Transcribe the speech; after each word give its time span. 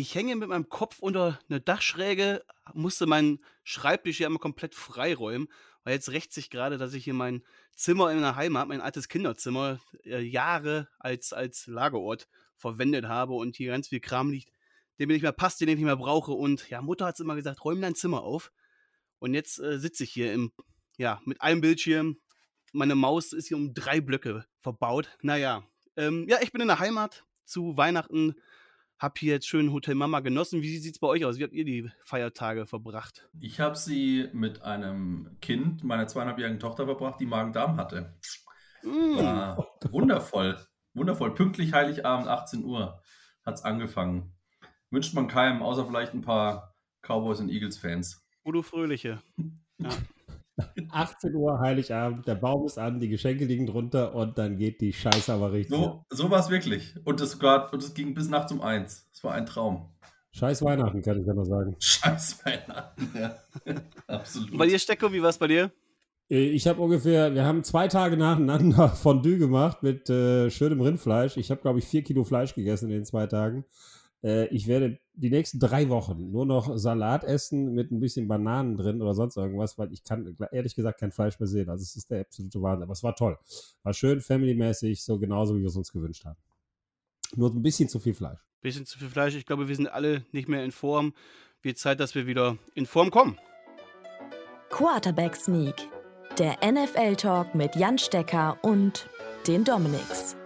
Ich 0.00 0.14
hänge 0.14 0.36
mit 0.36 0.48
meinem 0.48 0.68
Kopf 0.68 1.00
unter 1.00 1.40
eine 1.50 1.60
Dachschräge, 1.60 2.44
musste 2.72 3.06
meinen 3.06 3.40
Schreibtisch 3.64 4.18
hier 4.18 4.28
immer 4.28 4.38
komplett 4.38 4.76
freiräumen, 4.76 5.48
weil 5.82 5.94
jetzt 5.94 6.12
rächt 6.12 6.32
sich 6.32 6.50
gerade, 6.50 6.78
dass 6.78 6.94
ich 6.94 7.02
hier 7.02 7.14
mein 7.14 7.42
Zimmer 7.74 8.12
in 8.12 8.20
der 8.20 8.36
Heimat, 8.36 8.68
mein 8.68 8.80
altes 8.80 9.08
Kinderzimmer, 9.08 9.80
äh, 10.04 10.20
Jahre 10.20 10.88
als, 11.00 11.32
als 11.32 11.66
Lagerort 11.66 12.28
verwendet 12.54 13.06
habe 13.06 13.34
und 13.34 13.56
hier 13.56 13.72
ganz 13.72 13.88
viel 13.88 13.98
Kram 13.98 14.30
liegt, 14.30 14.52
der 15.00 15.08
mir 15.08 15.14
nicht 15.14 15.22
mehr 15.22 15.32
passt, 15.32 15.60
den 15.60 15.68
ich 15.68 15.74
nicht 15.74 15.84
mehr 15.84 15.96
brauche. 15.96 16.30
Und 16.30 16.70
ja, 16.70 16.80
Mutter 16.80 17.06
hat 17.06 17.16
es 17.16 17.20
immer 17.20 17.34
gesagt, 17.34 17.64
räum 17.64 17.80
dein 17.80 17.96
Zimmer 17.96 18.22
auf. 18.22 18.52
Und 19.18 19.34
jetzt 19.34 19.58
äh, 19.58 19.80
sitze 19.80 20.04
ich 20.04 20.12
hier 20.12 20.32
im, 20.32 20.52
ja, 20.96 21.20
mit 21.24 21.42
einem 21.42 21.60
Bildschirm. 21.60 22.20
Meine 22.72 22.94
Maus 22.94 23.32
ist 23.32 23.48
hier 23.48 23.56
um 23.56 23.74
drei 23.74 24.00
Blöcke 24.00 24.46
verbaut. 24.60 25.18
Naja, 25.22 25.64
ähm, 25.96 26.24
ja, 26.28 26.38
ich 26.40 26.52
bin 26.52 26.60
in 26.60 26.68
der 26.68 26.78
Heimat 26.78 27.24
zu 27.44 27.76
Weihnachten 27.76 28.36
hab 28.98 29.18
hier 29.18 29.34
jetzt 29.34 29.46
schön 29.46 29.72
Hotel 29.72 29.94
Mama 29.94 30.20
genossen. 30.20 30.62
Wie 30.62 30.78
sieht 30.78 30.94
es 30.94 30.98
bei 30.98 31.06
euch 31.06 31.24
aus? 31.24 31.38
Wie 31.38 31.44
habt 31.44 31.52
ihr 31.52 31.64
die 31.64 31.90
Feiertage 32.04 32.66
verbracht? 32.66 33.28
Ich 33.40 33.60
habe 33.60 33.76
sie 33.76 34.28
mit 34.32 34.62
einem 34.62 35.36
Kind 35.40 35.84
meiner 35.84 36.06
zweieinhalbjährigen 36.06 36.58
Tochter 36.58 36.86
verbracht, 36.86 37.20
die 37.20 37.26
Magen-Darm 37.26 37.76
hatte. 37.76 38.14
Mm. 38.82 39.16
War 39.16 39.68
wundervoll. 39.90 40.58
Wundervoll. 40.94 41.34
Pünktlich 41.34 41.72
Heiligabend, 41.72 42.28
18 42.28 42.64
Uhr 42.64 43.00
hat 43.44 43.54
es 43.54 43.62
angefangen. 43.62 44.34
Wünscht 44.90 45.14
man 45.14 45.28
keinem, 45.28 45.62
außer 45.62 45.86
vielleicht 45.86 46.14
ein 46.14 46.22
paar 46.22 46.74
Cowboys 47.02 47.40
und 47.40 47.50
Eagles-Fans. 47.50 48.26
Udo 48.44 48.62
Fröhliche. 48.62 49.22
Ja. 49.80 49.90
18 50.90 51.34
Uhr 51.34 51.58
Heiligabend, 51.60 52.26
der 52.26 52.34
Baum 52.34 52.66
ist 52.66 52.78
an, 52.78 53.00
die 53.00 53.08
Geschenke 53.08 53.44
liegen 53.44 53.66
drunter 53.66 54.14
und 54.14 54.38
dann 54.38 54.56
geht 54.56 54.80
die 54.80 54.92
Scheiße 54.92 55.32
aber 55.32 55.52
richtig. 55.52 55.76
So, 55.76 56.04
so 56.10 56.30
war 56.30 56.40
es 56.40 56.50
wirklich. 56.50 56.94
Und 57.04 57.20
es, 57.20 57.34
und 57.34 57.82
es 57.82 57.94
ging 57.94 58.14
bis 58.14 58.28
nachts 58.28 58.52
um 58.52 58.60
eins. 58.60 59.08
Es 59.12 59.22
war 59.24 59.34
ein 59.34 59.46
Traum. 59.46 59.90
Scheiß 60.32 60.62
Weihnachten, 60.62 61.02
kann 61.02 61.20
ich 61.20 61.26
ja 61.26 61.34
mal 61.34 61.44
sagen. 61.44 61.76
Scheiß 61.78 62.44
Weihnachten, 62.44 63.10
ja. 63.18 63.34
Absolut. 64.06 64.56
bei 64.56 64.66
dir, 64.66 64.78
Stecko, 64.78 65.12
wie 65.12 65.22
war 65.22 65.30
es 65.30 65.38
bei 65.38 65.48
dir? 65.48 65.72
Äh, 66.30 66.50
ich 66.50 66.66
habe 66.66 66.80
ungefähr, 66.80 67.34
wir 67.34 67.44
haben 67.44 67.64
zwei 67.64 67.88
Tage 67.88 68.16
nacheinander 68.16 68.88
Fondue 69.02 69.38
gemacht 69.38 69.82
mit 69.82 70.08
äh, 70.10 70.50
schönem 70.50 70.80
Rindfleisch. 70.80 71.36
Ich 71.36 71.50
habe, 71.50 71.60
glaube 71.60 71.78
ich, 71.78 71.86
vier 71.86 72.02
Kilo 72.02 72.24
Fleisch 72.24 72.54
gegessen 72.54 72.86
in 72.86 72.96
den 72.96 73.04
zwei 73.04 73.26
Tagen. 73.26 73.64
Äh, 74.22 74.46
ich 74.48 74.66
werde 74.66 74.98
die 75.14 75.30
nächsten 75.30 75.58
drei 75.58 75.88
Wochen 75.88 76.30
nur 76.30 76.46
noch 76.46 76.76
Salat 76.76 77.24
essen 77.24 77.74
mit 77.74 77.90
ein 77.90 78.00
bisschen 78.00 78.28
Bananen 78.28 78.76
drin 78.76 79.02
oder 79.02 79.14
sonst 79.14 79.36
irgendwas, 79.36 79.78
weil 79.78 79.92
ich 79.92 80.04
kann 80.04 80.36
ehrlich 80.52 80.74
gesagt 80.74 81.00
kein 81.00 81.12
Fleisch 81.12 81.38
mehr 81.38 81.46
sehen. 81.46 81.68
Also 81.68 81.82
es 81.82 81.96
ist 81.96 82.10
der 82.10 82.20
absolute 82.20 82.60
Wahnsinn. 82.62 82.84
Aber 82.84 82.92
es 82.92 83.02
war 83.02 83.14
toll. 83.14 83.38
War 83.82 83.94
schön, 83.94 84.20
familymäßig, 84.20 85.02
so 85.02 85.18
genauso, 85.18 85.56
wie 85.56 85.60
wir 85.60 85.68
es 85.68 85.76
uns 85.76 85.92
gewünscht 85.92 86.24
haben. 86.24 86.38
Nur 87.36 87.50
ein 87.50 87.62
bisschen 87.62 87.88
zu 87.88 87.98
viel 87.98 88.14
Fleisch. 88.14 88.38
Ein 88.38 88.62
bisschen 88.62 88.86
zu 88.86 88.98
viel 88.98 89.08
Fleisch. 89.08 89.34
Ich 89.34 89.46
glaube, 89.46 89.68
wir 89.68 89.76
sind 89.76 89.88
alle 89.88 90.24
nicht 90.32 90.48
mehr 90.48 90.64
in 90.64 90.72
Form. 90.72 91.14
Wird 91.62 91.78
Zeit, 91.78 92.00
dass 92.00 92.14
wir 92.14 92.26
wieder 92.26 92.56
in 92.74 92.86
Form 92.86 93.10
kommen. 93.10 93.38
Quarterback 94.70 95.36
Sneak. 95.36 95.74
Der 96.38 96.56
NFL-Talk 96.64 97.54
mit 97.54 97.74
Jan 97.74 97.98
Stecker 97.98 98.58
und 98.62 99.08
den 99.46 99.64
Dominics. 99.64 100.37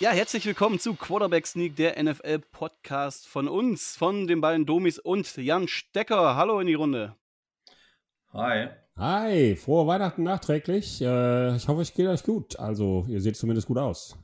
Ja, 0.00 0.10
herzlich 0.10 0.46
willkommen 0.46 0.78
zu 0.78 0.94
Quarterback 0.94 1.44
Sneak, 1.44 1.74
der 1.74 2.00
NFL-Podcast 2.00 3.26
von 3.26 3.48
uns, 3.48 3.96
von 3.96 4.28
den 4.28 4.40
beiden 4.40 4.64
Domis 4.64 5.00
und 5.00 5.36
Jan 5.36 5.66
Stecker. 5.66 6.36
Hallo 6.36 6.60
in 6.60 6.68
die 6.68 6.74
Runde. 6.74 7.16
Hi. 8.32 8.68
Hi, 8.96 9.56
frohe 9.56 9.88
Weihnachten 9.88 10.22
nachträglich. 10.22 11.02
Äh, 11.02 11.56
ich 11.56 11.66
hoffe, 11.66 11.82
es 11.82 11.92
geht 11.94 12.06
euch 12.06 12.22
gut. 12.22 12.56
Also, 12.60 13.06
ihr 13.08 13.20
seht 13.20 13.36
zumindest 13.36 13.66
gut 13.66 13.78
aus. 13.78 14.16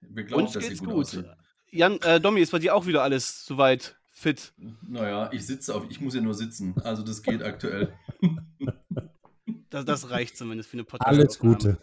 Wir 0.00 0.24
glauben, 0.24 0.46
uns 0.46 0.58
geht's 0.58 0.80
gut. 0.80 1.12
gut. 1.12 1.26
Jan, 1.70 2.00
äh, 2.00 2.20
Domi, 2.20 2.40
ist 2.40 2.50
bei 2.50 2.58
dir 2.58 2.74
auch 2.74 2.84
wieder 2.84 3.04
alles 3.04 3.44
soweit 3.44 3.94
fit? 4.10 4.52
Naja, 4.82 5.30
ich 5.32 5.46
sitze 5.46 5.76
auf, 5.76 5.84
ich 5.90 6.00
muss 6.00 6.16
ja 6.16 6.20
nur 6.20 6.34
sitzen. 6.34 6.74
Also, 6.82 7.04
das 7.04 7.22
geht 7.22 7.40
aktuell. 7.44 7.92
das, 9.70 9.84
das 9.84 10.10
reicht 10.10 10.36
zumindest 10.36 10.70
für 10.70 10.76
eine 10.76 10.84
Podcast. 10.84 11.08
Alles 11.08 11.38
Gute. 11.38 11.78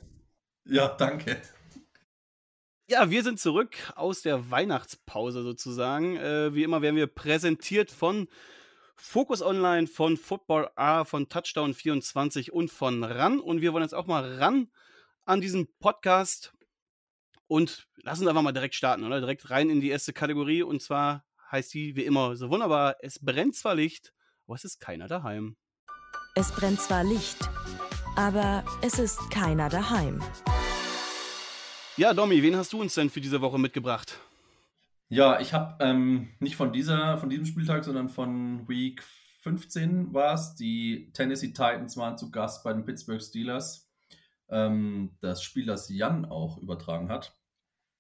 Ja, 0.66 0.90
danke. 0.90 1.38
Ja, 2.92 3.12
wir 3.12 3.22
sind 3.22 3.40
zurück 3.40 3.76
aus 3.96 4.24
der 4.24 4.50
Weihnachtspause 4.50 5.44
sozusagen. 5.44 6.18
Äh, 6.18 6.56
wie 6.56 6.64
immer 6.64 6.82
werden 6.82 6.96
wir 6.96 7.06
präsentiert 7.06 7.92
von 7.92 8.28
Focus 8.96 9.44
Online, 9.44 9.86
von 9.86 10.18
Football 10.18 10.72
A, 10.76 11.04
von 11.04 11.30
Touchdown 11.30 11.76
24 11.76 12.52
und 12.52 12.72
von 12.72 13.04
RAN. 13.04 13.40
Und 13.40 13.62
wir 13.62 13.74
wollen 13.74 13.84
jetzt 13.84 13.94
auch 13.94 14.08
mal 14.08 14.40
ran 14.40 14.72
an 15.24 15.40
diesen 15.40 15.68
Podcast 15.78 16.52
und 17.46 17.88
lassen 17.98 18.24
uns 18.24 18.30
einfach 18.30 18.42
mal 18.42 18.54
direkt 18.54 18.74
starten, 18.74 19.04
oder? 19.04 19.20
Direkt 19.20 19.52
rein 19.52 19.70
in 19.70 19.82
die 19.82 19.90
erste 19.90 20.12
Kategorie. 20.12 20.64
Und 20.64 20.82
zwar 20.82 21.24
heißt 21.52 21.72
die 21.76 21.96
wie 21.96 22.06
immer 22.06 22.36
so 22.38 22.50
wunderbar: 22.50 22.96
Es 23.02 23.20
brennt 23.24 23.56
zwar 23.56 23.76
Licht, 23.76 24.16
aber 24.48 24.56
es 24.56 24.66
ist 24.66 24.80
keiner 24.80 25.08
daheim. 25.08 25.58
Es 26.34 26.52
brennt 26.52 26.82
zwar 26.82 27.04
Licht, 27.04 27.38
aber 28.16 28.64
es 28.82 28.98
ist 28.98 29.30
keiner 29.30 29.70
daheim. 29.70 30.24
Ja, 32.00 32.14
Domi, 32.14 32.42
wen 32.42 32.56
hast 32.56 32.72
du 32.72 32.80
uns 32.80 32.94
denn 32.94 33.10
für 33.10 33.20
diese 33.20 33.42
Woche 33.42 33.60
mitgebracht? 33.60 34.22
Ja, 35.10 35.42
ich 35.42 35.54
habe 35.54 35.84
ähm, 35.84 36.30
nicht 36.40 36.56
von 36.56 36.72
dieser, 36.72 37.18
von 37.18 37.30
diesem 37.30 37.46
Spieltag, 37.46 37.84
sondern 37.84 38.08
von 38.08 38.70
Week 38.70 39.04
15 39.42 40.14
war 40.14 40.34
es. 40.34 40.56
Die 40.56 41.12
Tennessee 41.12 41.50
Titans 41.50 41.98
waren 41.98 42.18
zu 42.18 42.32
Gast 42.32 42.64
bei 42.64 42.72
den 42.72 42.86
Pittsburgh 42.86 43.22
Steelers. 43.22 43.92
Ähm, 44.48 45.18
das 45.20 45.44
Spiel, 45.44 45.66
das 45.66 45.90
Jan 45.90 46.24
auch 46.24 46.58
übertragen 46.60 47.10
hat. 47.10 47.36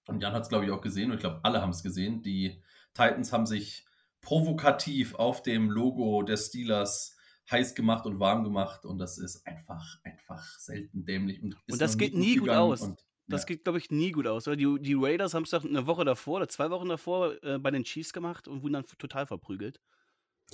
Und 0.08 0.24
Jan 0.24 0.32
hat 0.32 0.44
es, 0.44 0.50
glaube 0.50 0.64
ich, 0.64 0.72
auch 0.72 0.80
gesehen 0.80 1.12
und 1.12 1.18
ich 1.18 1.22
glaube, 1.22 1.42
alle 1.44 1.62
haben 1.62 1.72
es 1.72 1.84
gesehen. 1.84 2.22
Die 2.22 2.64
Titans 2.94 3.34
haben 3.34 3.46
sich 3.46 3.86
provokativ 4.22 5.16
auf 5.16 5.44
dem 5.44 5.70
Logo 5.70 6.24
der 6.24 6.38
Steelers 6.38 7.18
heiß 7.52 7.76
gemacht 7.76 8.06
und 8.06 8.22
warm 8.22 8.46
gemacht 8.46 8.86
und 8.86 8.98
das 8.98 9.18
ist 9.18 9.46
einfach, 9.46 9.98
einfach 10.06 10.42
selten 10.58 11.04
dämlich. 11.04 11.44
Und, 11.44 11.58
und 11.70 11.82
das 11.82 11.98
geht 11.98 12.16
nie 12.16 12.38
gut 12.38 12.50
aus. 12.50 12.82
Und 12.82 12.98
das 13.29 13.44
ja. 13.44 13.47
geht, 13.47 13.63
glaube 13.63 13.79
ich, 13.79 13.91
nie 13.91 14.12
gut 14.12 14.28
aus. 14.28 14.47
Oder? 14.47 14.57
Die, 14.57 14.79
die 14.79 14.95
Raiders 14.95 15.34
haben 15.34 15.44
es 15.44 15.51
doch 15.51 15.63
eine 15.63 15.88
Woche 15.88 16.03
davor 16.03 16.38
oder 16.38 16.50
zwei 16.50 16.69
Wochen 16.72 16.90
davor 16.90 17.41
äh, 17.44 17.59
bei 17.59 17.72
den 17.72 17.84
Chiefs 17.84 18.12
gemacht 18.12 18.47
und 18.47 18.63
wurden 18.63 18.73
dann 18.73 18.85
total 18.97 19.25
verprügelt. 19.25 19.79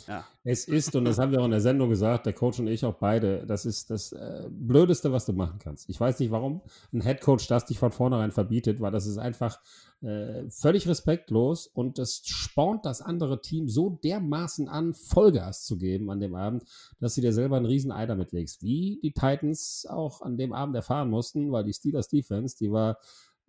Ja. 0.08 0.26
Es 0.44 0.68
ist, 0.68 0.96
und 0.96 1.06
das 1.06 1.18
haben 1.18 1.32
wir 1.32 1.42
auch 1.42 1.46
in 1.46 1.52
der 1.52 1.62
Sendung 1.62 1.90
gesagt, 1.90 2.26
der 2.26 2.34
Coach 2.34 2.60
und 2.60 2.68
ich 2.68 2.86
auch 2.86 2.96
beide, 2.96 3.46
das 3.46 3.66
ist 3.66 3.90
das 3.90 4.12
äh, 4.12 4.48
Blödeste, 4.50 5.12
was 5.12 5.26
du 5.26 5.34
machen 5.34 5.60
kannst. 5.60 5.90
Ich 5.90 6.00
weiß 6.00 6.20
nicht, 6.20 6.32
warum 6.32 6.62
ein 6.94 7.02
Headcoach 7.02 7.48
das 7.48 7.66
dich 7.66 7.80
von 7.80 7.92
vornherein 7.92 8.32
verbietet, 8.32 8.82
weil 8.82 8.92
das 8.92 9.06
ist 9.08 9.18
einfach 9.18 9.60
äh, 10.02 10.50
völlig 10.50 10.88
respektlos 10.88 11.68
und 11.68 11.98
das 11.98 12.22
spornt 12.26 12.86
das 12.86 13.02
andere 13.02 13.42
Team 13.42 13.68
so 13.68 13.90
dermaßen 14.04 14.68
an, 14.70 14.94
Vollgas 14.94 15.66
zu 15.66 15.78
geben 15.78 16.12
an 16.12 16.20
dem 16.20 16.36
Abend, 16.36 16.64
dass 17.00 17.16
sie 17.16 17.22
dir 17.22 17.34
selber 17.34 17.58
einen 17.58 17.66
riesen 17.66 17.92
Ei 17.92 18.06
damit 18.06 18.32
legst. 18.32 18.62
Wie 18.62 19.00
die 19.02 19.14
Titans 19.14 19.88
auch 19.90 20.22
an 20.22 20.38
dem 20.38 20.54
Abend 20.54 20.76
erfahren 20.76 21.10
mussten, 21.10 21.52
weil 21.52 21.64
die 21.64 21.74
Steelers 21.74 22.08
Defense, 22.08 22.56
die 22.58 22.72
war 22.72 22.98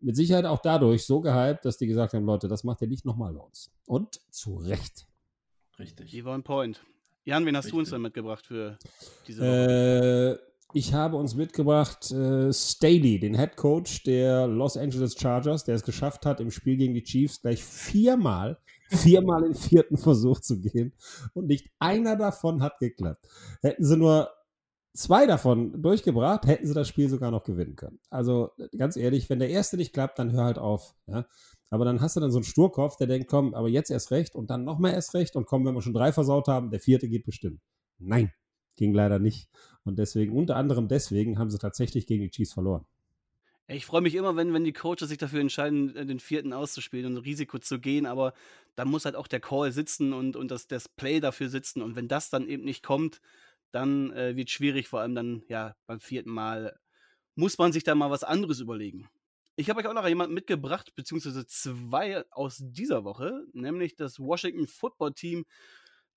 mit 0.01 0.17
Sicherheit 0.17 0.45
auch 0.45 0.61
dadurch 0.61 1.05
so 1.05 1.21
gehypt, 1.21 1.65
dass 1.65 1.79
die 1.79 1.87
gesagt 1.87 2.15
haben, 2.15 2.25
Leute, 2.25 2.49
das 2.49 2.65
macht 2.65 2.83
ihr 2.83 2.89
nicht 2.89 3.05
nochmal 3.05 3.33
bei 3.33 3.41
uns. 3.41 3.71
Und 3.87 4.21
zu 4.31 4.57
Recht. 4.57 5.07
Richtig. 5.79 6.11
Die 6.11 6.25
waren 6.25 6.43
Point. 6.43 6.85
Jan, 7.25 7.45
wen 7.45 7.57
hast 7.57 7.67
Richtig. 7.67 7.73
du 7.73 7.79
uns 7.81 7.91
denn 7.91 8.03
mitgebracht 8.03 8.47
für 8.47 8.79
diese 9.27 9.43
Woche? 9.43 10.39
Äh, 10.41 10.47
ich 10.73 10.95
habe 10.95 11.17
uns 11.17 11.35
mitgebracht 11.35 12.11
äh, 12.11 12.53
Staley, 12.53 13.19
den 13.19 13.37
Head 13.37 13.57
Coach 13.57 14.03
der 14.03 14.47
Los 14.47 14.77
Angeles 14.77 15.17
Chargers, 15.19 15.65
der 15.65 15.75
es 15.75 15.85
geschafft 15.85 16.27
hat, 16.27 16.41
im 16.41 16.51
Spiel 16.51 16.77
gegen 16.77 16.95
die 16.95 17.03
Chiefs 17.03 17.41
gleich 17.41 17.65
viermal, 17.65 18.59
viermal 18.89 19.45
in 19.45 19.53
den 19.53 19.61
vierten 19.61 19.97
Versuch 19.97 20.41
zu 20.41 20.61
gehen. 20.61 20.93
Und 21.35 21.47
nicht 21.47 21.71
einer 21.79 22.17
davon 22.17 22.63
hat 22.63 22.79
geklappt. 22.79 23.27
Hätten 23.63 23.85
sie 23.85 23.97
nur 23.97 24.31
zwei 24.93 25.27
davon 25.27 25.83
durchgebracht, 25.83 26.47
hätten 26.47 26.67
sie 26.67 26.75
das 26.75 26.89
Spiel 26.89 27.09
sogar 27.09 27.31
noch 27.31 27.45
gewinnen 27.45 27.77
können. 27.77 28.01
Also 28.11 28.51
ganz 28.77 28.97
ehrlich, 28.97 29.31
wenn 29.31 29.39
der 29.39 29.51
erste 29.51 29.77
nicht 29.77 29.93
klappt, 29.93 30.19
dann 30.19 30.33
hör 30.33 30.45
halt 30.45 30.59
auf. 30.59 30.95
Ja? 31.07 31.27
Aber 31.71 31.85
dann 31.85 32.01
hast 32.01 32.17
du 32.17 32.21
dann 32.21 32.31
so 32.31 32.39
einen 32.39 32.45
Sturkopf, 32.45 32.97
der 32.97 33.07
denkt, 33.07 33.29
komm, 33.29 33.55
aber 33.55 33.69
jetzt 33.69 33.91
erst 33.91 34.11
recht 34.11 34.35
und 34.35 34.51
dann 34.51 34.65
nochmal 34.65 34.93
erst 34.93 35.15
recht 35.15 35.37
und 35.37 35.47
komm, 35.47 35.67
wenn 35.67 35.75
wir 35.75 35.83
schon 35.83 35.95
drei 35.95 36.13
versaut 36.13 36.49
haben, 36.49 36.71
der 36.71 36.81
vierte 36.81 37.09
geht 37.09 37.25
bestimmt. 37.25 37.61
Nein, 37.99 38.33
ging 38.77 38.95
leider 38.95 39.19
nicht. 39.19 39.49
Und 39.85 39.99
deswegen, 39.99 40.37
unter 40.37 40.57
anderem 40.57 40.89
deswegen, 40.89 41.39
haben 41.39 41.51
sie 41.51 41.59
tatsächlich 41.59 42.07
gegen 42.07 42.23
die 42.23 42.31
Chiefs 42.31 42.53
verloren. 42.53 42.87
Ich 43.69 43.85
freue 43.85 44.01
mich 44.01 44.15
immer, 44.15 44.37
wenn, 44.37 44.55
wenn 44.55 44.63
die 44.63 44.73
Coaches 44.73 45.09
sich 45.09 45.19
dafür 45.19 45.41
entscheiden, 45.41 45.95
äh, 45.97 46.07
den 46.07 46.21
vierten 46.21 46.53
auszuspielen 46.53 47.07
und 47.07 47.15
ein 47.15 47.25
Risiko 47.25 47.59
zu 47.59 47.81
gehen, 47.81 48.07
aber 48.07 48.33
da 48.77 48.85
muss 48.85 49.05
halt 49.05 49.17
auch 49.17 49.27
der 49.27 49.41
Call 49.41 49.73
sitzen 49.73 50.13
und, 50.13 50.37
und 50.37 50.53
das, 50.53 50.69
das 50.69 50.89
Play 50.89 51.19
dafür 51.19 51.49
sitzen. 51.49 51.83
Und 51.83 51.97
wenn 51.97 52.07
das 52.07 52.31
dann 52.31 52.47
eben 52.47 52.65
nicht 52.65 52.85
kommt, 52.85 53.21
dann 53.73 54.13
äh, 54.13 54.37
wird 54.37 54.49
es 54.49 54.55
schwierig, 54.55 54.87
vor 54.87 55.01
allem 55.01 55.17
dann, 55.17 55.43
ja, 55.49 55.75
beim 55.87 55.99
vierten 55.99 56.31
Mal 56.31 56.79
muss 57.35 57.59
man 57.59 57.73
sich 57.73 57.83
da 57.83 57.95
mal 57.97 58.11
was 58.11 58.23
anderes 58.23 58.61
überlegen. 58.61 59.09
Ich 59.59 59.71
habe 59.71 59.81
euch 59.81 59.87
auch 59.87 59.95
noch 59.95 60.07
jemanden 60.07 60.35
mitgebracht, 60.35 60.95
beziehungsweise 60.95 61.47
zwei 61.47 62.25
aus 62.31 62.59
dieser 62.61 63.05
Woche, 63.05 63.47
nämlich 63.55 63.97
das 63.97 64.19
Washington 64.19 64.67
Football 64.67 65.15
Team. 65.15 65.47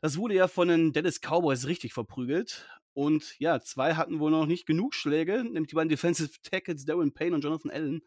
Das 0.01 0.17
wurde 0.17 0.35
ja 0.35 0.49
von 0.49 0.67
den 0.67 0.91
Dallas 0.91 1.21
Cowboys 1.21 1.65
richtig 1.65 1.93
verprügelt. 1.93 2.67
Und 2.93 3.39
ja, 3.39 3.61
zwei 3.61 3.95
hatten 3.95 4.19
wohl 4.19 4.31
noch 4.31 4.45
nicht 4.45 4.65
genug 4.65 4.93
Schläge, 4.93 5.45
nämlich 5.45 5.69
die 5.69 5.75
beiden 5.75 5.87
Defensive 5.87 6.31
Tackles 6.43 6.83
Darren 6.83 7.13
Payne 7.13 7.33
und 7.33 7.43
Jonathan 7.45 7.71
Allen, 7.71 8.01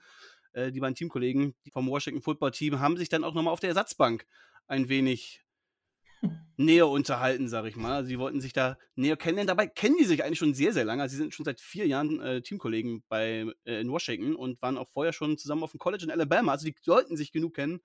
äh, 0.52 0.70
die 0.70 0.81
beiden 0.81 0.94
Teamkollegen 0.94 1.55
vom 1.73 1.88
Washington 1.88 2.20
Football 2.20 2.50
Team, 2.50 2.79
haben 2.79 2.99
sich 2.99 3.08
dann 3.08 3.25
auch 3.25 3.32
nochmal 3.32 3.55
auf 3.55 3.61
der 3.61 3.70
Ersatzbank 3.70 4.26
ein 4.67 4.90
wenig 4.90 5.42
näher 6.56 6.88
unterhalten, 6.88 7.48
sag 7.48 7.66
ich 7.66 7.76
mal. 7.76 7.96
Also 7.96 8.08
sie 8.08 8.19
wollten 8.19 8.40
sich 8.40 8.52
da 8.52 8.78
näher 8.94 9.16
kennenlernen. 9.16 9.48
Dabei 9.48 9.66
kennen 9.66 9.96
die 9.98 10.04
sich 10.04 10.22
eigentlich 10.22 10.38
schon 10.38 10.54
sehr, 10.54 10.72
sehr 10.72 10.84
lange. 10.84 11.02
Also 11.02 11.12
sie 11.12 11.22
sind 11.22 11.34
schon 11.34 11.44
seit 11.44 11.60
vier 11.60 11.86
Jahren 11.86 12.20
äh, 12.20 12.42
Teamkollegen 12.42 13.02
bei, 13.08 13.46
äh, 13.64 13.80
in 13.80 13.90
Washington 13.90 14.36
und 14.36 14.60
waren 14.62 14.78
auch 14.78 14.88
vorher 14.88 15.12
schon 15.12 15.38
zusammen 15.38 15.62
auf 15.62 15.72
dem 15.72 15.78
College 15.78 16.04
in 16.04 16.10
Alabama. 16.10 16.52
Also 16.52 16.66
die 16.66 16.74
sollten 16.80 17.16
sich 17.16 17.32
genug 17.32 17.54
kennen. 17.54 17.80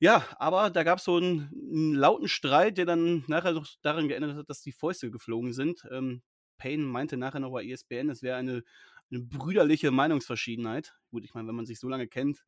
Ja, 0.00 0.24
aber 0.38 0.70
da 0.70 0.84
gab 0.84 0.98
es 0.98 1.04
so 1.04 1.16
einen, 1.16 1.50
einen, 1.52 1.94
lauten 1.94 2.28
Streit, 2.28 2.78
der 2.78 2.86
dann 2.86 3.24
nachher 3.26 3.52
noch 3.52 3.66
daran 3.82 4.08
geändert 4.08 4.36
hat, 4.36 4.48
dass 4.48 4.60
die 4.60 4.72
Fäuste 4.72 5.10
geflogen 5.10 5.52
sind. 5.52 5.82
Ähm, 5.90 6.22
Payne 6.56 6.84
meinte 6.84 7.16
nachher 7.16 7.40
noch 7.40 7.52
bei 7.52 7.64
ESPN, 7.64 8.08
es 8.08 8.22
wäre 8.22 8.36
eine, 8.36 8.62
eine 9.10 9.20
brüderliche 9.20 9.90
Meinungsverschiedenheit. 9.90 10.94
Gut, 11.10 11.24
ich 11.24 11.34
meine, 11.34 11.48
wenn 11.48 11.54
man 11.56 11.66
sich 11.66 11.80
so 11.80 11.88
lange 11.88 12.06
kennt, 12.06 12.44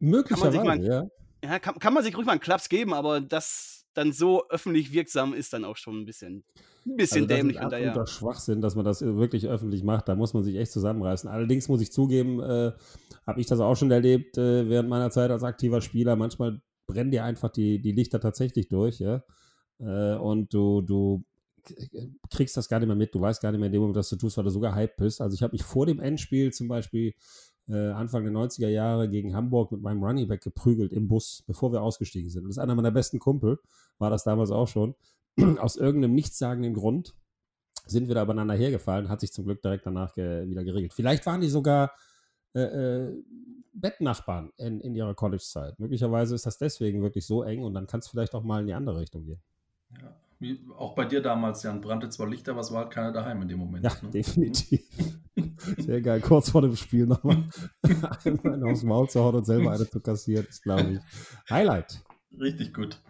Möglicherweise, 0.00 0.56
kann 0.56 0.66
man 0.66 0.80
sich 0.80 0.88
ja. 0.88 1.02
mal, 1.02 1.10
ja, 1.44 1.58
kann, 1.58 1.78
kann 1.78 1.94
man 1.94 2.02
sich 2.02 2.16
ruhig 2.16 2.26
mal 2.26 2.32
einen 2.32 2.40
Klaps 2.40 2.68
geben, 2.68 2.94
aber 2.94 3.20
das 3.20 3.79
dann 4.00 4.12
so 4.12 4.48
öffentlich 4.48 4.92
wirksam 4.92 5.34
ist 5.34 5.52
dann 5.52 5.64
auch 5.66 5.76
schon 5.76 6.00
ein 6.00 6.04
bisschen, 6.06 6.42
ein 6.86 6.96
bisschen 6.96 7.24
Also 7.24 7.26
das 7.26 7.36
dämlich. 7.36 7.56
ist 7.56 7.62
Und 7.64 7.72
daher, 7.72 7.88
absoluter 7.90 8.10
Schwachsinn, 8.10 8.60
dass 8.62 8.74
man 8.74 8.86
das 8.86 9.02
wirklich 9.02 9.46
öffentlich 9.46 9.84
macht. 9.84 10.08
Da 10.08 10.14
muss 10.14 10.32
man 10.32 10.42
sich 10.42 10.56
echt 10.56 10.72
zusammenreißen. 10.72 11.28
Allerdings 11.28 11.68
muss 11.68 11.82
ich 11.82 11.92
zugeben, 11.92 12.40
äh, 12.40 12.72
habe 13.26 13.40
ich 13.40 13.46
das 13.46 13.60
auch 13.60 13.76
schon 13.76 13.90
erlebt 13.90 14.38
äh, 14.38 14.68
während 14.70 14.88
meiner 14.88 15.10
Zeit 15.10 15.30
als 15.30 15.42
aktiver 15.42 15.82
Spieler. 15.82 16.16
Manchmal 16.16 16.62
brennen 16.86 17.10
dir 17.10 17.24
einfach 17.24 17.50
die, 17.50 17.80
die 17.82 17.92
Lichter 17.92 18.20
tatsächlich 18.20 18.68
durch, 18.68 19.00
ja. 19.00 19.22
Äh, 19.78 20.16
und 20.16 20.54
du, 20.54 20.80
du 20.80 21.22
kriegst 22.30 22.56
das 22.56 22.70
gar 22.70 22.78
nicht 22.78 22.88
mehr 22.88 22.96
mit. 22.96 23.14
Du 23.14 23.20
weißt 23.20 23.42
gar 23.42 23.52
nicht 23.52 23.60
mehr 23.60 23.66
in 23.66 23.72
dem 23.72 23.82
Moment, 23.82 23.98
was 23.98 24.08
du 24.08 24.16
tust, 24.16 24.38
weil 24.38 24.44
du 24.44 24.50
sogar 24.50 24.74
hype 24.74 24.96
bist. 24.96 25.20
Also 25.20 25.34
ich 25.34 25.42
habe 25.42 25.52
mich 25.52 25.62
vor 25.62 25.84
dem 25.84 26.00
Endspiel 26.00 26.54
zum 26.54 26.68
Beispiel 26.68 27.12
äh, 27.70 27.90
Anfang 27.90 28.24
der 28.24 28.32
90er 28.32 28.68
Jahre 28.68 29.08
gegen 29.08 29.34
Hamburg 29.34 29.72
mit 29.72 29.82
meinem 29.82 30.02
Running 30.02 30.28
Back 30.28 30.42
geprügelt 30.42 30.92
im 30.92 31.08
Bus, 31.08 31.42
bevor 31.46 31.72
wir 31.72 31.82
ausgestiegen 31.82 32.30
sind. 32.30 32.42
Und 32.42 32.48
das 32.48 32.56
ist 32.56 32.62
einer 32.62 32.74
meiner 32.74 32.90
besten 32.90 33.18
Kumpel, 33.18 33.58
war 33.98 34.10
das 34.10 34.24
damals 34.24 34.50
auch 34.50 34.68
schon. 34.68 34.94
Aus 35.58 35.76
irgendeinem 35.76 36.14
nichtssagenden 36.14 36.74
Grund 36.74 37.14
sind 37.86 38.08
wir 38.08 38.14
da 38.14 38.22
übereinander 38.22 38.54
hergefallen, 38.54 39.08
hat 39.08 39.20
sich 39.20 39.32
zum 39.32 39.44
Glück 39.44 39.62
direkt 39.62 39.86
danach 39.86 40.14
ge 40.14 40.48
wieder 40.48 40.64
geregelt. 40.64 40.92
Vielleicht 40.92 41.24
waren 41.26 41.40
die 41.40 41.48
sogar 41.48 41.92
äh, 42.54 42.60
äh, 42.60 43.24
Bettnachbarn 43.72 44.50
in, 44.56 44.80
in 44.80 44.94
ihrer 44.94 45.14
College-Zeit. 45.14 45.78
Möglicherweise 45.78 46.34
ist 46.34 46.46
das 46.46 46.58
deswegen 46.58 47.02
wirklich 47.02 47.26
so 47.26 47.42
eng 47.42 47.62
und 47.62 47.74
dann 47.74 47.86
kann 47.86 48.00
es 48.00 48.08
vielleicht 48.08 48.34
auch 48.34 48.42
mal 48.42 48.60
in 48.60 48.66
die 48.66 48.74
andere 48.74 48.98
Richtung 48.98 49.24
gehen. 49.24 49.40
Ja. 50.00 50.14
Wie, 50.40 50.58
auch 50.78 50.94
bei 50.94 51.04
dir 51.04 51.20
damals, 51.20 51.62
Jan, 51.62 51.82
brannte 51.82 52.08
zwar 52.08 52.26
Lichter, 52.26 52.52
aber 52.52 52.62
es 52.62 52.72
war 52.72 52.84
halt 52.84 52.90
keiner 52.90 53.12
daheim 53.12 53.42
in 53.42 53.48
dem 53.48 53.58
Moment. 53.58 53.84
Ja, 53.84 53.92
ne? 54.02 54.08
definitiv. 54.12 54.82
Sehr 55.78 56.00
geil. 56.00 56.20
Kurz 56.20 56.50
vor 56.50 56.62
dem 56.62 56.76
Spiel 56.76 57.06
nochmal 57.06 57.44
einen 58.44 58.64
aufs 58.64 58.82
Maul 58.82 59.08
zu 59.08 59.20
hauen 59.20 59.36
und 59.36 59.44
selber 59.44 59.72
eine 59.72 59.88
zu 59.88 60.00
kassieren, 60.00 60.46
ist, 60.48 60.62
glaube 60.62 60.92
ich, 60.92 61.50
Highlight. 61.50 62.02
Richtig 62.38 62.72
gut. 62.74 63.00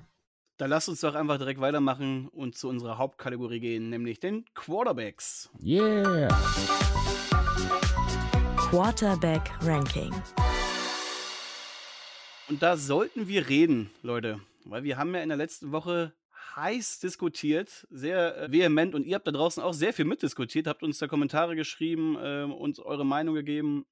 da 0.58 0.67
lasst 0.67 0.88
uns 0.88 1.00
doch 1.00 1.14
einfach 1.14 1.38
direkt 1.38 1.61
weitermachen 1.61 2.29
und 2.29 2.56
zu 2.56 2.69
unserer 2.69 2.99
Hauptkategorie 2.99 3.61
gehen, 3.61 3.88
nämlich 3.88 4.20
den 4.20 4.44
Quarterbacks. 4.55 5.49
Yeah. 5.62 6.29
Quarterback 8.69 9.50
Ranking. 9.62 10.12
Und 12.49 12.62
da 12.62 12.76
sollten 12.76 13.26
wir 13.26 13.49
reden, 13.49 13.91
Leute, 14.03 14.41
weil 14.64 14.82
wir 14.85 14.99
haben 14.99 15.14
ja 15.14 15.23
in 15.23 15.29
der 15.29 15.38
letzten 15.38 15.73
Woche 15.73 16.12
heiß 16.56 17.00
diskutiert, 17.00 17.87
sehr 17.91 18.37
äh, 18.37 18.52
vehement 18.52 18.94
und 18.94 19.05
ihr 19.05 19.14
habt 19.14 19.26
da 19.26 19.32
draußen 19.32 19.62
auch 19.62 19.73
sehr 19.73 19.93
viel 19.93 20.05
mitdiskutiert, 20.05 20.67
habt 20.67 20.82
uns 20.82 20.99
da 20.99 21.06
Kommentare 21.06 21.56
geschrieben, 21.56 22.17
äh, 22.17 22.44
uns 22.44 22.79
eure 22.79 23.05
Meinung 23.05 23.35
gegeben, 23.35 23.87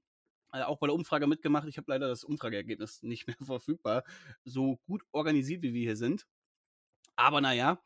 äh, 0.53 0.63
auch 0.63 0.79
bei 0.79 0.87
der 0.87 0.95
Umfrage 0.95 1.27
mitgemacht. 1.27 1.69
Ich 1.69 1.77
habe 1.77 1.91
leider 1.91 2.09
das 2.09 2.25
Umfrageergebnis 2.25 3.03
nicht 3.03 3.27
mehr 3.27 3.37
verfügbar, 3.45 4.05
so 4.45 4.79
gut 4.87 5.03
organisiert 5.13 5.63
wie 5.63 5.75
wir 5.75 5.83
hier 5.83 5.97
sind. 5.97 6.27
Aber 7.17 7.41
naja, 7.41 7.83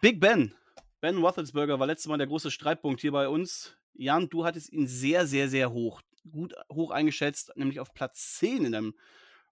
Big 0.00 0.20
Ben, 0.20 0.54
Ben 1.00 1.18
Roethlisberger 1.18 1.78
war 1.78 1.86
letztes 1.86 2.08
Mal 2.08 2.18
der 2.18 2.26
große 2.26 2.50
Streitpunkt 2.50 3.00
hier 3.00 3.12
bei 3.12 3.28
uns. 3.28 3.76
Jan, 3.94 4.28
du 4.28 4.44
hattest 4.44 4.72
ihn 4.72 4.86
sehr, 4.86 5.26
sehr, 5.26 5.48
sehr 5.48 5.72
hoch, 5.72 6.00
gut 6.30 6.54
hoch 6.72 6.90
eingeschätzt, 6.90 7.52
nämlich 7.56 7.80
auf 7.80 7.92
Platz 7.94 8.36
10 8.38 8.66
in 8.66 8.72
deinem 8.72 8.94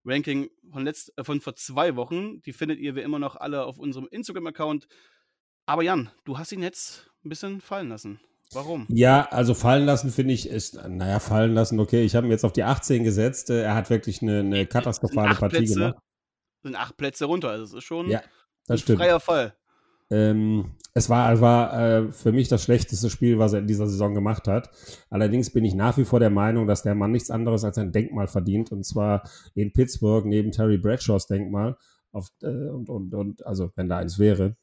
Ranking 0.09 0.49
von, 0.73 0.85
letzt, 0.85 1.13
äh, 1.17 1.25
von 1.25 1.41
vor 1.41 1.55
zwei 1.55 1.97
Wochen. 1.97 2.41
Die 2.43 2.53
findet 2.53 2.79
ihr 2.79 2.95
wie 2.97 3.01
immer 3.01 3.19
noch 3.19 3.37
alle 3.37 3.65
auf 3.65 3.79
unserem 3.79 4.09
Instagram-Account. 4.11 4.89
Aber 5.67 5.83
Jan, 5.83 6.11
du 6.25 6.39
hast 6.39 6.53
ihn 6.53 6.63
jetzt 6.63 7.11
ein 7.25 7.29
bisschen 7.29 7.61
fallen 7.61 7.89
lassen. 7.89 8.21
Warum? 8.53 8.87
Ja, 8.89 9.29
also 9.31 9.53
fallen 9.53 9.85
lassen 9.85 10.11
finde 10.11 10.33
ich 10.33 10.49
ist, 10.49 10.75
naja, 10.89 11.19
fallen 11.21 11.53
lassen, 11.53 11.79
okay. 11.81 12.03
Ich 12.05 12.17
habe 12.17 12.27
ihn 12.27 12.31
jetzt 12.31 12.45
auf 12.45 12.55
die 12.55 12.63
18 12.65 13.05
gesetzt. 13.05 13.51
Er 13.51 13.75
hat 13.75 13.91
wirklich 13.91 14.23
eine, 14.23 14.39
eine 14.41 14.67
katastrophale 14.67 15.35
Partie 15.35 15.59
Plätze, 15.59 15.75
gemacht. 15.75 15.97
Sind 16.63 16.75
acht 16.77 16.97
Plätze 16.97 17.27
runter. 17.27 17.51
Also 17.51 17.65
es 17.65 17.73
ist 17.75 17.85
schon 17.85 18.09
Ja, 18.09 18.21
ein 18.21 18.25
das 18.67 18.81
stimmt. 18.81 19.01
freier 19.01 19.21
Fall. 19.21 19.55
Ähm, 20.11 20.73
es 20.95 21.09
war, 21.09 21.41
war 21.41 21.81
äh, 21.81 22.13
für 22.13 22.33
mich 22.33 22.49
das 22.49 22.63
schlechteste 22.63 23.11
Spiel, 23.11 23.39
was 23.39 23.53
er 23.53 23.61
in 23.61 23.67
dieser 23.67 23.87
Saison 23.87 24.15
gemacht 24.15 24.49
hat. 24.49 24.71
Allerdings 25.11 25.51
bin 25.51 25.65
ich 25.65 25.75
nach 25.75 25.97
wie 25.99 26.05
vor 26.05 26.19
der 26.19 26.31
Meinung, 26.31 26.67
dass 26.67 26.83
der 26.83 26.95
Mann 26.95 27.13
nichts 27.13 27.31
anderes 27.31 27.65
als 27.65 27.79
ein 27.79 27.93
Denkmal 27.93 28.27
verdient. 28.27 28.73
Und 28.73 28.85
zwar 28.85 29.23
in 29.55 29.73
Pittsburgh 29.73 30.27
neben 30.27 30.51
Terry 30.51 30.79
Bradshaws 30.79 31.27
Denkmal. 31.27 31.77
Auf, 32.11 32.31
äh, 32.43 32.47
und, 32.47 32.89
und, 32.89 33.15
und, 33.15 33.47
also, 33.47 33.71
wenn 33.77 33.89
da 33.89 33.99
eins 33.99 34.19
wäre. 34.19 34.57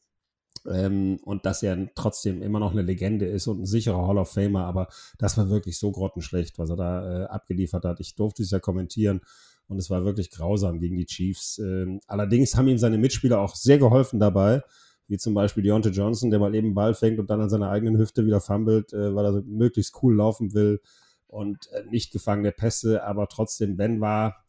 Ähm, 0.68 1.20
und 1.24 1.46
dass 1.46 1.62
er 1.62 1.94
trotzdem 1.94 2.42
immer 2.42 2.60
noch 2.60 2.72
eine 2.72 2.82
Legende 2.82 3.28
ist 3.28 3.46
und 3.46 3.62
ein 3.62 3.66
sicherer 3.68 4.08
Hall 4.08 4.18
of 4.18 4.32
Famer. 4.32 4.66
Aber 4.66 4.88
das 5.20 5.38
war 5.38 5.50
wirklich 5.50 5.78
so 5.78 5.92
grottenschlecht, 5.92 6.58
was 6.58 6.72
er 6.72 6.76
da 6.76 7.24
äh, 7.24 7.26
abgeliefert 7.28 7.86
hat. 7.86 8.00
Ich 8.00 8.16
durfte 8.16 8.42
es 8.42 8.52
ja 8.52 8.60
kommentieren. 8.60 9.22
Und 9.68 9.78
es 9.78 9.90
war 9.90 10.06
wirklich 10.06 10.32
grausam 10.32 10.80
gegen 10.80 10.98
die 10.98 11.06
Chiefs. 11.06 11.60
Ähm, 11.60 12.00
allerdings 12.08 12.56
haben 12.56 12.68
ihm 12.68 12.78
seine 12.78 12.98
Mitspieler 12.98 13.40
auch 13.40 13.56
sehr 13.56 13.78
geholfen 13.78 14.20
dabei 14.20 14.64
wie 15.08 15.18
zum 15.18 15.34
Beispiel 15.34 15.64
Deontay 15.64 15.90
Johnson, 15.90 16.32
der 16.32 16.40
mal 16.40 16.56
eben 16.56 16.74
Ball 16.74 16.94
fängt 16.94 17.20
und 17.20 17.30
dann 17.30 17.42
an 17.42 17.50
seiner 17.50 17.70
eigenen 17.70 17.98
Hüfte 17.98 18.26
wieder 18.26 18.42
fummelt, 18.42 18.94
äh, 18.94 19.14
weil 19.16 19.26
er 19.26 19.34
so 19.34 19.42
möglichst 19.46 20.02
cool 20.02 20.16
laufen 20.16 20.54
will 20.54 20.82
und 21.28 21.70
äh, 21.72 21.84
nicht 21.90 22.12
gefangene 22.12 22.52
Pässe, 22.52 23.04
aber 23.04 23.28
trotzdem, 23.28 23.78
Ben 23.78 24.02
war, 24.02 24.44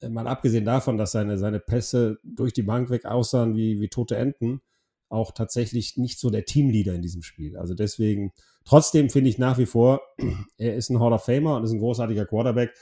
äh, 0.00 0.08
mal 0.08 0.26
abgesehen 0.26 0.64
davon, 0.64 0.98
dass 0.98 1.12
seine, 1.12 1.38
seine 1.38 1.60
Pässe 1.60 2.18
durch 2.24 2.52
die 2.52 2.62
Bank 2.62 2.90
weg 2.90 3.06
aussahen 3.06 3.56
wie, 3.56 3.80
wie 3.80 3.88
tote 3.88 4.16
Enten, 4.16 4.60
auch 5.08 5.32
tatsächlich 5.32 5.96
nicht 5.96 6.18
so 6.18 6.30
der 6.30 6.44
Teamleader 6.44 6.94
in 6.94 7.02
diesem 7.02 7.22
Spiel. 7.22 7.56
Also 7.56 7.74
deswegen, 7.74 8.32
trotzdem 8.64 9.10
finde 9.10 9.30
ich 9.30 9.38
nach 9.38 9.58
wie 9.58 9.66
vor, 9.66 10.00
er 10.58 10.76
ist 10.76 10.90
ein 10.90 11.00
Hall 11.00 11.12
of 11.12 11.24
Famer 11.24 11.56
und 11.56 11.64
ist 11.64 11.72
ein 11.72 11.80
großartiger 11.80 12.26
Quarterback, 12.26 12.72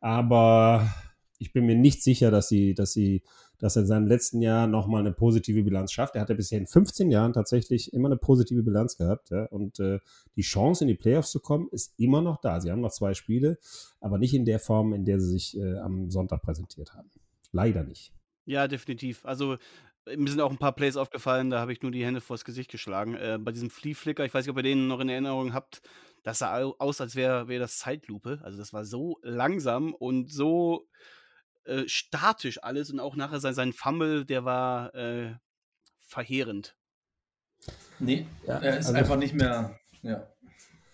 aber 0.00 0.90
ich 1.38 1.52
bin 1.52 1.66
mir 1.66 1.76
nicht 1.76 2.02
sicher, 2.02 2.30
dass 2.30 2.48
sie, 2.48 2.74
dass 2.74 2.92
sie 2.92 3.22
dass 3.58 3.76
er 3.76 3.82
in 3.82 3.88
seinem 3.88 4.06
letzten 4.06 4.42
Jahr 4.42 4.66
nochmal 4.66 5.00
eine 5.00 5.12
positive 5.12 5.62
Bilanz 5.62 5.92
schafft. 5.92 6.14
Er 6.14 6.22
hatte 6.22 6.34
bisher 6.34 6.58
in 6.58 6.66
15 6.66 7.10
Jahren 7.10 7.32
tatsächlich 7.32 7.92
immer 7.92 8.08
eine 8.08 8.16
positive 8.16 8.62
Bilanz 8.62 8.96
gehabt. 8.96 9.30
Ja? 9.30 9.44
Und 9.46 9.80
äh, 9.80 10.00
die 10.36 10.42
Chance, 10.42 10.84
in 10.84 10.88
die 10.88 10.94
Playoffs 10.94 11.30
zu 11.30 11.40
kommen, 11.40 11.68
ist 11.70 11.94
immer 11.98 12.22
noch 12.22 12.40
da. 12.40 12.60
Sie 12.60 12.70
haben 12.70 12.80
noch 12.80 12.92
zwei 12.92 13.14
Spiele, 13.14 13.58
aber 14.00 14.18
nicht 14.18 14.34
in 14.34 14.44
der 14.44 14.58
Form, 14.58 14.92
in 14.92 15.04
der 15.04 15.20
sie 15.20 15.30
sich 15.30 15.56
äh, 15.58 15.78
am 15.78 16.10
Sonntag 16.10 16.42
präsentiert 16.42 16.94
haben. 16.94 17.10
Leider 17.52 17.82
nicht. 17.82 18.12
Ja, 18.44 18.68
definitiv. 18.68 19.24
Also 19.24 19.56
mir 20.14 20.30
sind 20.30 20.40
auch 20.40 20.50
ein 20.50 20.58
paar 20.58 20.74
Plays 20.74 20.96
aufgefallen, 20.96 21.50
da 21.50 21.60
habe 21.60 21.72
ich 21.72 21.82
nur 21.82 21.90
die 21.90 22.04
Hände 22.04 22.20
vors 22.20 22.44
Gesicht 22.44 22.70
geschlagen. 22.70 23.14
Äh, 23.14 23.38
bei 23.40 23.52
diesem 23.52 23.70
Flea-Flicker, 23.70 24.24
ich 24.24 24.32
weiß 24.32 24.44
nicht, 24.44 24.52
ob 24.52 24.58
ihr 24.58 24.62
den 24.62 24.86
noch 24.86 25.00
in 25.00 25.08
Erinnerung 25.08 25.52
habt, 25.52 25.82
das 26.22 26.38
sah 26.38 26.60
aus, 26.78 27.00
als 27.00 27.16
wäre 27.16 27.48
wär 27.48 27.58
das 27.58 27.78
Zeitlupe. 27.78 28.40
Also 28.42 28.58
das 28.58 28.72
war 28.72 28.84
so 28.84 29.18
langsam 29.22 29.94
und 29.94 30.30
so 30.30 30.88
äh, 31.66 31.84
statisch 31.88 32.62
alles 32.62 32.90
und 32.90 33.00
auch 33.00 33.16
nachher 33.16 33.40
sein, 33.40 33.54
sein 33.54 33.72
Fumble, 33.72 34.24
der 34.24 34.44
war 34.44 34.94
äh, 34.94 35.34
verheerend. 36.00 36.76
Nee, 37.98 38.26
Ja, 38.46 38.58
er 38.58 38.78
ist 38.78 38.86
also- 38.86 38.98
einfach 38.98 39.16
nicht 39.16 39.34
mehr. 39.34 39.78
Ja. 40.02 40.28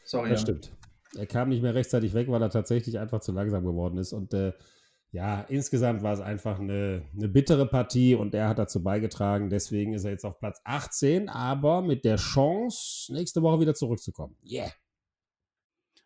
Sorry. 0.05 0.31
Das 0.31 0.41
Jan. 0.47 0.57
stimmt. 0.63 0.77
Er 1.17 1.27
kam 1.27 1.51
nicht 1.51 1.63
mehr 1.63 1.75
rechtzeitig 1.75 2.15
weg, 2.15 2.29
weil 2.29 2.41
er 2.43 2.51
tatsächlich 2.51 2.99
einfach 2.99 3.21
zu 3.21 3.33
langsam 3.33 3.65
geworden 3.65 3.99
ist. 3.99 4.13
Und 4.13 4.33
äh, 4.33 4.53
ja, 5.11 5.43
insgesamt 5.43 6.03
war 6.03 6.15
es 6.15 6.21
einfach 6.21 6.59
eine, 6.59 7.03
eine 7.15 7.29
bittere 7.29 7.67
Partie 7.67 8.15
und 8.15 8.35
er 8.35 8.49
hat 8.49 8.59
dazu 8.59 8.83
beigetragen. 8.83 9.51
Deswegen 9.51 9.93
ist 9.93 10.05
er 10.05 10.13
jetzt 10.13 10.25
auf 10.25 10.39
Platz 10.39 10.61
18, 10.65 11.29
aber 11.29 11.83
mit 11.83 12.07
der 12.07 12.17
Chance, 12.17 13.13
nächste 13.13 13.43
Woche 13.43 13.61
wieder 13.61 13.75
zurückzukommen. 13.75 14.37
Yeah. 14.43 14.73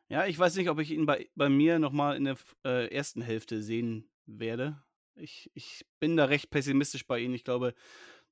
Ja, 0.09 0.27
ich 0.27 0.37
weiß 0.39 0.57
nicht, 0.57 0.71
ob 0.71 0.81
ich 0.81 0.91
ihn 0.91 1.07
bei, 1.07 1.29
bei 1.37 1.49
mir 1.49 1.79
nochmal 1.79 2.17
in 2.17 2.25
der 2.25 2.37
äh, 2.65 2.89
ersten 2.93 3.23
Hälfte 3.23 3.63
sehen 3.63 4.09
werde. 4.27 4.83
Ich, 5.15 5.51
ich 5.55 5.87
bin 5.99 6.17
da 6.17 6.27
recht 6.27 6.51
pessimistisch 6.51 7.07
bei 7.07 7.19
ihm. 7.21 7.35
Ich 7.35 7.45
glaube, 7.45 7.75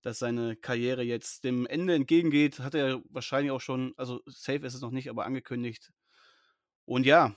dass 0.03 0.19
seine 0.19 0.55
Karriere 0.57 1.03
jetzt 1.03 1.45
dem 1.45 1.67
Ende 1.67 1.95
entgegengeht. 1.95 2.61
Hat 2.61 2.75
er 2.75 3.01
wahrscheinlich 3.09 3.51
auch 3.53 3.61
schon, 3.61 3.95
also 3.97 4.21
safe 4.27 4.67
ist 4.67 4.75
es 4.75 4.81
noch 4.83 4.91
nicht, 4.91 5.09
aber 5.09 5.25
angekündigt. 5.25 5.93
Und 6.85 7.07
ja, 7.07 7.35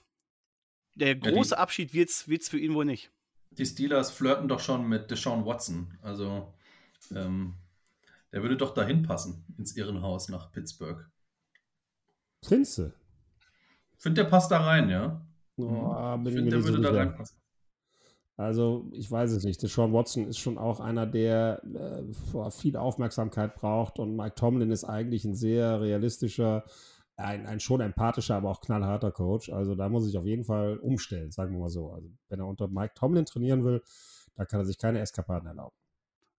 der 0.96 1.16
die- 1.16 1.30
große 1.32 1.58
Abschied 1.58 1.94
wird 1.94 2.10
es 2.10 2.50
für 2.50 2.60
ihn 2.60 2.74
wohl 2.74 2.86
nicht. 2.86 3.12
Die 3.52 3.66
Steelers 3.66 4.12
flirten 4.12 4.50
doch 4.50 4.60
schon 4.60 4.88
mit 4.90 5.10
Deshaun 5.10 5.46
Watson. 5.46 5.98
Also, 6.02 6.54
ähm, 7.16 7.56
Der 8.34 8.42
würde 8.42 8.58
doch 8.58 8.74
dahin 8.74 9.04
passen, 9.04 9.46
ins 9.58 9.78
Irrenhaus 9.78 10.28
nach 10.28 10.52
Pittsburgh. 10.52 11.10
Ich 13.96 14.04
finde, 14.04 14.24
der 14.24 14.30
passt 14.30 14.52
da 14.52 14.62
rein, 14.64 14.90
ja. 14.90 15.26
Oh, 15.56 15.64
ich 16.26 16.34
finde, 16.34 16.50
der 16.52 16.64
würde 16.64 16.82
da 16.82 16.92
reinpassen. 16.92 17.38
Also, 18.38 18.88
ich 18.92 19.10
weiß 19.10 19.32
es 19.32 19.44
nicht. 19.44 19.64
Der 19.64 19.70
Sean 19.70 19.94
Watson 19.94 20.28
ist 20.28 20.38
schon 20.38 20.60
auch 20.60 20.80
einer, 20.80 21.08
der 21.08 21.64
äh, 21.64 22.52
viel 22.52 22.78
Aufmerksamkeit 22.78 23.56
braucht. 23.56 23.98
Und 23.98 24.16
Mike 24.16 24.36
Tomlin 24.36 24.70
ist 24.70 24.84
eigentlich 24.84 25.26
ein 25.26 25.34
sehr 25.34 25.82
realistischer, 25.82 26.64
ein, 27.16 27.48
ein 27.48 27.60
schon 27.60 27.82
empathischer, 27.82 28.36
aber 28.36 28.52
auch 28.52 28.62
knallharter 28.62 29.12
Coach. 29.12 29.50
Also, 29.50 29.74
da 29.74 29.90
muss 29.90 30.08
ich 30.08 30.16
auf 30.20 30.26
jeden 30.26 30.44
Fall 30.44 30.78
umstellen, 30.78 31.32
sagen 31.32 31.54
wir 31.54 31.62
mal 31.62 31.70
so. 31.70 31.92
Also, 31.92 32.12
wenn 32.30 32.40
er 32.40 32.46
unter 32.46 32.68
Mike 32.68 32.94
Tomlin 32.94 33.26
trainieren 33.26 33.64
will, 33.64 33.82
da 34.36 34.46
kann 34.46 34.60
er 34.60 34.66
sich 34.66 34.78
keine 34.78 35.00
Eskapaden 35.00 35.48
erlauben. 35.48 35.76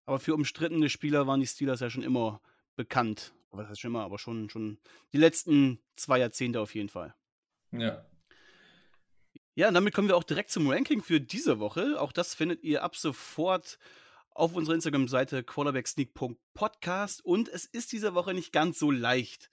Aber 0.07 0.21
für 0.21 0.35
umstrittene 0.35 0.89
Spieler 0.89 1.27
waren 1.27 1.41
die 1.41 1.49
Steelers 1.49 1.81
ja 1.81 1.91
schon 1.91 2.05
immer 2.05 2.41
bekannt. 2.77 3.35
Was 3.51 3.69
heißt 3.69 3.81
schon 3.81 3.91
immer, 3.91 4.05
aber 4.05 4.19
schon, 4.19 4.49
schon 4.51 4.79
die 5.13 5.19
letzten 5.19 5.81
zwei 5.97 6.21
Jahrzehnte 6.21 6.61
auf 6.61 6.77
jeden 6.77 6.91
Fall. 6.91 7.15
Ja, 7.73 8.05
ja, 9.59 9.67
und 9.67 9.75
damit 9.75 9.93
kommen 9.93 10.07
wir 10.07 10.17
auch 10.17 10.23
direkt 10.23 10.53
zum 10.53 10.71
Ranking 10.71 11.03
für 11.03 11.21
diese 11.21 11.59
Woche. 11.59 12.01
Auch 12.01 12.13
das 12.13 12.33
findet 12.33 12.63
ihr 12.63 12.85
ab 12.85 12.95
sofort 12.95 13.81
auf 14.31 14.55
unserer 14.55 14.77
Instagram-Seite 14.77 15.43
quarterbacksneak.podcast. 15.43 17.25
Und 17.25 17.49
es 17.49 17.65
ist 17.65 17.91
diese 17.91 18.15
Woche 18.15 18.35
nicht 18.35 18.53
ganz 18.53 18.79
so 18.79 18.93
leicht, 18.93 19.51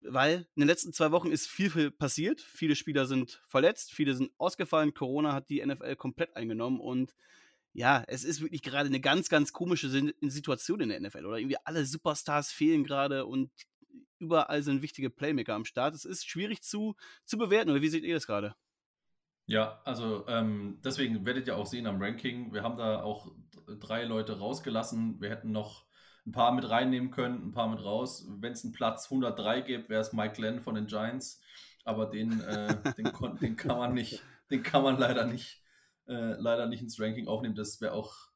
weil 0.00 0.48
in 0.54 0.62
den 0.62 0.68
letzten 0.68 0.94
zwei 0.94 1.10
Wochen 1.10 1.32
ist 1.32 1.48
viel, 1.48 1.68
viel 1.68 1.90
passiert. 1.90 2.40
Viele 2.40 2.74
Spieler 2.74 3.04
sind 3.04 3.42
verletzt, 3.46 3.92
viele 3.92 4.14
sind 4.14 4.32
ausgefallen. 4.38 4.94
Corona 4.94 5.34
hat 5.34 5.50
die 5.50 5.62
NFL 5.62 5.96
komplett 5.96 6.34
eingenommen 6.34 6.80
und 6.80 7.14
ja, 7.74 8.02
es 8.06 8.24
ist 8.24 8.40
wirklich 8.40 8.62
gerade 8.62 8.86
eine 8.86 9.00
ganz, 9.00 9.28
ganz 9.28 9.52
komische 9.52 9.90
Situation 10.22 10.80
in 10.80 10.88
der 10.88 10.98
NFL. 10.98 11.26
Oder 11.26 11.36
irgendwie 11.36 11.58
alle 11.62 11.84
Superstars 11.84 12.52
fehlen 12.52 12.84
gerade 12.84 13.26
und 13.26 13.50
überall 14.18 14.62
sind 14.62 14.80
wichtige 14.80 15.10
Playmaker 15.10 15.56
am 15.56 15.66
Start. 15.66 15.94
Es 15.94 16.06
ist 16.06 16.26
schwierig 16.26 16.62
zu, 16.62 16.96
zu 17.26 17.36
bewerten. 17.36 17.68
Oder 17.68 17.82
wie 17.82 17.90
seht 17.90 18.04
ihr 18.04 18.14
das 18.14 18.26
gerade? 18.26 18.56
Ja, 19.50 19.80
also 19.84 20.24
ähm, 20.28 20.78
deswegen 20.84 21.26
werdet 21.26 21.48
ihr 21.48 21.56
auch 21.56 21.66
sehen 21.66 21.88
am 21.88 22.00
Ranking, 22.00 22.52
wir 22.52 22.62
haben 22.62 22.76
da 22.76 23.02
auch 23.02 23.32
drei 23.80 24.04
Leute 24.04 24.38
rausgelassen. 24.38 25.20
Wir 25.20 25.28
hätten 25.28 25.50
noch 25.50 25.86
ein 26.24 26.30
paar 26.30 26.52
mit 26.52 26.70
reinnehmen 26.70 27.10
können, 27.10 27.48
ein 27.48 27.50
paar 27.50 27.68
mit 27.68 27.82
raus. 27.82 28.28
Wenn 28.38 28.52
es 28.52 28.62
einen 28.62 28.72
Platz 28.72 29.06
103 29.06 29.62
gibt, 29.62 29.88
wäre 29.88 30.02
es 30.02 30.12
Mike 30.12 30.34
Glenn 30.34 30.60
von 30.60 30.76
den 30.76 30.86
Giants. 30.86 31.42
Aber 31.84 32.06
den, 32.06 32.40
äh, 32.42 32.76
den, 32.96 33.10
den, 33.40 33.56
kann 33.56 33.76
man 33.76 33.92
nicht, 33.92 34.22
den 34.52 34.62
kann 34.62 34.84
man 34.84 34.96
leider 34.98 35.26
nicht, 35.26 35.64
äh, 36.06 36.34
leider 36.38 36.66
nicht 36.66 36.82
ins 36.82 37.00
Ranking 37.00 37.26
aufnehmen. 37.26 37.56
Das 37.56 37.80
wäre 37.80 37.92
auch, 37.92 38.28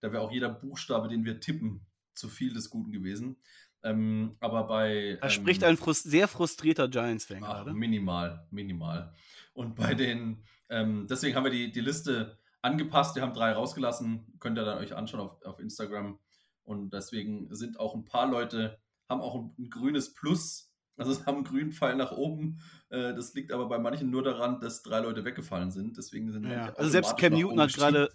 da 0.00 0.10
wäre 0.10 0.22
auch 0.22 0.32
jeder 0.32 0.48
Buchstabe, 0.48 1.08
den 1.08 1.26
wir 1.26 1.38
tippen, 1.38 1.84
zu 2.14 2.30
viel 2.30 2.54
des 2.54 2.70
Guten 2.70 2.92
gewesen. 2.92 3.36
Ähm, 3.82 4.36
aber 4.40 4.64
bei. 4.64 5.18
Da 5.20 5.26
ähm, 5.26 5.30
spricht 5.30 5.64
ein 5.64 5.76
frust 5.76 6.04
sehr 6.04 6.28
frustrierter 6.28 6.88
Giants-Fan 6.88 7.42
gerade. 7.42 7.74
Minimal, 7.74 8.46
minimal. 8.50 9.12
Und 9.54 9.74
bei 9.74 9.94
den, 9.94 10.44
ähm, 10.72 11.06
deswegen 11.08 11.36
haben 11.36 11.44
wir 11.44 11.50
die, 11.50 11.70
die 11.70 11.80
Liste 11.80 12.38
angepasst. 12.62 13.14
Wir 13.14 13.22
haben 13.22 13.34
drei 13.34 13.52
rausgelassen. 13.52 14.26
Könnt 14.40 14.58
ihr 14.58 14.64
dann 14.64 14.78
euch 14.78 14.96
anschauen 14.96 15.20
auf, 15.20 15.42
auf 15.44 15.60
Instagram. 15.60 16.18
Und 16.64 16.94
deswegen 16.94 17.54
sind 17.54 17.78
auch 17.78 17.94
ein 17.94 18.06
paar 18.06 18.26
Leute, 18.26 18.78
haben 19.08 19.20
auch 19.20 19.34
ein, 19.34 19.54
ein 19.58 19.68
grünes 19.68 20.14
Plus. 20.14 20.72
Also 20.96 21.12
es 21.12 21.26
haben 21.26 21.36
einen 21.36 21.44
grünen 21.44 21.72
Pfeil 21.72 21.96
nach 21.96 22.12
oben. 22.12 22.58
Äh, 22.88 23.14
das 23.14 23.34
liegt 23.34 23.52
aber 23.52 23.68
bei 23.68 23.78
manchen 23.78 24.10
nur 24.10 24.22
daran, 24.22 24.60
dass 24.60 24.82
drei 24.82 25.00
Leute 25.00 25.26
weggefallen 25.26 25.70
sind. 25.70 25.98
Deswegen 25.98 26.32
sind 26.32 26.48
ja. 26.48 26.72
Also 26.74 26.90
selbst 26.90 27.18
Cam 27.18 27.34
Newton 27.34 27.60
hat 27.60 27.74
gerade 27.74 28.08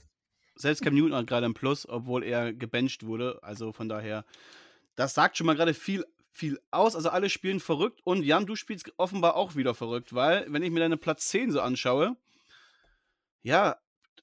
selbst 0.56 0.82
Cam 0.82 0.96
Newton 0.96 1.14
hat 1.14 1.28
gerade 1.28 1.46
ein 1.46 1.54
Plus, 1.54 1.88
obwohl 1.88 2.24
er 2.24 2.54
gebencht 2.54 3.06
wurde. 3.06 3.38
Also 3.44 3.72
von 3.72 3.88
daher, 3.88 4.26
das 4.96 5.14
sagt 5.14 5.38
schon 5.38 5.46
mal 5.46 5.56
gerade 5.56 5.76
viel 5.76 6.04
viel 6.32 6.60
aus. 6.72 6.96
Also 6.96 7.10
alle 7.10 7.30
spielen 7.30 7.60
verrückt 7.60 8.00
und 8.04 8.24
Jan, 8.24 8.48
du 8.48 8.56
spielst 8.56 8.92
offenbar 8.98 9.36
auch 9.36 9.56
wieder 9.56 9.76
verrückt, 9.76 10.14
weil 10.16 10.46
wenn 10.50 10.64
ich 10.64 10.72
mir 10.72 10.80
deine 10.80 10.98
Platz 10.98 11.28
10 11.30 11.52
so 11.52 11.62
anschaue, 11.62 12.16
ja, 13.48 13.78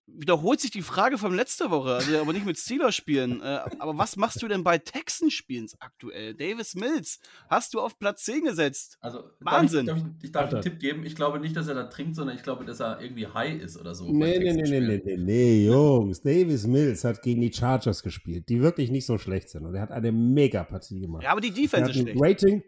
wiederholt 0.07 0.61
sich 0.61 0.71
die 0.71 0.83
Frage 0.83 1.17
von 1.17 1.35
letzter 1.35 1.71
Woche, 1.71 1.95
also 1.95 2.19
aber 2.19 2.35
nicht 2.35 2.45
mit 2.45 2.59
Steelers 2.59 2.95
spielen. 2.95 3.41
Äh, 3.41 3.61
aber 3.79 3.97
was 3.97 4.17
machst 4.17 4.43
du 4.43 4.49
denn 4.49 4.63
bei 4.63 4.77
Texans 4.77 5.33
spielen 5.33 5.67
aktuell? 5.81 6.35
Davis 6.35 6.75
Mills 6.75 7.21
hast 7.49 7.73
du 7.73 7.81
auf 7.81 7.99
Platz 7.99 8.25
10 8.25 8.45
gesetzt. 8.45 8.99
Also 9.01 9.25
Wahnsinn. 9.41 9.87
Darf 9.87 9.97
ich, 9.97 10.03
darf 10.03 10.13
ich, 10.19 10.25
ich 10.25 10.33
darf 10.33 10.53
einen 10.53 10.63
Tipp 10.63 10.79
geben. 10.79 11.07
Ich 11.07 11.17
glaube 11.17 11.41
nicht, 11.41 11.57
dass 11.57 11.69
er 11.69 11.75
da 11.75 11.85
trinkt, 11.85 12.17
sondern 12.17 12.37
ich 12.37 12.43
glaube, 12.43 12.67
dass 12.67 12.81
er 12.81 13.01
irgendwie 13.01 13.27
high 13.27 13.63
ist 13.63 13.81
oder 13.81 13.95
so. 13.95 14.05
Nee, 14.13 14.39
nee, 14.39 14.53
nee, 14.53 14.63
nee, 14.63 14.81
nee, 14.81 15.03
nee, 15.03 15.17
nee, 15.17 15.67
Jungs. 15.67 16.21
Davis 16.21 16.67
Mills 16.67 17.03
hat 17.05 17.23
gegen 17.23 17.41
die 17.41 17.53
Chargers 17.53 18.03
gespielt, 18.03 18.51
die 18.51 18.61
wirklich 18.61 18.91
nicht 18.91 19.07
so 19.07 19.17
schlecht 19.17 19.49
sind. 19.49 19.65
Und 19.65 19.75
er 19.75 19.81
hat 19.81 19.91
eine 19.91 20.13
Mega-Partie 20.13 21.01
gemacht. 21.01 21.23
Ja, 21.23 21.31
aber 21.31 21.41
die 21.41 21.51
Defense 21.51 21.91
ist 21.91 21.99
schlecht. 21.99 22.21
Rating, 22.21 22.63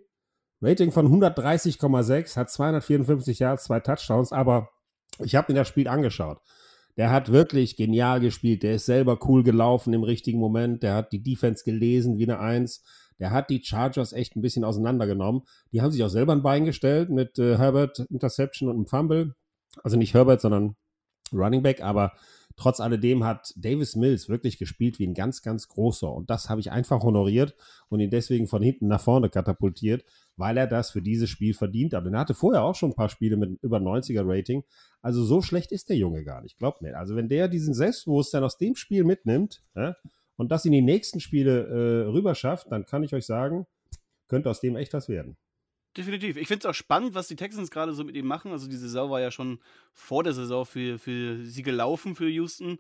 Rating 0.63 0.91
von 0.91 1.07
130,6, 1.07 2.37
hat 2.37 2.51
254 2.51 3.41
Yards, 3.41 3.65
zwei 3.65 3.81
Touchdowns, 3.81 4.33
aber 4.33 4.71
ich 5.21 5.35
habe 5.35 5.53
mir 5.53 5.59
das 5.59 5.69
Spiel 5.69 5.89
angeschaut. 5.89 6.41
Der 6.97 7.11
hat 7.11 7.31
wirklich 7.31 7.77
genial 7.77 8.21
gespielt. 8.21 8.63
Der 8.63 8.77
ist 8.77 8.87
selber 8.87 9.19
cool 9.29 9.43
gelaufen 9.43 9.93
im 9.93 10.03
richtigen 10.03 10.39
Moment. 10.39 10.83
Der 10.83 10.95
hat 10.95 11.13
die 11.13 11.23
Defense 11.23 11.63
gelesen 11.65 12.19
wie 12.19 12.25
eine 12.25 12.41
Eins. 12.41 12.83
Der 13.19 13.31
hat 13.31 13.51
die 13.51 13.63
Chargers 13.63 14.13
echt 14.13 14.37
ein 14.37 14.43
bisschen 14.43 14.65
auseinandergenommen. 14.65 15.43
Die 15.73 15.83
haben 15.83 15.91
sich 15.91 16.03
auch 16.03 16.09
selber 16.09 16.33
ein 16.33 16.43
Bein 16.43 16.65
gestellt 16.65 17.11
mit 17.11 17.39
äh, 17.39 17.59
Herbert 17.59 18.01
Interception 18.11 18.69
und 18.69 18.77
einem 18.77 18.87
Fumble. 18.87 19.35
Also 19.83 19.97
nicht 19.97 20.15
Herbert, 20.15 20.41
sondern 20.41 20.77
Running 21.33 21.63
Back. 21.63 21.83
Aber 21.83 22.13
trotz 22.57 22.81
alledem 22.81 23.25
hat 23.25 23.53
Davis 23.57 23.97
Mills 23.97 24.29
wirklich 24.29 24.59
gespielt 24.59 24.99
wie 24.99 25.07
ein 25.07 25.15
ganz, 25.15 25.43
ganz 25.43 25.69
großer. 25.69 26.11
Und 26.11 26.31
das 26.31 26.49
habe 26.49 26.61
ich 26.61 26.73
einfach 26.73 27.03
honoriert 27.03 27.55
und 27.89 28.01
ihn 28.01 28.11
deswegen 28.11 28.47
von 28.47 28.63
hinten 28.63 28.89
nach 28.89 29.01
vorne 29.01 29.29
katapultiert 29.29 30.05
weil 30.37 30.57
er 30.57 30.67
das 30.67 30.91
für 30.91 31.03
dieses 31.03 31.31
Spiel 31.31 31.55
verdient 31.55 31.95
hat. 31.95 32.07
Und 32.07 32.15
er 32.15 32.21
hatte 32.21 32.35
vorher 32.35 32.63
auch 32.63 32.75
schon 32.75 32.91
ein 32.91 32.97
paar 32.97 33.09
Spiele 33.09 33.37
mit 33.37 33.59
über 33.63 33.79
90er 33.79 34.23
Rating. 34.25 34.65
Also 35.03 35.25
so 35.25 35.43
schlecht 35.43 35.73
ist 35.73 35.89
der 35.89 35.97
Junge 35.97 36.25
gar 36.25 36.43
nicht, 36.43 36.59
glaubt 36.59 36.83
mir. 36.83 36.99
Also 36.99 37.17
wenn 37.17 37.29
der 37.29 37.49
diesen 37.49 37.75
Selbstbewusstsein 37.75 38.45
aus 38.45 38.59
dem 38.59 38.77
Spiel 38.77 39.05
mitnimmt 39.05 39.63
ja, 39.75 39.97
und 40.37 40.53
das 40.53 40.65
in 40.65 40.73
die 40.73 40.83
nächsten 40.83 41.21
Spiele 41.21 41.67
äh, 41.67 42.07
rüber 42.09 42.35
dann 42.69 42.85
kann 42.85 43.03
ich 43.03 43.15
euch 43.15 43.27
sagen, 43.27 43.67
könnte 44.29 44.51
aus 44.51 44.61
dem 44.61 44.77
echt 44.77 44.93
was 44.93 45.09
werden. 45.09 45.37
Definitiv. 45.97 46.37
Ich 46.37 46.47
finde 46.47 46.61
es 46.61 46.67
auch 46.67 46.75
spannend, 46.75 47.15
was 47.15 47.29
die 47.29 47.37
Texans 47.37 47.71
gerade 47.71 47.95
so 47.95 48.05
mit 48.05 48.17
ihm 48.17 48.26
machen. 48.26 48.53
Also 48.53 48.69
die 48.69 48.76
Saison 48.76 49.11
war 49.11 49.21
ja 49.21 49.31
schon 49.31 49.61
vor 49.95 50.23
der 50.23 50.35
Saison 50.35 50.67
für, 50.67 50.99
für 50.99 51.43
sie 51.45 51.62
gelaufen 51.62 52.15
für 52.15 52.29
Houston. 52.29 52.79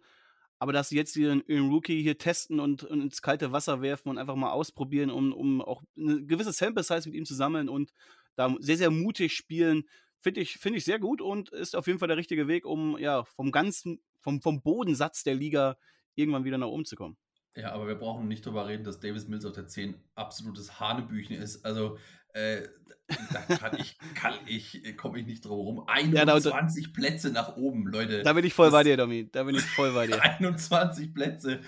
Aber 0.58 0.72
dass 0.72 0.90
sie 0.90 0.96
jetzt 0.96 1.16
ihren, 1.16 1.42
ihren 1.46 1.70
Rookie 1.70 2.02
hier 2.02 2.18
testen 2.18 2.60
und, 2.60 2.84
und, 2.84 3.00
ins 3.00 3.22
kalte 3.22 3.52
Wasser 3.52 3.82
werfen 3.82 4.08
und 4.08 4.18
einfach 4.18 4.36
mal 4.36 4.50
ausprobieren, 4.50 5.10
um, 5.10 5.32
um 5.32 5.62
auch 5.62 5.82
eine 5.96 6.24
gewisse 6.24 6.52
Sample 6.52 6.82
Size 6.82 7.08
mit 7.08 7.14
ihm 7.14 7.24
zu 7.24 7.34
sammeln 7.34 7.68
und 7.68 7.92
da 8.36 8.54
sehr, 8.58 8.76
sehr 8.76 8.90
mutig 8.90 9.34
spielen, 9.34 9.84
finde 10.18 10.40
ich, 10.40 10.58
find 10.58 10.76
ich 10.76 10.84
sehr 10.84 10.98
gut 10.98 11.20
und 11.20 11.50
ist 11.50 11.76
auf 11.76 11.86
jeden 11.86 11.98
Fall 11.98 12.08
der 12.08 12.16
richtige 12.16 12.48
Weg, 12.48 12.64
um 12.66 12.98
ja 12.98 13.24
vom 13.24 13.52
ganzen, 13.52 14.00
vom, 14.20 14.40
vom 14.40 14.62
Bodensatz 14.62 15.24
der 15.24 15.34
Liga 15.34 15.76
irgendwann 16.14 16.44
wieder 16.44 16.58
nach 16.58 16.68
oben 16.68 16.84
zu 16.84 16.96
kommen. 16.96 17.16
Ja, 17.54 17.72
aber 17.72 17.86
wir 17.86 17.94
brauchen 17.94 18.28
nicht 18.28 18.44
darüber 18.44 18.66
reden, 18.66 18.84
dass 18.84 19.00
Davis 19.00 19.28
Mills 19.28 19.46
auf 19.46 19.54
der 19.54 19.66
10 19.66 19.94
absolutes 20.14 20.78
Hanebüchen 20.78 21.36
ist. 21.36 21.64
Also, 21.64 21.98
äh, 22.36 22.68
da 23.32 23.56
kann 23.56 23.78
ich, 23.78 23.96
kann 24.14 24.34
ich, 24.46 24.96
komme 24.96 25.20
ich 25.20 25.26
nicht 25.26 25.44
drum 25.44 25.60
rum. 25.60 25.84
21 25.86 26.84
ja, 26.84 26.90
da, 26.90 26.92
Plätze 26.92 27.30
nach 27.30 27.56
oben, 27.56 27.86
Leute. 27.86 28.22
Da 28.22 28.32
bin 28.32 28.44
ich 28.44 28.52
voll 28.52 28.66
das, 28.66 28.72
bei 28.72 28.82
dir, 28.82 28.96
Domi. 28.96 29.28
Da 29.30 29.44
bin 29.44 29.54
ich 29.54 29.62
voll 29.62 29.92
bei 29.92 30.06
dir. 30.06 30.20
21 30.40 31.14
Plätze. 31.14 31.60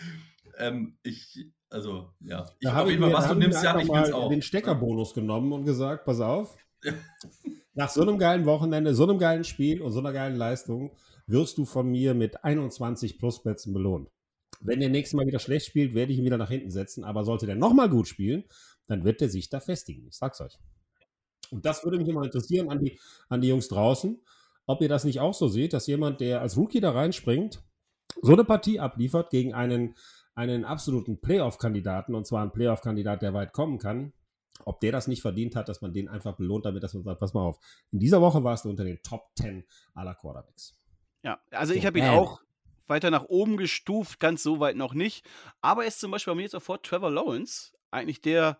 Ähm, 0.59 0.99
ich, 1.03 1.47
also, 1.71 2.11
ja. 2.21 2.45
Ich, 2.59 2.69
da 2.69 2.83
auf 2.83 2.91
jeden 2.91 3.03
Fall, 3.03 3.13
was 3.13 3.29
du 3.29 3.35
nimmst, 3.35 3.63
ja, 3.63 3.79
ich 3.79 3.89
will 3.89 4.13
auch. 4.13 4.29
den 4.29 4.43
Steckerbonus 4.43 5.15
genommen 5.15 5.53
und 5.53 5.65
gesagt, 5.65 6.05
pass 6.05 6.21
auf. 6.21 6.57
Nach 7.75 7.89
so 7.89 8.03
einem 8.03 8.19
geilen 8.19 8.45
Wochenende, 8.45 8.95
so 8.95 9.05
einem 9.05 9.19
geilen 9.19 9.45
Spiel 9.45 9.81
und 9.81 9.93
so 9.93 10.01
einer 10.01 10.13
geilen 10.13 10.37
Leistung 10.37 10.91
wirst 11.27 11.57
du 11.59 11.65
von 11.65 11.89
mir 11.89 12.15
mit 12.15 12.45
21 12.45 13.19
Plusplätzen 13.19 13.73
belohnt. 13.73 14.11
Wenn 14.61 14.81
der 14.81 14.89
nächste 14.89 15.17
Mal 15.17 15.27
wieder 15.27 15.39
schlecht 15.39 15.67
spielt, 15.67 15.95
werde 15.95 16.13
ich 16.13 16.19
ihn 16.19 16.25
wieder 16.25 16.39
nach 16.39 16.51
hinten 16.51 16.71
setzen. 16.71 17.05
Aber 17.05 17.25
sollte 17.25 17.47
der 17.47 17.55
nochmal 17.55 17.89
gut 17.89 18.09
spielen, 18.09 18.45
dann 18.89 19.05
wird 19.05 19.21
der 19.21 19.29
sich 19.29 19.49
da 19.49 19.61
festigen. 19.61 20.07
Ich 20.09 20.17
sag's 20.17 20.41
euch. 20.41 20.59
Und 21.51 21.65
das 21.65 21.85
würde 21.85 21.99
mich 21.99 22.09
immer 22.09 22.25
interessieren 22.25 22.71
an 22.71 22.81
die, 22.81 22.99
an 23.29 23.41
die 23.41 23.49
Jungs 23.49 23.69
draußen, 23.69 24.21
ob 24.67 24.83
ihr 24.83 24.89
das 24.89 25.05
nicht 25.05 25.21
auch 25.21 25.35
so 25.35 25.49
seht, 25.49 25.73
dass 25.73 25.87
jemand, 25.87 26.21
der 26.21 26.41
als 26.41 26.57
Rookie 26.57 26.81
da 26.81 26.91
reinspringt, 26.91 27.63
so 28.21 28.33
eine 28.33 28.45
Partie 28.45 28.81
abliefert 28.81 29.31
gegen 29.31 29.55
einen, 29.55 29.95
einen 30.35 30.65
absoluten 30.65 31.21
Playoff-Kandidaten, 31.21 32.15
und 32.15 32.27
zwar 32.27 32.43
einen 32.43 32.53
Playoff-Kandidat, 32.53 33.23
der 33.23 33.33
weit 33.33 33.53
kommen 33.53 33.79
kann, 33.79 34.13
ob 34.65 34.81
der 34.81 34.93
das 34.93 35.09
nicht 35.09 35.23
verdient 35.23 35.57
hat, 35.57 35.69
dass 35.69 35.81
man 35.81 35.93
den 35.93 36.09
einfach 36.09 36.37
belohnt, 36.37 36.67
damit 36.67 36.83
dass 36.83 36.95
man 36.95 37.05
sagt, 37.05 37.21
pass 37.21 37.33
mal 37.33 37.43
auf, 37.43 37.59
in 37.93 37.99
dieser 37.99 38.21
Woche 38.21 38.45
warst 38.45 38.65
du 38.65 38.71
unter 38.71 38.85
den 38.85 39.01
Top 39.03 39.31
10 39.37 39.65
aller 39.95 40.15
Quarterbacks. 40.15 40.79
Ja, 41.23 41.41
also 41.51 41.73
so, 41.73 41.79
ich 41.79 41.87
habe 41.87 41.99
ihn 41.99 42.07
auch 42.07 42.41
weiter 42.87 43.11
nach 43.11 43.25
oben 43.25 43.57
gestuft, 43.57 44.21
ganz 44.21 44.43
so 44.43 44.61
weit 44.61 44.77
noch 44.77 44.95
nicht. 44.95 45.27
Aber 45.61 45.83
er 45.83 45.89
ist 45.89 46.01
zum 46.01 46.11
Beispiel 46.11 46.33
bei 46.33 46.37
mir 46.37 46.43
jetzt 46.43 46.53
sofort 46.53 46.85
Trevor 46.85 47.11
Lawrence, 47.11 47.73
eigentlich 47.91 48.21
der 48.21 48.59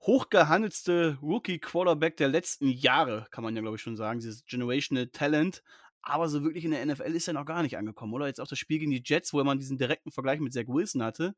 hochgehandelste 0.00 1.18
Rookie-Quarterback 1.22 2.16
der 2.16 2.28
letzten 2.28 2.68
Jahre, 2.68 3.26
kann 3.30 3.44
man 3.44 3.54
ja, 3.54 3.62
glaube 3.62 3.76
ich, 3.76 3.82
schon 3.82 3.96
sagen. 3.96 4.20
Dieses 4.20 4.44
Generational 4.46 5.08
Talent. 5.08 5.62
Aber 6.02 6.28
so 6.28 6.42
wirklich 6.44 6.64
in 6.64 6.70
der 6.70 6.84
NFL 6.86 7.14
ist 7.14 7.28
er 7.28 7.34
noch 7.34 7.44
gar 7.44 7.62
nicht 7.62 7.76
angekommen, 7.76 8.14
oder? 8.14 8.26
Jetzt 8.28 8.40
auch 8.40 8.46
das 8.46 8.58
Spiel 8.58 8.78
gegen 8.78 8.92
die 8.92 9.02
Jets, 9.04 9.32
wo 9.32 9.42
man 9.42 9.58
diesen 9.58 9.78
direkten 9.78 10.12
Vergleich 10.12 10.40
mit 10.40 10.52
Zach 10.52 10.68
Wilson 10.68 11.02
hatte. 11.02 11.34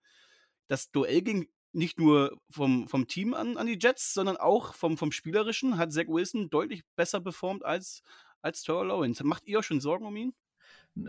Das 0.68 0.90
Duell 0.90 1.22
gegen 1.22 1.48
nicht 1.72 1.98
nur 1.98 2.38
vom, 2.50 2.88
vom 2.88 3.06
Team 3.06 3.34
an, 3.34 3.56
an 3.56 3.66
die 3.66 3.78
Jets, 3.80 4.12
sondern 4.12 4.36
auch 4.36 4.74
vom, 4.74 4.98
vom 4.98 5.12
Spielerischen 5.12 5.78
hat 5.78 5.92
Zach 5.92 6.08
Wilson 6.08 6.50
deutlich 6.50 6.82
besser 6.96 7.20
performt 7.20 7.64
als, 7.64 8.02
als 8.42 8.62
Trevor 8.62 8.86
Lawrence. 8.86 9.24
Macht 9.24 9.46
ihr 9.46 9.58
euch 9.58 9.66
schon 9.66 9.80
Sorgen 9.80 10.04
um 10.04 10.16
ihn? 10.16 10.34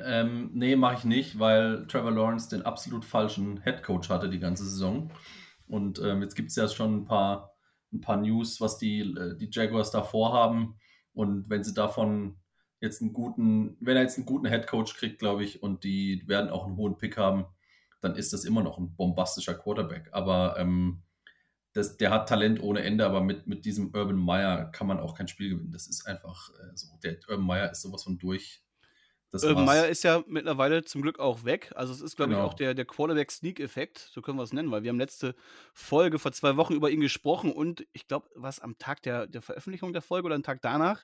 Ähm, 0.03 0.51
nee, 0.53 0.75
mache 0.75 0.95
ich 0.95 1.03
nicht, 1.03 1.39
weil 1.39 1.85
Trevor 1.87 2.11
Lawrence 2.11 2.49
den 2.49 2.61
absolut 2.61 3.03
falschen 3.03 3.61
Head 3.63 3.83
Coach 3.83 4.09
hatte 4.09 4.29
die 4.29 4.39
ganze 4.39 4.63
Saison. 4.63 5.11
Und 5.71 5.99
ähm, 5.99 6.21
jetzt 6.21 6.35
gibt 6.35 6.49
es 6.49 6.55
ja 6.55 6.67
schon 6.67 6.97
ein 6.97 7.05
paar, 7.05 7.53
ein 7.93 8.01
paar 8.01 8.17
News, 8.17 8.59
was 8.59 8.77
die, 8.77 8.99
äh, 9.01 9.37
die 9.37 9.49
Jaguars 9.51 9.91
da 9.91 10.03
vorhaben. 10.03 10.75
Und 11.13 11.49
wenn 11.49 11.63
sie 11.63 11.73
davon 11.73 12.37
jetzt 12.81 13.01
einen 13.01 13.13
guten, 13.13 13.77
wenn 13.79 13.95
er 13.95 14.03
jetzt 14.03 14.17
einen 14.17 14.25
guten 14.25 14.47
Head 14.47 14.67
Coach 14.67 14.95
kriegt, 14.95 15.19
glaube 15.19 15.43
ich, 15.43 15.63
und 15.63 15.83
die 15.83 16.23
werden 16.27 16.49
auch 16.49 16.65
einen 16.65 16.77
hohen 16.77 16.97
Pick 16.97 17.17
haben, 17.17 17.45
dann 18.01 18.15
ist 18.15 18.33
das 18.33 18.43
immer 18.43 18.63
noch 18.63 18.77
ein 18.77 18.95
bombastischer 18.95 19.53
Quarterback. 19.53 20.09
Aber 20.11 20.55
ähm, 20.57 21.03
das, 21.73 21.95
der 21.97 22.11
hat 22.11 22.27
Talent 22.27 22.61
ohne 22.61 22.81
Ende, 22.81 23.05
aber 23.05 23.21
mit, 23.21 23.47
mit 23.47 23.63
diesem 23.63 23.93
Urban 23.93 24.17
Meyer 24.17 24.65
kann 24.71 24.87
man 24.87 24.99
auch 24.99 25.15
kein 25.15 25.27
Spiel 25.27 25.51
gewinnen. 25.51 25.71
Das 25.71 25.87
ist 25.87 26.05
einfach 26.05 26.49
äh, 26.49 26.75
so. 26.75 26.87
Der 27.03 27.17
Urban 27.29 27.45
Meyer 27.45 27.71
ist 27.71 27.81
sowas 27.81 28.03
von 28.03 28.17
durch. 28.17 28.61
Das 29.31 29.45
Urban 29.45 29.65
Meyer 29.65 29.87
ist 29.87 30.03
ja 30.03 30.23
mittlerweile 30.27 30.83
zum 30.83 31.01
Glück 31.01 31.19
auch 31.19 31.45
weg. 31.45 31.71
Also 31.75 31.93
es 31.93 32.01
ist, 32.01 32.17
glaube 32.17 32.33
genau. 32.33 32.45
ich, 32.45 32.51
auch 32.51 32.53
der, 32.53 32.73
der 32.73 32.83
Quarterback-Sneak-Effekt, 32.83 34.09
so 34.11 34.21
können 34.21 34.37
wir 34.37 34.43
es 34.43 34.51
nennen, 34.51 34.71
weil 34.71 34.83
wir 34.83 34.89
haben 34.89 34.99
letzte 34.99 35.35
Folge 35.73 36.19
vor 36.19 36.33
zwei 36.33 36.57
Wochen 36.57 36.73
über 36.73 36.89
ihn 36.89 36.99
gesprochen 36.99 37.51
und 37.51 37.85
ich 37.93 38.07
glaube, 38.07 38.27
was 38.35 38.59
am 38.59 38.77
Tag 38.77 39.01
der, 39.03 39.27
der 39.27 39.41
Veröffentlichung 39.41 39.93
der 39.93 40.01
Folge 40.01 40.25
oder 40.25 40.35
am 40.35 40.43
Tag 40.43 40.61
danach 40.61 41.03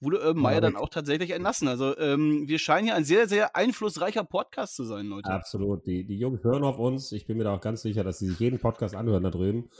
wurde 0.00 0.18
Urban 0.18 0.42
Meyer 0.42 0.60
dann 0.60 0.76
auch 0.76 0.88
tatsächlich 0.88 1.30
entlassen. 1.30 1.68
Also 1.68 1.96
ähm, 1.98 2.46
wir 2.46 2.58
scheinen 2.58 2.84
hier 2.86 2.94
ein 2.94 3.04
sehr, 3.04 3.28
sehr 3.28 3.56
einflussreicher 3.56 4.24
Podcast 4.24 4.76
zu 4.76 4.84
sein, 4.84 5.06
Leute. 5.06 5.30
Absolut. 5.30 5.86
Die, 5.86 6.04
die 6.04 6.18
Jungs 6.18 6.44
hören 6.44 6.64
auf 6.64 6.78
uns. 6.78 7.12
Ich 7.12 7.26
bin 7.26 7.36
mir 7.36 7.44
da 7.44 7.54
auch 7.54 7.60
ganz 7.60 7.82
sicher, 7.82 8.04
dass 8.04 8.18
sie 8.18 8.28
sich 8.28 8.38
jeden 8.38 8.58
Podcast 8.58 8.94
anhören 8.94 9.24
da 9.24 9.30
drüben. 9.30 9.70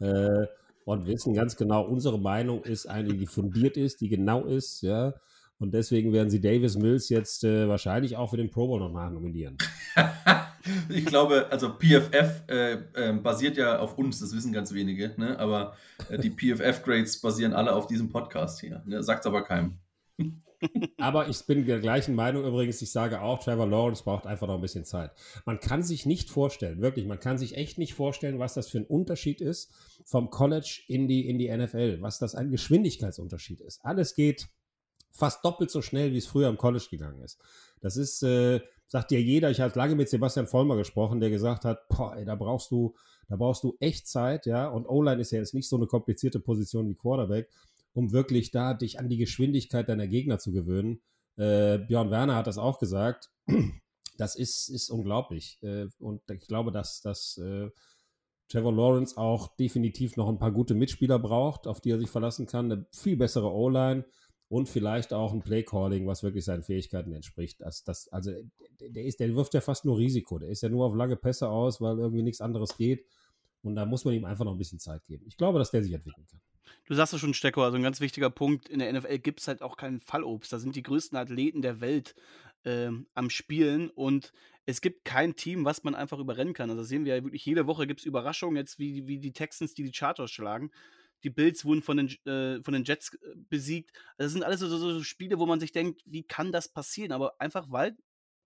Äh, 0.00 0.46
und 0.84 1.06
wissen 1.06 1.34
ganz 1.34 1.56
genau, 1.56 1.84
unsere 1.84 2.18
Meinung 2.18 2.62
ist 2.64 2.86
eine, 2.86 3.14
die 3.14 3.26
fundiert 3.26 3.76
ist, 3.76 4.00
die 4.00 4.08
genau 4.08 4.46
ist, 4.46 4.80
ja. 4.80 5.14
Und 5.58 5.74
deswegen 5.74 6.12
werden 6.12 6.30
sie 6.30 6.40
Davis 6.40 6.76
Mills 6.76 7.08
jetzt 7.08 7.42
äh, 7.42 7.68
wahrscheinlich 7.68 8.16
auch 8.16 8.30
für 8.30 8.36
den 8.36 8.50
Pro 8.50 8.68
Bowl 8.68 8.78
noch 8.78 8.92
nachnominieren. 8.92 9.58
ich 10.88 11.04
glaube, 11.04 11.46
also 11.50 11.70
PFF 11.70 12.42
äh, 12.48 12.72
äh, 12.94 13.12
basiert 13.12 13.56
ja 13.56 13.78
auf 13.78 13.98
uns, 13.98 14.20
das 14.20 14.34
wissen 14.34 14.52
ganz 14.52 14.72
wenige, 14.72 15.14
ne? 15.16 15.38
aber 15.38 15.74
äh, 16.08 16.18
die 16.18 16.30
PFF-Grades 16.30 17.20
basieren 17.20 17.54
alle 17.54 17.74
auf 17.74 17.88
diesem 17.88 18.08
Podcast 18.08 18.60
hier. 18.60 18.82
Ne? 18.86 19.02
Sagt 19.02 19.26
aber 19.26 19.42
keinem. 19.42 19.78
aber 20.98 21.28
ich 21.28 21.44
bin 21.46 21.66
der 21.66 21.80
gleichen 21.80 22.14
Meinung 22.14 22.44
übrigens. 22.44 22.80
Ich 22.82 22.92
sage 22.92 23.20
auch, 23.20 23.42
Trevor 23.42 23.66
Lawrence 23.66 24.02
braucht 24.04 24.26
einfach 24.26 24.46
noch 24.46 24.56
ein 24.56 24.60
bisschen 24.60 24.84
Zeit. 24.84 25.12
Man 25.44 25.60
kann 25.60 25.82
sich 25.82 26.06
nicht 26.06 26.30
vorstellen, 26.30 26.80
wirklich, 26.80 27.06
man 27.06 27.20
kann 27.20 27.38
sich 27.38 27.56
echt 27.56 27.78
nicht 27.78 27.94
vorstellen, 27.94 28.38
was 28.38 28.54
das 28.54 28.68
für 28.68 28.78
ein 28.78 28.86
Unterschied 28.86 29.40
ist 29.40 29.72
vom 30.04 30.30
College 30.30 30.82
in 30.88 31.08
die, 31.08 31.28
in 31.28 31.38
die 31.38 31.54
NFL, 31.54 32.00
was 32.00 32.18
das 32.18 32.34
ein 32.34 32.50
Geschwindigkeitsunterschied 32.50 33.60
ist. 33.60 33.84
Alles 33.84 34.14
geht 34.14 34.48
fast 35.18 35.44
doppelt 35.44 35.70
so 35.70 35.82
schnell, 35.82 36.12
wie 36.12 36.18
es 36.18 36.26
früher 36.26 36.48
im 36.48 36.56
College 36.56 36.86
gegangen 36.90 37.20
ist. 37.22 37.40
Das 37.80 37.96
ist, 37.96 38.22
äh, 38.22 38.60
sagt 38.86 39.10
dir 39.10 39.20
jeder, 39.20 39.50
ich 39.50 39.60
habe 39.60 39.76
lange 39.76 39.96
mit 39.96 40.08
Sebastian 40.08 40.46
Vollmer 40.46 40.76
gesprochen, 40.76 41.20
der 41.20 41.30
gesagt 41.30 41.64
hat, 41.64 41.88
boah, 41.88 42.16
ey, 42.16 42.24
da 42.24 42.36
brauchst 42.36 42.70
du, 42.70 42.94
da 43.28 43.36
brauchst 43.36 43.64
du 43.64 43.76
echt 43.80 44.06
Zeit, 44.06 44.46
ja, 44.46 44.68
und 44.68 44.86
O-Line 44.86 45.20
ist 45.20 45.32
ja 45.32 45.38
jetzt 45.38 45.54
nicht 45.54 45.68
so 45.68 45.76
eine 45.76 45.86
komplizierte 45.86 46.38
Position 46.38 46.88
wie 46.88 46.94
Quarterback, 46.94 47.50
um 47.94 48.12
wirklich 48.12 48.52
da 48.52 48.74
dich 48.74 49.00
an 49.00 49.08
die 49.08 49.16
Geschwindigkeit 49.16 49.88
deiner 49.88 50.06
Gegner 50.06 50.38
zu 50.38 50.52
gewöhnen. 50.52 51.00
Äh, 51.36 51.78
Björn 51.78 52.10
Werner 52.10 52.36
hat 52.36 52.46
das 52.46 52.58
auch 52.58 52.78
gesagt. 52.78 53.30
Das 54.16 54.34
ist, 54.34 54.68
ist 54.68 54.90
unglaublich. 54.90 55.58
Äh, 55.62 55.86
und 56.00 56.22
ich 56.30 56.48
glaube, 56.48 56.72
dass, 56.72 57.00
dass 57.02 57.38
äh, 57.38 57.70
Trevor 58.48 58.72
Lawrence 58.72 59.16
auch 59.16 59.56
definitiv 59.56 60.16
noch 60.16 60.28
ein 60.28 60.38
paar 60.38 60.50
gute 60.50 60.74
Mitspieler 60.74 61.18
braucht, 61.18 61.66
auf 61.66 61.80
die 61.80 61.90
er 61.90 61.98
sich 61.98 62.10
verlassen 62.10 62.46
kann. 62.46 62.72
Eine 62.72 62.86
viel 62.90 63.16
bessere 63.16 63.52
O-Line 63.52 64.04
und 64.48 64.68
vielleicht 64.68 65.12
auch 65.12 65.32
ein 65.32 65.42
Playcalling, 65.42 66.06
was 66.06 66.22
wirklich 66.22 66.44
seinen 66.44 66.62
Fähigkeiten 66.62 67.12
entspricht. 67.12 67.60
Das, 67.60 67.84
das, 67.84 68.08
also 68.08 68.32
der, 68.80 69.04
ist, 69.04 69.20
der 69.20 69.34
wirft 69.34 69.54
ja 69.54 69.60
fast 69.60 69.84
nur 69.84 69.98
Risiko. 69.98 70.38
Der 70.38 70.48
ist 70.48 70.62
ja 70.62 70.68
nur 70.68 70.86
auf 70.86 70.94
lange 70.94 71.16
Pässe 71.16 71.48
aus, 71.48 71.80
weil 71.80 71.98
irgendwie 71.98 72.22
nichts 72.22 72.40
anderes 72.40 72.76
geht. 72.76 73.06
Und 73.62 73.74
da 73.74 73.84
muss 73.84 74.04
man 74.04 74.14
ihm 74.14 74.24
einfach 74.24 74.44
noch 74.44 74.52
ein 74.52 74.58
bisschen 74.58 74.78
Zeit 74.78 75.04
geben. 75.06 75.24
Ich 75.26 75.36
glaube, 75.36 75.58
dass 75.58 75.70
der 75.70 75.82
sich 75.82 75.92
entwickeln 75.92 76.26
kann. 76.30 76.40
Du 76.86 76.94
sagst 76.94 77.12
es 77.12 77.20
schon, 77.20 77.34
Stecko, 77.34 77.62
also 77.62 77.76
ein 77.76 77.82
ganz 77.82 78.00
wichtiger 78.00 78.30
Punkt. 78.30 78.68
In 78.68 78.78
der 78.78 78.90
NFL 78.92 79.18
gibt 79.18 79.40
es 79.40 79.48
halt 79.48 79.60
auch 79.60 79.76
keinen 79.76 80.00
Fallobst. 80.00 80.52
Da 80.52 80.58
sind 80.58 80.76
die 80.76 80.82
größten 80.82 81.18
Athleten 81.18 81.60
der 81.60 81.80
Welt 81.80 82.14
äh, 82.64 82.88
am 83.14 83.30
Spielen 83.30 83.90
und 83.90 84.32
es 84.64 84.80
gibt 84.80 85.04
kein 85.04 85.34
Team, 85.34 85.64
was 85.64 85.84
man 85.84 85.94
einfach 85.94 86.18
überrennen 86.18 86.54
kann. 86.54 86.70
Also 86.70 86.82
das 86.82 86.88
sehen 86.88 87.04
wir 87.04 87.16
ja 87.16 87.24
wirklich 87.24 87.44
jede 87.44 87.66
Woche 87.66 87.86
gibt 87.86 88.00
es 88.00 88.06
Überraschungen, 88.06 88.56
jetzt 88.56 88.78
wie, 88.78 89.06
wie 89.06 89.18
die 89.18 89.32
Texans, 89.32 89.74
die 89.74 89.82
die 89.82 89.94
Chargers 89.94 90.30
schlagen 90.30 90.70
die 91.24 91.30
Bills 91.30 91.64
wurden 91.64 91.82
von 91.82 91.96
den, 91.96 92.08
äh, 92.26 92.62
von 92.62 92.74
den 92.74 92.84
Jets 92.84 93.14
äh, 93.14 93.34
besiegt. 93.48 93.90
Also, 94.16 94.26
das 94.26 94.32
sind 94.32 94.42
alles 94.42 94.60
so, 94.60 94.68
so, 94.68 95.02
Spiele, 95.02 95.38
wo 95.38 95.46
man 95.46 95.60
sich 95.60 95.72
denkt, 95.72 96.02
wie 96.04 96.22
kann 96.22 96.52
das 96.52 96.68
passieren? 96.72 97.12
Aber 97.12 97.40
einfach, 97.40 97.66
weil 97.70 97.96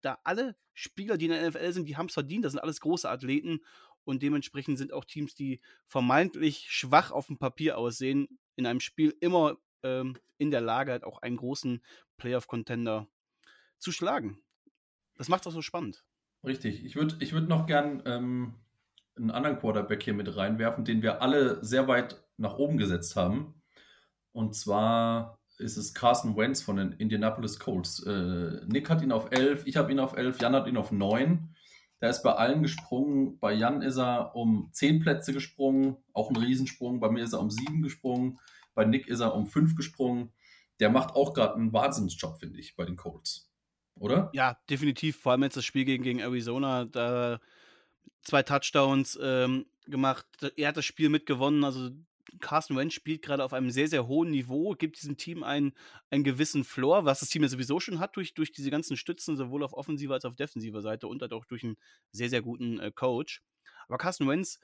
da 0.01 0.19
alle 0.25 0.57
Spieler, 0.75 1.17
die 1.17 1.27
in 1.27 1.33
der 1.33 1.49
NFL 1.49 1.73
sind, 1.73 1.89
die 1.89 1.97
haben 1.97 2.07
es 2.07 2.15
verdient. 2.15 2.45
Das 2.45 2.53
sind 2.53 2.61
alles 2.61 2.81
große 2.81 3.09
Athleten 3.09 3.61
und 4.05 4.23
dementsprechend 4.23 4.79
sind 4.79 4.93
auch 4.93 5.05
Teams, 5.05 5.35
die 5.35 5.61
vermeintlich 5.87 6.67
schwach 6.71 7.11
auf 7.11 7.27
dem 7.27 7.39
Papier 7.39 7.79
aussehen, 7.79 8.27
in 8.57 8.67
einem 8.67 8.81
Spiel 8.81 9.15
immer 9.21 9.59
ähm, 9.83 10.17
in 10.39 10.51
der 10.51 10.61
Lage, 10.61 10.93
halt 10.93 11.05
auch 11.05 11.23
einen 11.23 11.37
großen 11.37 11.83
Playoff-Contender 12.17 13.09
zu 13.79 13.93
schlagen. 13.93 14.43
Das 15.17 15.29
macht 15.29 15.43
es 15.43 15.47
auch 15.49 15.55
so 15.55 15.63
spannend. 15.63 16.05
Richtig. 16.45 16.85
Ich 16.85 16.97
würde 16.97 17.17
ich 17.21 17.33
würd 17.33 17.49
noch 17.49 17.67
gern 17.67 18.03
ähm, 18.07 18.55
einen 19.17 19.31
anderen 19.31 19.59
Quarterback 19.59 20.03
hier 20.03 20.15
mit 20.15 20.35
reinwerfen, 20.37 20.85
den 20.85 21.03
wir 21.03 21.23
alle 21.23 21.65
sehr 21.65 21.87
weit 21.87 22.23
nach 22.43 22.59
oben 22.59 22.77
gesetzt 22.77 23.17
haben. 23.17 23.55
Und 24.33 24.55
zwar 24.55 25.39
ist 25.59 25.77
es 25.77 25.95
Carson 25.95 26.37
Wentz 26.37 26.61
von 26.61 26.77
den 26.77 26.93
Indianapolis 26.93 27.59
Colts. 27.59 28.03
Äh, 28.05 28.61
Nick 28.67 28.91
hat 28.91 29.03
ihn 29.03 29.13
auf 29.13 29.31
11, 29.31 29.67
ich 29.67 29.77
habe 29.77 29.93
ihn 29.93 30.01
auf 30.01 30.17
11, 30.17 30.41
Jan 30.41 30.55
hat 30.55 30.67
ihn 30.67 30.77
auf 30.77 30.93
9. 30.93 31.55
Der 32.01 32.11
ist 32.11 32.23
bei 32.23 32.33
allen 32.33 32.63
gesprungen. 32.63 33.39
Bei 33.39 33.53
Jan 33.53 33.81
ist 33.81 33.97
er 33.97 34.35
um 34.35 34.69
10 34.73 35.01
Plätze 35.01 35.33
gesprungen, 35.33 35.97
auch 36.13 36.31
ein 36.31 36.37
Riesensprung. 36.37 36.99
Bei 36.99 37.11
mir 37.11 37.23
ist 37.23 37.33
er 37.33 37.41
um 37.41 37.51
7 37.51 37.81
gesprungen. 37.81 38.39
Bei 38.75 38.85
Nick 38.85 39.07
ist 39.07 39.21
er 39.21 39.35
um 39.35 39.47
5 39.47 39.77
gesprungen. 39.77 40.33
Der 40.81 40.91
macht 40.91 41.15
auch 41.15 41.33
gerade 41.33 41.55
einen 41.55 41.73
Wahnsinnsjob, 41.73 42.41
finde 42.41 42.59
ich, 42.59 42.75
bei 42.75 42.85
den 42.85 42.97
Colts. 42.97 43.49
Oder? 44.01 44.31
Ja, 44.33 44.59
definitiv. 44.69 45.19
Vor 45.19 45.33
allem 45.33 45.45
jetzt 45.45 45.57
das 45.57 45.65
Spiel 45.65 45.85
gegen, 45.85 46.03
gegen 46.03 46.19
Arizona. 46.19 46.87
Da 46.87 47.39
zwei 48.23 48.43
Touchdowns 48.43 49.17
ähm, 49.23 49.67
gemacht. 49.87 50.27
Er 50.57 50.69
hat 50.69 50.77
das 50.77 50.85
Spiel 50.85 51.09
mitgewonnen. 51.09 51.63
Also 51.63 51.91
Carson 52.41 52.77
Wentz 52.77 52.95
spielt 52.95 53.23
gerade 53.23 53.45
auf 53.45 53.53
einem 53.53 53.71
sehr, 53.71 53.89
sehr 53.89 54.07
hohen 54.07 54.31
Niveau, 54.31 54.75
gibt 54.75 55.01
diesem 55.01 55.17
Team 55.17 55.43
einen, 55.43 55.73
einen 56.11 56.25
gewissen 56.25 56.65
Floor, 56.65 57.05
was 57.05 57.21
das 57.21 57.29
Team 57.29 57.43
ja 57.43 57.49
sowieso 57.49 57.81
schon 57.81 57.99
hat 57.99 58.17
durch, 58.17 58.35
durch 58.35 58.53
diese 58.53 58.71
ganzen 58.71 58.97
Stützen, 58.97 59.37
sowohl 59.37 59.63
auf 59.63 59.73
offensiver 59.73 60.15
als 60.15 60.25
auch 60.25 60.31
auf 60.31 60.37
defensiver 60.37 60.83
Seite 60.83 61.07
und 61.09 61.23
halt 61.23 61.33
auch 61.33 61.45
durch 61.45 61.65
einen 61.65 61.77
sehr, 62.11 62.29
sehr 62.29 62.43
guten 62.43 62.81
äh, 62.81 62.91
Coach. 62.91 63.43
Aber 63.89 63.99
Carson 63.99 64.29
Wentz 64.29 64.59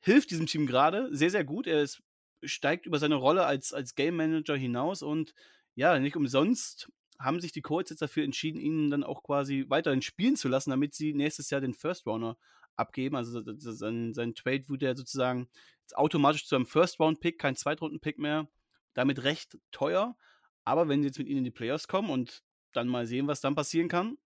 hilft 0.00 0.30
diesem 0.30 0.46
Team 0.46 0.66
gerade 0.66 1.08
sehr, 1.14 1.30
sehr 1.30 1.44
gut. 1.44 1.66
Er 1.66 1.82
ist, 1.82 2.02
steigt 2.42 2.86
über 2.86 2.98
seine 2.98 3.16
Rolle 3.16 3.44
als, 3.44 3.72
als 3.72 3.94
Game 3.94 4.16
Manager 4.16 4.56
hinaus 4.56 5.02
und 5.02 5.34
ja, 5.74 5.98
nicht 5.98 6.16
umsonst 6.16 6.90
haben 7.18 7.40
sich 7.40 7.52
die 7.52 7.60
Colts 7.60 7.90
jetzt 7.90 8.02
dafür 8.02 8.24
entschieden, 8.24 8.60
ihn 8.60 8.90
dann 8.90 9.04
auch 9.04 9.22
quasi 9.22 9.66
weiterhin 9.68 10.00
spielen 10.00 10.36
zu 10.36 10.48
lassen, 10.48 10.70
damit 10.70 10.94
sie 10.94 11.12
nächstes 11.12 11.50
Jahr 11.50 11.60
den 11.60 11.74
First 11.74 12.06
Runner 12.06 12.36
abgeben. 12.76 13.14
Also 13.14 13.42
sein, 13.58 14.14
sein 14.14 14.34
Trade 14.34 14.68
wurde 14.68 14.86
ja 14.86 14.96
sozusagen 14.96 15.48
automatisch 15.96 16.46
zu 16.46 16.56
einem 16.56 16.66
First-Round-Pick, 16.66 17.38
kein 17.38 17.56
Zweitrunden-Pick 17.56 18.18
mehr. 18.18 18.48
Damit 18.94 19.22
recht 19.22 19.58
teuer. 19.72 20.16
Aber 20.64 20.88
wenn 20.88 21.02
sie 21.02 21.08
jetzt 21.08 21.18
mit 21.18 21.28
ihnen 21.28 21.38
in 21.38 21.44
die 21.44 21.50
Playoffs 21.50 21.88
kommen 21.88 22.10
und 22.10 22.42
dann 22.72 22.88
mal 22.88 23.06
sehen, 23.06 23.26
was 23.26 23.40
dann 23.40 23.54
passieren 23.54 23.88
kann. 23.88 24.18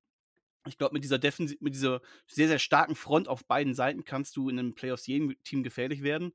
Ich 0.66 0.78
glaube, 0.78 0.94
mit 0.94 1.04
dieser 1.04 1.18
Defensiv 1.18 1.60
mit 1.60 1.74
dieser 1.74 2.00
sehr, 2.26 2.48
sehr 2.48 2.58
starken 2.58 2.94
Front 2.94 3.28
auf 3.28 3.44
beiden 3.44 3.74
Seiten 3.74 4.04
kannst 4.04 4.36
du 4.36 4.48
in 4.48 4.56
den 4.56 4.74
Playoffs 4.74 5.06
jedem 5.06 5.34
Team 5.44 5.62
gefährlich 5.62 6.02
werden. 6.02 6.32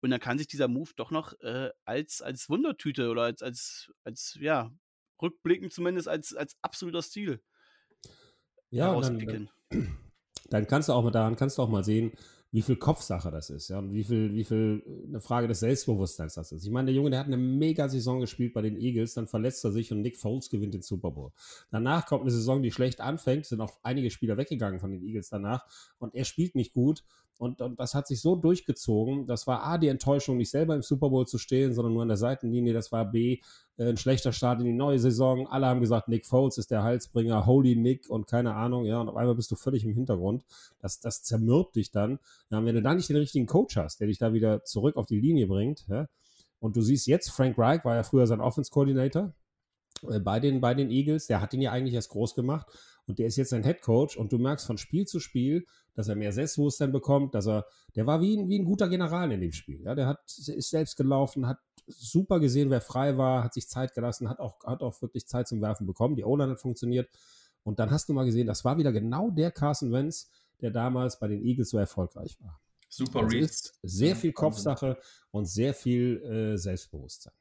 Und 0.00 0.10
dann 0.10 0.20
kann 0.20 0.36
sich 0.36 0.48
dieser 0.48 0.66
Move 0.66 0.90
doch 0.96 1.12
noch 1.12 1.32
äh, 1.40 1.70
als, 1.84 2.22
als 2.22 2.48
Wundertüte 2.48 3.08
oder 3.08 3.22
als, 3.22 3.40
als, 3.40 3.92
als, 4.02 4.36
ja, 4.40 4.72
rückblickend 5.20 5.72
zumindest 5.72 6.08
als, 6.08 6.34
als 6.34 6.56
absoluter 6.60 7.02
Stil 7.02 7.40
ja, 8.70 8.86
herausentwickeln. 8.86 9.48
Dann, 9.70 9.98
dann 10.50 10.66
kannst 10.66 10.88
du 10.88 10.92
auch 10.92 11.04
mal 11.04 11.12
daran 11.12 11.36
kannst 11.36 11.58
du 11.58 11.62
auch 11.62 11.68
mal 11.68 11.84
sehen, 11.84 12.12
wie 12.52 12.60
viel 12.60 12.76
Kopfsache 12.76 13.30
das 13.30 13.48
ist, 13.48 13.68
ja, 13.68 13.78
und 13.78 13.94
wie 13.94 14.04
viel, 14.04 14.34
wie 14.34 14.44
viel 14.44 14.82
äh, 14.86 15.08
eine 15.08 15.20
Frage 15.20 15.48
des 15.48 15.60
Selbstbewusstseins 15.60 16.34
das 16.34 16.52
ist. 16.52 16.64
Ich 16.64 16.70
meine, 16.70 16.86
der 16.86 16.94
Junge, 16.94 17.08
der 17.08 17.18
hat 17.18 17.26
eine 17.26 17.38
mega 17.38 17.88
Saison 17.88 18.20
gespielt 18.20 18.52
bei 18.52 18.60
den 18.60 18.76
Eagles, 18.76 19.14
dann 19.14 19.26
verletzt 19.26 19.64
er 19.64 19.72
sich 19.72 19.90
und 19.90 20.02
Nick 20.02 20.18
Foles 20.18 20.50
gewinnt 20.50 20.74
den 20.74 20.82
Super 20.82 21.10
Bowl. 21.10 21.32
Danach 21.70 22.06
kommt 22.06 22.22
eine 22.22 22.30
Saison, 22.30 22.62
die 22.62 22.70
schlecht 22.70 23.00
anfängt, 23.00 23.46
sind 23.46 23.62
auch 23.62 23.78
einige 23.82 24.10
Spieler 24.10 24.36
weggegangen 24.36 24.80
von 24.80 24.90
den 24.90 25.02
Eagles 25.02 25.30
danach 25.30 25.66
und 25.98 26.14
er 26.14 26.24
spielt 26.24 26.54
nicht 26.54 26.74
gut 26.74 27.02
Und, 27.42 27.60
und, 27.60 27.80
das 27.80 27.92
hat 27.94 28.06
sich 28.06 28.20
so 28.20 28.36
durchgezogen. 28.36 29.26
Das 29.26 29.48
war 29.48 29.64
A, 29.64 29.76
die 29.76 29.88
Enttäuschung, 29.88 30.36
nicht 30.36 30.50
selber 30.50 30.76
im 30.76 30.82
Super 30.82 31.10
Bowl 31.10 31.26
zu 31.26 31.38
stehen, 31.38 31.74
sondern 31.74 31.92
nur 31.92 32.02
an 32.02 32.08
der 32.08 32.16
Seitenlinie. 32.16 32.72
Das 32.72 32.92
war 32.92 33.04
B, 33.04 33.40
äh, 33.78 33.88
ein 33.88 33.96
schlechter 33.96 34.32
Start 34.32 34.60
in 34.60 34.66
die 34.66 34.72
neue 34.72 35.00
Saison. 35.00 35.48
Alle 35.48 35.66
haben 35.66 35.80
gesagt, 35.80 36.06
Nick 36.06 36.24
Foles 36.24 36.56
ist 36.56 36.70
der 36.70 36.84
Halsbringer, 36.84 37.44
Holy 37.44 37.74
Nick 37.74 38.08
und 38.08 38.28
keine 38.28 38.54
Ahnung. 38.54 38.84
Ja, 38.84 39.00
und 39.00 39.08
auf 39.08 39.16
einmal 39.16 39.34
bist 39.34 39.50
du 39.50 39.56
völlig 39.56 39.84
im 39.84 39.92
Hintergrund. 39.92 40.44
Das, 40.78 41.00
das 41.00 41.24
zermürbt 41.24 41.74
dich 41.74 41.90
dann. 41.90 42.20
Ja, 42.50 42.64
wenn 42.64 42.76
du 42.76 42.80
da 42.80 42.94
nicht 42.94 43.08
den 43.08 43.16
richtigen 43.16 43.46
Coach 43.46 43.76
hast, 43.76 43.98
der 43.98 44.06
dich 44.06 44.18
da 44.18 44.32
wieder 44.32 44.62
zurück 44.62 44.94
auf 44.94 45.06
die 45.06 45.18
Linie 45.18 45.48
bringt, 45.48 45.84
ja, 45.88 46.06
und 46.60 46.76
du 46.76 46.80
siehst 46.80 47.08
jetzt, 47.08 47.30
Frank 47.32 47.58
Reich 47.58 47.84
war 47.84 47.96
ja 47.96 48.04
früher 48.04 48.28
sein 48.28 48.40
Offense-Coordinator 48.40 49.34
äh, 50.08 50.20
bei, 50.20 50.38
den, 50.38 50.60
bei 50.60 50.74
den 50.74 50.92
Eagles. 50.92 51.26
Der 51.26 51.40
hat 51.40 51.52
ihn 51.54 51.60
ja 51.60 51.72
eigentlich 51.72 51.94
erst 51.94 52.10
groß 52.10 52.36
gemacht 52.36 52.68
und 53.12 53.18
der 53.18 53.26
ist 53.26 53.36
jetzt 53.36 53.52
ein 53.52 53.62
Head 53.62 53.82
Coach 53.82 54.16
und 54.16 54.32
du 54.32 54.38
merkst 54.38 54.66
von 54.66 54.78
Spiel 54.78 55.06
zu 55.06 55.20
Spiel, 55.20 55.66
dass 55.92 56.08
er 56.08 56.16
mehr 56.16 56.32
Selbstbewusstsein 56.32 56.92
bekommt, 56.92 57.34
dass 57.34 57.46
er, 57.46 57.66
der 57.94 58.06
war 58.06 58.22
wie 58.22 58.38
ein, 58.38 58.48
wie 58.48 58.58
ein 58.58 58.64
guter 58.64 58.88
General 58.88 59.30
in 59.30 59.42
dem 59.42 59.52
Spiel. 59.52 59.82
Ja, 59.82 59.94
der 59.94 60.06
hat, 60.06 60.20
ist 60.26 60.70
selbst 60.70 60.96
gelaufen, 60.96 61.46
hat 61.46 61.58
super 61.86 62.40
gesehen, 62.40 62.70
wer 62.70 62.80
frei 62.80 63.18
war, 63.18 63.44
hat 63.44 63.52
sich 63.52 63.68
Zeit 63.68 63.92
gelassen, 63.92 64.30
hat 64.30 64.38
auch, 64.38 64.64
hat 64.64 64.80
auch 64.80 65.02
wirklich 65.02 65.26
Zeit 65.26 65.46
zum 65.46 65.60
Werfen 65.60 65.86
bekommen. 65.86 66.16
Die 66.16 66.24
O-Line 66.24 66.52
hat 66.52 66.60
funktioniert. 66.62 67.10
Und 67.64 67.80
dann 67.80 67.90
hast 67.90 68.08
du 68.08 68.14
mal 68.14 68.24
gesehen, 68.24 68.46
das 68.46 68.64
war 68.64 68.78
wieder 68.78 68.92
genau 68.92 69.28
der 69.28 69.50
Carson 69.50 69.92
Wentz, 69.92 70.30
der 70.62 70.70
damals 70.70 71.18
bei 71.18 71.28
den 71.28 71.44
Eagles 71.44 71.68
so 71.68 71.76
erfolgreich 71.76 72.40
war. 72.40 72.62
Super 72.88 73.24
also 73.24 73.36
ist 73.36 73.78
Sehr 73.82 74.16
viel 74.16 74.32
Kopfsache 74.32 74.96
und 75.32 75.44
sehr 75.44 75.74
viel 75.74 76.22
äh, 76.22 76.56
Selbstbewusstsein. 76.56 77.34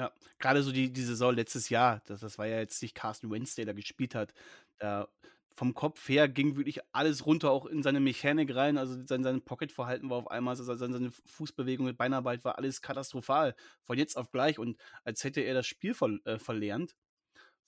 Ja, 0.00 0.10
gerade 0.38 0.62
so 0.62 0.72
die, 0.72 0.90
die 0.90 1.02
Saison 1.02 1.34
letztes 1.34 1.68
Jahr, 1.68 2.00
das, 2.06 2.20
das 2.20 2.38
war 2.38 2.46
ja 2.46 2.58
jetzt 2.58 2.80
nicht 2.80 2.94
Carsten 2.94 3.30
Wentz, 3.30 3.54
der 3.54 3.66
da 3.66 3.74
gespielt 3.74 4.14
hat. 4.14 4.32
Da 4.78 5.08
vom 5.54 5.74
Kopf 5.74 6.08
her 6.08 6.26
ging 6.26 6.56
wirklich 6.56 6.80
alles 6.92 7.26
runter, 7.26 7.50
auch 7.50 7.66
in 7.66 7.82
seine 7.82 8.00
Mechanik 8.00 8.54
rein. 8.54 8.78
Also 8.78 8.96
sein, 9.06 9.22
sein 9.22 9.42
Pocket-Verhalten 9.42 10.08
war 10.08 10.16
auf 10.16 10.30
einmal, 10.30 10.56
also 10.56 10.74
seine 10.74 11.10
Fußbewegung 11.26 11.84
mit 11.84 11.98
Beinarbeit 11.98 12.46
war 12.46 12.56
alles 12.56 12.80
katastrophal. 12.80 13.54
Von 13.84 13.98
jetzt 13.98 14.16
auf 14.16 14.30
gleich 14.30 14.58
und 14.58 14.78
als 15.04 15.22
hätte 15.22 15.42
er 15.42 15.52
das 15.52 15.66
Spiel 15.66 15.92
ver 15.92 16.16
äh, 16.24 16.38
verlernt. 16.38 16.96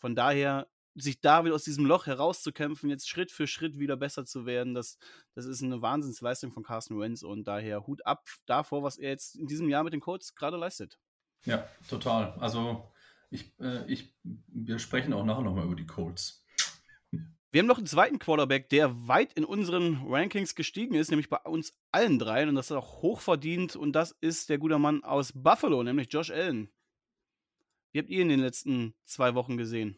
Von 0.01 0.15
daher, 0.15 0.69
sich 0.95 1.21
da 1.21 1.45
wieder 1.45 1.55
aus 1.55 1.65
diesem 1.65 1.85
Loch 1.85 2.07
herauszukämpfen, 2.07 2.89
jetzt 2.89 3.11
Schritt 3.11 3.31
für 3.31 3.47
Schritt 3.47 3.79
wieder 3.79 3.99
besser 3.99 4.25
zu 4.25 4.47
werden, 4.47 4.73
das, 4.75 4.97
das 5.35 5.45
ist 5.45 5.63
eine 5.63 5.83
Wahnsinnsleistung 5.83 6.51
von 6.53 6.63
Carsten 6.63 6.99
Wentz 6.99 7.23
und 7.23 7.45
daher 7.45 7.87
Hut 7.87 8.07
ab 8.07 8.27
davor, 8.47 8.83
was 8.83 8.97
er 8.97 9.11
jetzt 9.11 9.37
in 9.37 9.47
diesem 9.47 9.69
Jahr 9.69 9.85
mit 9.85 9.93
den 9.93 10.01
Colts 10.01 10.35
gerade 10.35 10.57
leistet. 10.57 10.99
Ja, 11.45 11.67
total. 11.89 12.35
Also 12.39 12.93
ich, 13.31 13.53
äh, 13.61 13.85
ich, 13.91 14.15
wir 14.23 14.79
sprechen 14.79 15.13
auch 15.13 15.25
nachher 15.25 15.43
nochmal 15.43 15.65
über 15.65 15.77
die 15.77 15.87
Colts. 15.87 16.45
Wir 17.51 17.61
haben 17.61 17.67
noch 17.67 17.77
einen 17.77 17.87
zweiten 17.87 18.19
Quarterback, 18.19 18.71
der 18.71 19.09
weit 19.09 19.35
in 19.35 19.45
unseren 19.45 20.07
Rankings 20.09 20.55
gestiegen 20.55 20.95
ist, 20.95 21.11
nämlich 21.11 21.29
bei 21.29 21.37
uns 21.39 21.75
allen 21.91 22.19
dreien. 22.19 22.49
Und 22.49 22.55
das 22.55 22.71
ist 22.71 22.77
auch 22.77 23.03
hochverdient. 23.03 23.77
Und 23.77 23.93
das 23.93 24.13
ist 24.23 24.49
der 24.49 24.57
gute 24.57 24.79
Mann 24.79 25.05
aus 25.05 25.33
Buffalo, 25.35 25.83
nämlich 25.83 26.11
Josh 26.11 26.31
Allen. 26.31 26.71
Wie 27.93 27.99
habt 27.99 28.09
ihr 28.09 28.21
ihn 28.21 28.31
in 28.31 28.39
den 28.39 28.41
letzten 28.41 28.95
zwei 29.05 29.35
Wochen 29.35 29.59
gesehen? 29.59 29.97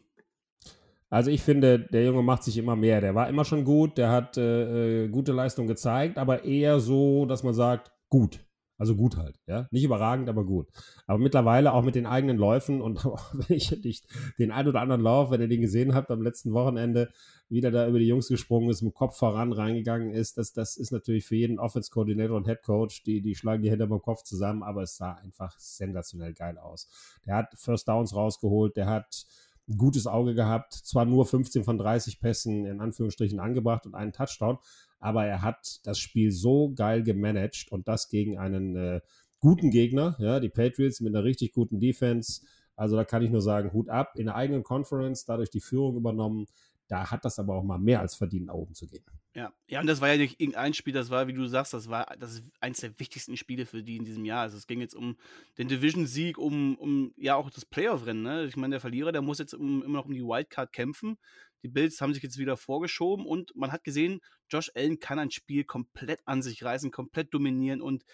Also 1.09 1.31
ich 1.31 1.43
finde, 1.43 1.79
der 1.79 2.03
Junge 2.03 2.23
macht 2.23 2.43
sich 2.43 2.57
immer 2.57 2.75
mehr. 2.75 2.99
Der 2.99 3.15
war 3.15 3.29
immer 3.29 3.45
schon 3.45 3.63
gut, 3.63 3.97
der 3.97 4.11
hat 4.11 4.35
äh, 4.35 5.05
äh 5.05 5.07
gute 5.07 5.31
Leistung 5.31 5.65
gezeigt, 5.65 6.17
aber 6.17 6.43
eher 6.43 6.81
so, 6.81 7.25
dass 7.25 7.43
man 7.43 7.53
sagt, 7.53 7.91
gut. 8.09 8.41
Also 8.77 8.95
gut 8.95 9.15
halt, 9.15 9.39
ja. 9.47 9.67
Nicht 9.71 9.85
überragend, 9.85 10.27
aber 10.27 10.43
gut. 10.43 10.67
Aber 11.07 11.17
mittlerweile 11.17 11.71
auch 11.71 11.83
mit 11.83 11.95
den 11.95 12.05
eigenen 12.05 12.37
Läufen 12.37 12.81
und 12.81 13.05
wenn 13.33 13.55
ich 13.55 13.71
nicht 13.83 14.05
den 14.37 14.51
einen 14.51 14.67
oder 14.67 14.81
anderen 14.81 15.01
Lauf, 15.01 15.31
wenn 15.31 15.41
ihr 15.41 15.47
den 15.47 15.61
gesehen 15.61 15.95
habt 15.95 16.11
am 16.11 16.21
letzten 16.21 16.53
Wochenende, 16.53 17.09
wieder 17.47 17.71
da 17.71 17.87
über 17.87 17.99
die 17.99 18.07
Jungs 18.07 18.27
gesprungen 18.27 18.69
ist, 18.69 18.81
mit 18.81 18.93
dem 18.93 18.95
Kopf 18.95 19.17
voran 19.17 19.53
reingegangen 19.53 20.11
ist, 20.11 20.37
das, 20.37 20.51
das 20.51 20.77
ist 20.77 20.91
natürlich 20.91 21.25
für 21.25 21.35
jeden 21.35 21.59
Offense-Coordinator 21.59 22.35
und 22.35 22.47
Head 22.47 22.63
Coach, 22.63 23.03
die, 23.03 23.21
die 23.21 23.35
schlagen 23.35 23.63
die 23.63 23.71
Hände 23.71 23.87
beim 23.87 24.01
Kopf 24.01 24.23
zusammen, 24.23 24.63
aber 24.63 24.81
es 24.81 24.97
sah 24.97 25.13
einfach 25.13 25.57
sensationell 25.59 26.33
geil 26.33 26.57
aus. 26.57 26.89
Der 27.25 27.35
hat 27.35 27.53
First 27.55 27.87
Downs 27.87 28.15
rausgeholt, 28.15 28.75
der 28.75 28.87
hat 28.87 29.25
ein 29.67 29.77
gutes 29.77 30.05
Auge 30.05 30.35
gehabt, 30.35 30.73
zwar 30.73 31.05
nur 31.05 31.25
15 31.25 31.63
von 31.63 31.77
30 31.77 32.19
Pässen 32.19 32.65
in 32.65 32.81
Anführungsstrichen 32.81 33.39
angebracht 33.39 33.85
und 33.85 33.95
einen 33.95 34.13
Touchdown, 34.13 34.57
aber 35.05 35.27
er 35.27 35.43
hat 35.43 35.81
das 35.83 35.99
Spiel 35.99 36.31
so 36.31 36.73
geil 36.73 37.03
gemanagt 37.03 37.67
und 37.69 37.87
das 37.87 38.09
gegen 38.09 38.39
einen 38.39 38.75
äh, 38.75 39.01
guten 39.39 39.69
Gegner, 39.69 40.15
ja, 40.17 40.39
die 40.39 40.49
Patriots 40.49 40.99
mit 40.99 41.13
einer 41.13 41.23
richtig 41.23 41.53
guten 41.53 41.79
Defense. 41.79 42.41
Also 42.75 42.95
da 42.95 43.03
kann 43.03 43.21
ich 43.21 43.29
nur 43.29 43.41
sagen, 43.41 43.71
Hut 43.71 43.87
ab, 43.87 44.13
in 44.15 44.25
der 44.25 44.35
eigenen 44.35 44.63
Conference, 44.63 45.23
dadurch 45.23 45.51
die 45.51 45.61
Führung 45.61 45.95
übernommen. 45.95 46.47
Da 46.87 47.11
hat 47.11 47.23
das 47.23 47.37
aber 47.37 47.53
auch 47.53 47.63
mal 47.63 47.77
mehr 47.77 47.99
als 47.99 48.15
verdient, 48.15 48.47
nach 48.47 48.55
oben 48.55 48.73
zu 48.73 48.87
gehen. 48.87 49.03
Ja, 49.35 49.53
ja, 49.67 49.79
und 49.79 49.87
das 49.87 50.01
war 50.01 50.09
ja 50.09 50.17
nicht 50.17 50.39
irgendein 50.39 50.73
Spiel, 50.73 50.93
das 50.93 51.09
war, 51.09 51.27
wie 51.27 51.33
du 51.33 51.45
sagst, 51.45 51.73
das 51.73 51.89
war 51.89 52.07
das 52.19 52.35
ist 52.35 52.43
eines 52.59 52.79
der 52.79 52.97
wichtigsten 52.99 53.37
Spiele 53.37 53.65
für 53.65 53.83
die 53.83 53.97
in 53.97 54.05
diesem 54.05 54.25
Jahr. 54.25 54.41
Also 54.41 54.57
es 54.57 54.65
ging 54.65 54.79
jetzt 54.79 54.95
um 54.95 55.17
den 55.57 55.67
Division-Sieg, 55.67 56.37
um, 56.37 56.75
um 56.77 57.13
ja 57.17 57.35
auch 57.35 57.51
das 57.51 57.65
Playoff-Rennen. 57.65 58.23
Ne? 58.23 58.45
Ich 58.45 58.55
meine, 58.55 58.73
der 58.73 58.79
Verlierer, 58.79 59.11
der 59.11 59.21
muss 59.21 59.37
jetzt 59.37 59.53
um, 59.53 59.83
immer 59.83 59.99
noch 59.99 60.05
um 60.05 60.13
die 60.13 60.23
Wildcard 60.23 60.71
kämpfen. 60.71 61.17
Die 61.63 61.67
Bills 61.69 61.99
haben 62.01 62.13
sich 62.13 62.23
jetzt 62.23 62.37
wieder 62.37 62.57
vorgeschoben 62.57 63.25
und 63.25 63.55
man 63.55 63.71
hat 63.71 63.83
gesehen, 63.83 64.21
Josh 64.49 64.71
Allen 64.75 64.99
kann 64.99 65.19
ein 65.19 65.31
Spiel 65.31 65.63
komplett 65.63 66.21
an 66.25 66.41
sich 66.41 66.63
reißen, 66.63 66.91
komplett 66.91 67.33
dominieren 67.33 67.81
und 67.81 68.05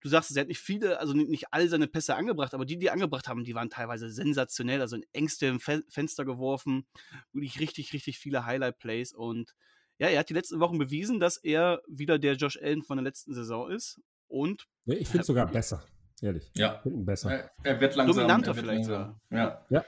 du 0.00 0.08
sagst, 0.08 0.36
er 0.36 0.42
hat 0.42 0.48
nicht 0.48 0.60
viele, 0.60 1.00
also 1.00 1.12
nicht 1.12 1.52
alle 1.52 1.68
seine 1.68 1.88
Pässe 1.88 2.14
angebracht, 2.14 2.54
aber 2.54 2.64
die, 2.64 2.78
die 2.78 2.90
angebracht 2.90 3.28
haben, 3.28 3.44
die 3.44 3.54
waren 3.54 3.70
teilweise 3.70 4.10
sensationell, 4.10 4.80
also 4.80 4.96
in 4.96 5.04
engste 5.12 5.58
Fenster 5.58 6.24
geworfen, 6.24 6.86
wirklich 7.32 7.60
richtig, 7.60 7.92
richtig 7.92 8.18
viele 8.18 8.44
Highlight-Plays 8.44 9.12
und 9.12 9.54
ja, 9.98 10.08
er 10.08 10.20
hat 10.20 10.28
die 10.28 10.34
letzten 10.34 10.60
Wochen 10.60 10.78
bewiesen, 10.78 11.18
dass 11.18 11.38
er 11.38 11.82
wieder 11.88 12.18
der 12.18 12.34
Josh 12.34 12.56
Allen 12.62 12.82
von 12.82 12.98
der 12.98 13.04
letzten 13.04 13.34
Saison 13.34 13.70
ist 13.70 14.00
und 14.28 14.66
ich 14.86 15.08
finde 15.08 15.22
es 15.22 15.26
sogar 15.26 15.50
besser, 15.50 15.82
ehrlich. 16.22 16.50
Ja. 16.54 16.80
Besser. 16.84 17.30
Er, 17.32 17.50
er, 17.64 17.80
wird 17.80 17.96
langsam. 17.96 18.16
Dominanter 18.16 18.54
wird 18.54 18.66
vielleicht 18.66 18.88
langsam. 18.88 19.20
Ja. 19.30 19.66
ja. 19.70 19.84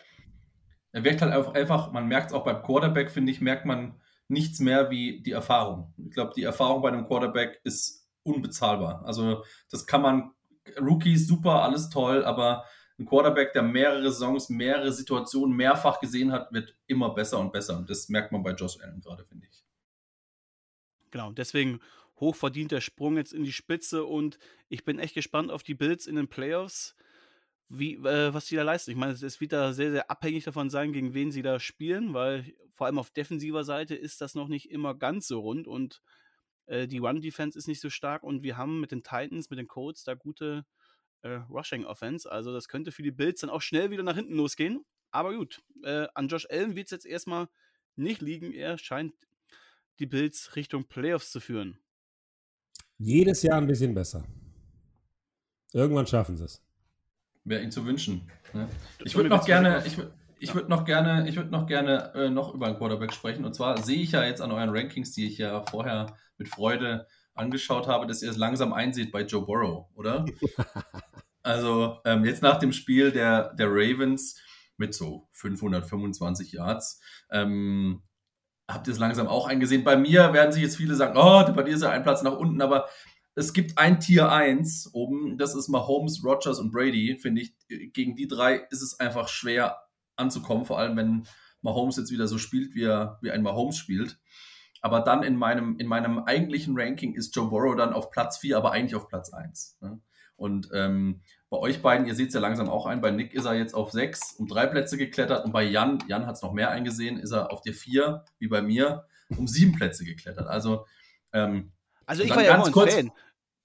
Er 0.92 1.04
wirkt 1.04 1.22
halt 1.22 1.32
einfach, 1.32 1.92
man 1.92 2.08
merkt 2.08 2.30
es 2.30 2.32
auch 2.32 2.44
beim 2.44 2.62
Quarterback, 2.62 3.10
finde 3.10 3.32
ich, 3.32 3.40
merkt 3.40 3.64
man 3.64 4.00
nichts 4.28 4.60
mehr 4.60 4.90
wie 4.90 5.22
die 5.22 5.32
Erfahrung. 5.32 5.92
Ich 5.98 6.12
glaube, 6.12 6.32
die 6.34 6.42
Erfahrung 6.42 6.82
bei 6.82 6.88
einem 6.88 7.06
Quarterback 7.06 7.60
ist 7.64 8.08
unbezahlbar. 8.22 9.04
Also 9.04 9.44
das 9.70 9.86
kann 9.86 10.02
man, 10.02 10.32
Rookies, 10.80 11.26
super, 11.26 11.62
alles 11.62 11.90
toll, 11.90 12.24
aber 12.24 12.64
ein 12.98 13.06
Quarterback, 13.06 13.52
der 13.52 13.62
mehrere 13.62 14.12
Saisons, 14.12 14.50
mehrere 14.50 14.92
Situationen 14.92 15.56
mehrfach 15.56 16.00
gesehen 16.00 16.32
hat, 16.32 16.52
wird 16.52 16.76
immer 16.86 17.14
besser 17.14 17.40
und 17.40 17.52
besser. 17.52 17.78
Und 17.78 17.88
das 17.88 18.08
merkt 18.08 18.30
man 18.30 18.42
bei 18.42 18.52
Josh 18.52 18.78
Allen 18.80 19.00
gerade, 19.00 19.24
finde 19.24 19.46
ich. 19.50 19.64
Genau, 21.10 21.32
deswegen 21.32 21.80
hochverdient 22.20 22.70
der 22.70 22.82
Sprung 22.82 23.16
jetzt 23.16 23.32
in 23.32 23.42
die 23.42 23.52
Spitze 23.52 24.04
und 24.04 24.38
ich 24.68 24.84
bin 24.84 24.98
echt 24.98 25.14
gespannt 25.14 25.50
auf 25.50 25.62
die 25.62 25.74
Bills 25.74 26.06
in 26.06 26.16
den 26.16 26.28
Playoffs 26.28 26.94
wie, 27.70 27.94
äh, 27.94 28.34
was 28.34 28.46
sie 28.46 28.56
da 28.56 28.64
leisten. 28.64 28.90
Ich 28.90 28.96
meine, 28.96 29.12
es 29.12 29.40
wird 29.40 29.52
da 29.52 29.72
sehr, 29.72 29.92
sehr 29.92 30.10
abhängig 30.10 30.44
davon 30.44 30.70
sein, 30.70 30.92
gegen 30.92 31.14
wen 31.14 31.30
sie 31.30 31.42
da 31.42 31.60
spielen, 31.60 32.12
weil 32.12 32.52
vor 32.74 32.86
allem 32.86 32.98
auf 32.98 33.10
defensiver 33.10 33.64
Seite 33.64 33.94
ist 33.94 34.20
das 34.20 34.34
noch 34.34 34.48
nicht 34.48 34.70
immer 34.70 34.94
ganz 34.94 35.28
so 35.28 35.40
rund 35.40 35.68
und 35.68 36.02
äh, 36.66 36.88
die 36.88 36.98
Run-Defense 36.98 37.56
ist 37.56 37.68
nicht 37.68 37.80
so 37.80 37.88
stark 37.88 38.24
und 38.24 38.42
wir 38.42 38.56
haben 38.56 38.80
mit 38.80 38.90
den 38.90 39.04
Titans, 39.04 39.50
mit 39.50 39.58
den 39.58 39.68
Colts 39.68 40.02
da 40.02 40.14
gute 40.14 40.66
äh, 41.22 41.40
Rushing-Offense. 41.48 42.30
Also 42.30 42.52
das 42.52 42.66
könnte 42.66 42.90
für 42.90 43.04
die 43.04 43.12
Bills 43.12 43.40
dann 43.40 43.50
auch 43.50 43.62
schnell 43.62 43.90
wieder 43.90 44.02
nach 44.02 44.16
hinten 44.16 44.34
losgehen. 44.34 44.84
Aber 45.12 45.34
gut, 45.34 45.62
äh, 45.84 46.08
an 46.14 46.26
Josh 46.26 46.46
Allen 46.50 46.74
wird 46.74 46.86
es 46.86 46.90
jetzt 46.90 47.06
erstmal 47.06 47.48
nicht 47.94 48.20
liegen. 48.20 48.52
Er 48.52 48.78
scheint 48.78 49.14
die 50.00 50.06
Bills 50.06 50.56
Richtung 50.56 50.88
Playoffs 50.88 51.30
zu 51.30 51.38
führen. 51.38 51.78
Jedes 52.98 53.42
Jahr 53.42 53.58
ein 53.58 53.66
bisschen 53.66 53.94
besser. 53.94 54.24
Irgendwann 55.72 56.06
schaffen 56.06 56.36
sie 56.36 56.44
es. 56.44 56.62
Wäre 57.44 57.62
ihn 57.62 57.70
zu 57.70 57.86
wünschen. 57.86 58.30
Ne? 58.52 58.68
Ich 59.04 59.14
würde 59.14 59.28
noch 59.28 59.46
gerne, 59.46 59.82
ich, 59.86 59.96
ich 60.38 60.54
würde 60.54 60.68
noch 60.68 60.84
gerne, 60.84 61.28
ich 61.28 61.36
würde 61.36 61.50
noch 61.50 61.66
gerne 61.66 62.12
äh, 62.14 62.30
noch 62.30 62.54
über 62.54 62.66
einen 62.66 62.76
Quarterback 62.76 63.12
sprechen. 63.12 63.44
Und 63.44 63.54
zwar 63.54 63.82
sehe 63.82 64.02
ich 64.02 64.12
ja 64.12 64.24
jetzt 64.24 64.42
an 64.42 64.52
euren 64.52 64.70
Rankings, 64.70 65.12
die 65.12 65.26
ich 65.26 65.38
ja 65.38 65.64
vorher 65.70 66.16
mit 66.36 66.48
Freude 66.48 67.06
angeschaut 67.34 67.86
habe, 67.86 68.06
dass 68.06 68.22
ihr 68.22 68.30
es 68.30 68.36
langsam 68.36 68.72
einseht 68.72 69.12
bei 69.12 69.22
Joe 69.22 69.44
Burrow, 69.44 69.86
oder? 69.94 70.24
also 71.42 71.98
ähm, 72.04 72.24
jetzt 72.24 72.42
nach 72.42 72.58
dem 72.58 72.72
Spiel 72.72 73.12
der, 73.12 73.54
der 73.54 73.68
Ravens 73.68 74.40
mit 74.76 74.94
so 74.94 75.28
525 75.32 76.52
Yards, 76.52 77.00
ähm, 77.30 78.02
habt 78.68 78.86
ihr 78.86 78.92
es 78.92 78.98
langsam 78.98 79.26
auch 79.26 79.46
eingesehen. 79.46 79.84
Bei 79.84 79.96
mir 79.96 80.32
werden 80.32 80.52
sich 80.52 80.62
jetzt 80.62 80.76
viele 80.76 80.94
sagen, 80.94 81.16
oh, 81.16 81.52
bei 81.52 81.62
dir 81.62 81.74
ist 81.74 81.82
ja 81.82 81.90
ein 81.90 82.02
Platz 82.02 82.22
nach 82.22 82.36
unten, 82.36 82.62
aber 82.62 82.88
es 83.40 83.54
gibt 83.54 83.78
ein 83.78 84.00
Tier 84.00 84.30
1 84.30 84.90
oben, 84.92 85.38
das 85.38 85.54
ist 85.54 85.68
Mahomes, 85.68 86.22
Rogers 86.22 86.58
und 86.58 86.70
Brady, 86.70 87.16
finde 87.16 87.42
ich. 87.42 87.54
Gegen 87.68 88.14
die 88.14 88.28
drei 88.28 88.66
ist 88.70 88.82
es 88.82 89.00
einfach 89.00 89.28
schwer 89.28 89.78
anzukommen, 90.16 90.66
vor 90.66 90.78
allem 90.78 90.96
wenn 90.96 91.26
Mahomes 91.62 91.96
jetzt 91.96 92.10
wieder 92.10 92.26
so 92.26 92.36
spielt, 92.36 92.74
wie, 92.74 92.84
er, 92.84 93.18
wie 93.22 93.30
ein 93.30 93.42
Mahomes 93.42 93.78
spielt. 93.78 94.18
Aber 94.82 95.00
dann 95.00 95.22
in 95.22 95.36
meinem, 95.36 95.76
in 95.78 95.86
meinem 95.86 96.18
eigentlichen 96.20 96.78
Ranking 96.78 97.14
ist 97.14 97.34
Joe 97.34 97.48
Burrow 97.48 97.76
dann 97.76 97.94
auf 97.94 98.10
Platz 98.10 98.38
4, 98.38 98.58
aber 98.58 98.72
eigentlich 98.72 98.94
auf 98.94 99.08
Platz 99.08 99.32
1. 99.32 99.78
Ne? 99.80 100.00
Und 100.36 100.68
ähm, 100.72 101.22
bei 101.48 101.56
euch 101.56 101.82
beiden, 101.82 102.06
ihr 102.06 102.14
seht 102.14 102.28
es 102.28 102.34
ja 102.34 102.40
langsam 102.40 102.68
auch 102.68 102.86
ein, 102.86 103.00
bei 103.00 103.10
Nick 103.10 103.34
ist 103.34 103.44
er 103.46 103.54
jetzt 103.54 103.74
auf 103.74 103.90
6 103.90 104.34
um 104.38 104.48
drei 104.48 104.66
Plätze 104.66 104.96
geklettert 104.96 105.44
und 105.44 105.52
bei 105.52 105.62
Jan, 105.62 105.98
Jan 106.08 106.26
hat 106.26 106.36
es 106.36 106.42
noch 106.42 106.52
mehr 106.52 106.70
eingesehen, 106.70 107.18
ist 107.18 107.32
er 107.32 107.52
auf 107.52 107.62
der 107.62 107.74
4, 107.74 108.24
wie 108.38 108.48
bei 108.48 108.62
mir, 108.62 109.06
um 109.36 109.46
sieben 109.46 109.72
Plätze 109.72 110.04
geklettert. 110.04 110.46
Also 110.46 110.86
ähm, 111.32 111.72
Also 112.06 112.22
ich 112.22 112.30
war 112.30 112.42
ja 112.42 112.54
immer 112.54 112.66
ein 112.66 112.72
kurz, 112.72 112.94
Fan. 112.94 113.10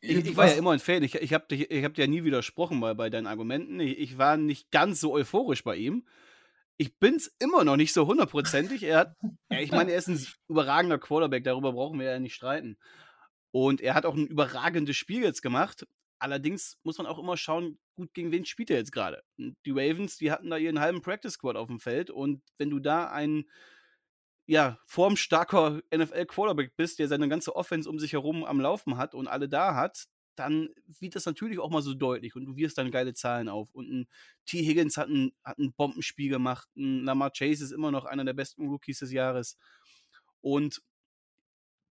Ich, 0.08 0.26
ich 0.26 0.38
war 0.38 0.48
ja 0.48 0.54
immer 0.54 0.72
ein 0.72 0.80
Fan. 0.80 1.04
Ich, 1.04 1.16
ich 1.16 1.34
habe 1.34 1.46
dich, 1.50 1.62
hab 1.84 1.94
dir 1.94 2.04
ja 2.04 2.08
nie 2.08 2.24
widersprochen 2.24 2.80
bei, 2.80 2.94
bei 2.94 3.10
deinen 3.10 3.28
Argumenten. 3.28 3.80
Ich, 3.80 3.98
ich, 3.98 4.18
war 4.18 4.38
nicht 4.38 4.72
ganz 4.72 5.00
so 5.00 5.14
euphorisch 5.14 5.64
bei 5.64 5.76
ihm. 5.76 6.08
Ich 6.78 6.98
bin 6.98 7.16
es 7.16 7.34
immer 7.40 7.64
noch 7.64 7.78
nicht 7.78 7.94
so 7.94 8.06
hundertprozentig. 8.06 8.84
Er 8.84 9.00
hat, 9.00 9.16
ich 9.50 9.72
meine, 9.72 9.92
er 9.92 9.98
ist 9.98 10.08
ein 10.08 10.26
überragender 10.50 10.98
Quarterback. 10.98 11.44
Darüber 11.44 11.74
brauchen 11.74 12.00
wir 12.00 12.12
ja 12.12 12.20
nicht 12.20 12.36
streiten. 12.36 12.78
Und 13.52 13.82
er 13.82 13.94
hat 13.94 14.06
auch 14.06 14.16
ein 14.16 14.28
überragendes 14.28 14.98
Spiel 14.98 15.24
jetzt 15.24 15.42
gemacht. 15.42 15.86
Allerdings 16.20 16.78
muss 16.84 16.98
man 16.98 17.08
auch 17.08 17.20
immer 17.20 17.38
schauen, 17.38 17.78
gut, 17.96 18.14
gegen 18.14 18.32
wen 18.32 18.46
spielt 18.46 18.70
er 18.70 18.78
jetzt 18.78 18.92
gerade? 18.92 19.24
Die 19.38 19.72
Ravens, 19.72 20.18
die 20.18 20.32
hatten 20.32 20.50
da 20.50 20.58
ihren 20.58 20.80
halben 20.80 21.02
Practice 21.02 21.34
Squad 21.34 21.56
auf 21.56 21.68
dem 21.68 21.80
Feld 21.80 22.10
und 22.10 22.42
wenn 22.58 22.70
du 22.70 22.80
da 22.80 23.10
einen 23.10 23.46
ja, 24.48 24.80
formstarker 24.86 25.82
NFL-Quarterback 25.96 26.76
bist, 26.76 27.00
der 27.00 27.08
seine 27.08 27.28
ganze 27.28 27.56
Offense 27.56 27.90
um 27.90 28.00
sich 28.00 28.14
herum 28.14 28.44
am 28.44 28.60
Laufen 28.60 28.98
hat 28.98 29.16
und 29.16 29.28
alle 29.28 29.50
da 29.50 29.76
hat, 29.76 30.06
dann 30.36 30.70
wird 31.00 31.16
das 31.16 31.26
natürlich 31.26 31.60
auch 31.60 31.70
mal 31.70 31.82
so 31.82 31.94
deutlich 31.94 32.36
und 32.36 32.46
du 32.46 32.56
wirst 32.58 32.78
dann 32.78 32.92
geile 32.92 33.14
Zahlen 33.14 33.50
auf. 33.50 33.74
Und 33.74 33.90
ein 33.90 34.08
T. 34.46 34.64
Higgins 34.64 34.98
hat 34.98 35.08
ein, 35.08 35.32
hat 35.44 35.58
ein 35.58 35.74
Bombenspiel 35.74 36.30
gemacht, 36.30 36.68
ein 36.76 37.04
Lamar 37.06 37.32
Chase 37.32 37.64
ist 37.64 37.72
immer 37.72 37.92
noch 37.92 38.06
einer 38.06 38.26
der 38.26 38.34
besten 38.34 38.68
Rookies 38.68 39.00
des 39.00 39.12
Jahres. 39.12 39.58
Und 40.42 40.82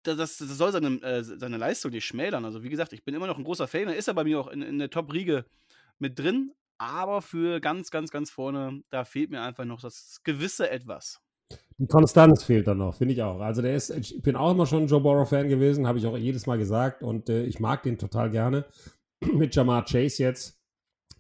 das, 0.05 0.17
das, 0.17 0.39
soll 0.39 0.73
seine, 0.73 1.03
äh, 1.03 1.23
seine 1.23 1.59
Leistung 1.59 1.91
nicht 1.91 2.07
schmälern. 2.07 2.45
Also, 2.45 2.63
wie 2.63 2.71
gesagt, 2.71 2.93
ich 2.93 3.05
bin 3.05 3.15
immer 3.15 3.27
noch 3.27 3.37
ein 3.37 3.45
großer 3.45 3.69
Fan. 3.69 3.89
Er 3.89 3.97
ist 3.97 4.09
er 4.09 4.15
bei 4.15 4.25
mir 4.25 4.41
auch 4.41 4.49
in, 4.49 4.63
in 4.63 4.79
der 4.79 4.91
Top-Riege 4.91 5.45
mit 5.99 6.19
drin. 6.19 6.55
Aber 6.79 7.23
für 7.23 7.61
ganz, 7.61 7.91
ganz, 7.91 8.11
ganz 8.11 8.31
vorne, 8.31 8.83
da 8.91 9.05
fehlt 9.05 9.31
mir 9.31 9.43
einfach 9.43 9.65
noch 9.65 9.81
das 9.81 10.21
gewisse 10.23 10.71
Etwas. 10.71 11.21
Die 11.79 11.87
Konstanz 11.87 12.43
fehlt 12.43 12.67
dann 12.67 12.79
noch, 12.79 12.97
finde 12.97 13.15
ich 13.15 13.23
auch. 13.23 13.41
Also 13.41 13.63
der 13.63 13.77
ist, 13.77 13.91
ich 13.91 14.21
bin 14.21 14.35
auch 14.35 14.51
immer 14.51 14.67
schon 14.67 14.83
ein 14.83 14.89
Joe 14.89 15.01
Burrow-Fan 15.01 15.49
gewesen, 15.49 15.87
habe 15.87 15.99
ich 15.99 16.07
auch 16.07 16.17
jedes 16.17 16.47
Mal 16.47 16.59
gesagt 16.59 17.05
und 17.05 17.29
äh, 17.29 17.45
ich 17.45 17.61
mag 17.61 17.85
den 17.85 17.99
total 17.99 18.31
gerne. 18.31 18.65
Mit 19.33 19.55
Jamar 19.55 19.85
Chase 19.85 20.21
jetzt, 20.23 20.61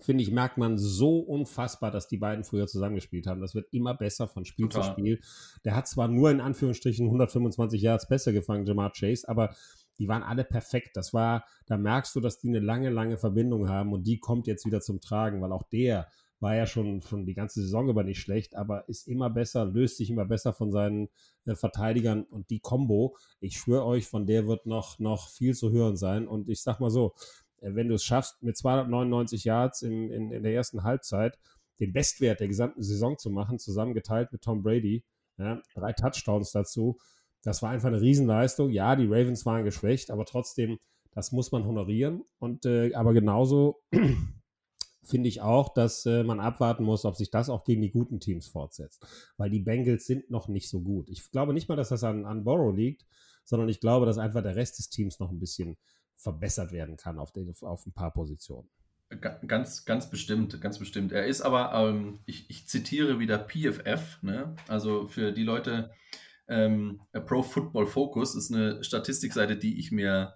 finde 0.00 0.22
ich, 0.22 0.32
merkt 0.32 0.58
man 0.58 0.76
so 0.76 1.20
unfassbar, 1.20 1.92
dass 1.92 2.08
die 2.08 2.16
beiden 2.16 2.42
früher 2.42 2.66
zusammengespielt 2.66 3.28
haben. 3.28 3.40
Das 3.40 3.54
wird 3.54 3.72
immer 3.72 3.94
besser 3.94 4.26
von 4.26 4.44
Spiel 4.44 4.68
total. 4.68 4.82
zu 4.82 4.90
Spiel. 4.92 5.20
Der 5.64 5.76
hat 5.76 5.86
zwar 5.86 6.08
nur 6.08 6.30
in 6.30 6.40
Anführungsstrichen 6.40 7.06
125 7.06 7.80
Yards 7.80 8.08
besser 8.08 8.32
gefangen, 8.32 8.66
Jamar 8.66 8.92
Chase, 8.92 9.28
aber 9.28 9.54
die 9.98 10.08
waren 10.08 10.24
alle 10.24 10.42
perfekt. 10.42 10.96
Das 10.96 11.14
war, 11.14 11.44
da 11.66 11.76
merkst 11.76 12.16
du, 12.16 12.20
dass 12.20 12.40
die 12.40 12.48
eine 12.48 12.60
lange, 12.60 12.90
lange 12.90 13.16
Verbindung 13.16 13.68
haben 13.68 13.92
und 13.92 14.08
die 14.08 14.18
kommt 14.18 14.48
jetzt 14.48 14.66
wieder 14.66 14.80
zum 14.80 15.00
Tragen, 15.00 15.40
weil 15.40 15.52
auch 15.52 15.64
der 15.64 16.08
war 16.40 16.54
ja 16.54 16.66
schon, 16.66 17.02
schon 17.02 17.26
die 17.26 17.34
ganze 17.34 17.60
Saison 17.60 17.88
über 17.88 18.04
nicht 18.04 18.20
schlecht, 18.20 18.54
aber 18.54 18.88
ist 18.88 19.08
immer 19.08 19.30
besser, 19.30 19.64
löst 19.64 19.96
sich 19.96 20.10
immer 20.10 20.24
besser 20.24 20.52
von 20.52 20.70
seinen 20.70 21.08
äh, 21.46 21.54
Verteidigern 21.54 22.24
und 22.24 22.50
die 22.50 22.60
Combo, 22.60 23.16
ich 23.40 23.56
schwöre 23.56 23.84
euch, 23.84 24.06
von 24.06 24.26
der 24.26 24.46
wird 24.46 24.66
noch, 24.66 24.98
noch 24.98 25.28
viel 25.30 25.54
zu 25.54 25.70
hören 25.72 25.96
sein. 25.96 26.28
Und 26.28 26.48
ich 26.48 26.62
sag 26.62 26.80
mal 26.80 26.90
so, 26.90 27.14
äh, 27.60 27.74
wenn 27.74 27.88
du 27.88 27.94
es 27.94 28.04
schaffst, 28.04 28.42
mit 28.42 28.56
299 28.56 29.44
Yards 29.44 29.82
in, 29.82 30.10
in, 30.10 30.30
in 30.32 30.42
der 30.42 30.54
ersten 30.54 30.84
Halbzeit 30.84 31.38
den 31.80 31.92
Bestwert 31.92 32.40
der 32.40 32.48
gesamten 32.48 32.82
Saison 32.82 33.18
zu 33.18 33.30
machen, 33.30 33.58
zusammengeteilt 33.58 34.32
mit 34.32 34.42
Tom 34.42 34.62
Brady, 34.62 35.04
ja, 35.38 35.62
drei 35.74 35.92
Touchdowns 35.92 36.50
dazu, 36.50 36.98
das 37.42 37.62
war 37.62 37.70
einfach 37.70 37.88
eine 37.88 38.00
Riesenleistung. 38.00 38.70
Ja, 38.70 38.96
die 38.96 39.06
Ravens 39.06 39.46
waren 39.46 39.64
geschwächt, 39.64 40.10
aber 40.10 40.24
trotzdem, 40.24 40.78
das 41.12 41.32
muss 41.32 41.52
man 41.52 41.64
honorieren. 41.64 42.24
Und 42.38 42.66
äh, 42.66 42.94
aber 42.94 43.14
genauso 43.14 43.80
finde 45.02 45.28
ich 45.28 45.40
auch, 45.40 45.72
dass 45.72 46.04
äh, 46.06 46.22
man 46.22 46.40
abwarten 46.40 46.84
muss, 46.84 47.04
ob 47.04 47.16
sich 47.16 47.30
das 47.30 47.48
auch 47.48 47.64
gegen 47.64 47.82
die 47.82 47.90
guten 47.90 48.20
Teams 48.20 48.48
fortsetzt. 48.48 49.06
Weil 49.36 49.50
die 49.50 49.60
Bengals 49.60 50.06
sind 50.06 50.30
noch 50.30 50.48
nicht 50.48 50.68
so 50.68 50.80
gut. 50.80 51.08
Ich 51.08 51.30
glaube 51.30 51.54
nicht 51.54 51.68
mal, 51.68 51.76
dass 51.76 51.88
das 51.88 52.04
an, 52.04 52.24
an 52.24 52.44
Borrow 52.44 52.74
liegt, 52.74 53.06
sondern 53.44 53.68
ich 53.68 53.80
glaube, 53.80 54.06
dass 54.06 54.18
einfach 54.18 54.42
der 54.42 54.56
Rest 54.56 54.78
des 54.78 54.90
Teams 54.90 55.18
noch 55.18 55.30
ein 55.30 55.40
bisschen 55.40 55.76
verbessert 56.16 56.72
werden 56.72 56.96
kann 56.96 57.18
auf, 57.18 57.32
den, 57.32 57.54
auf 57.62 57.86
ein 57.86 57.92
paar 57.92 58.12
Positionen. 58.12 58.68
Ganz, 59.46 59.86
ganz 59.86 60.10
bestimmt, 60.10 60.60
ganz 60.60 60.78
bestimmt. 60.78 61.12
Er 61.12 61.26
ist 61.26 61.40
aber, 61.40 61.72
ähm, 61.72 62.18
ich, 62.26 62.50
ich, 62.50 62.68
zitiere 62.68 63.18
wieder 63.18 63.38
PFF, 63.38 64.22
ne? 64.22 64.54
also 64.66 65.08
für 65.08 65.32
die 65.32 65.44
Leute, 65.44 65.90
ähm, 66.46 67.00
Pro 67.26 67.42
Football 67.42 67.86
Focus 67.86 68.34
ist 68.34 68.52
eine 68.52 68.84
Statistikseite, 68.84 69.56
die 69.56 69.78
ich 69.78 69.92
mir 69.92 70.34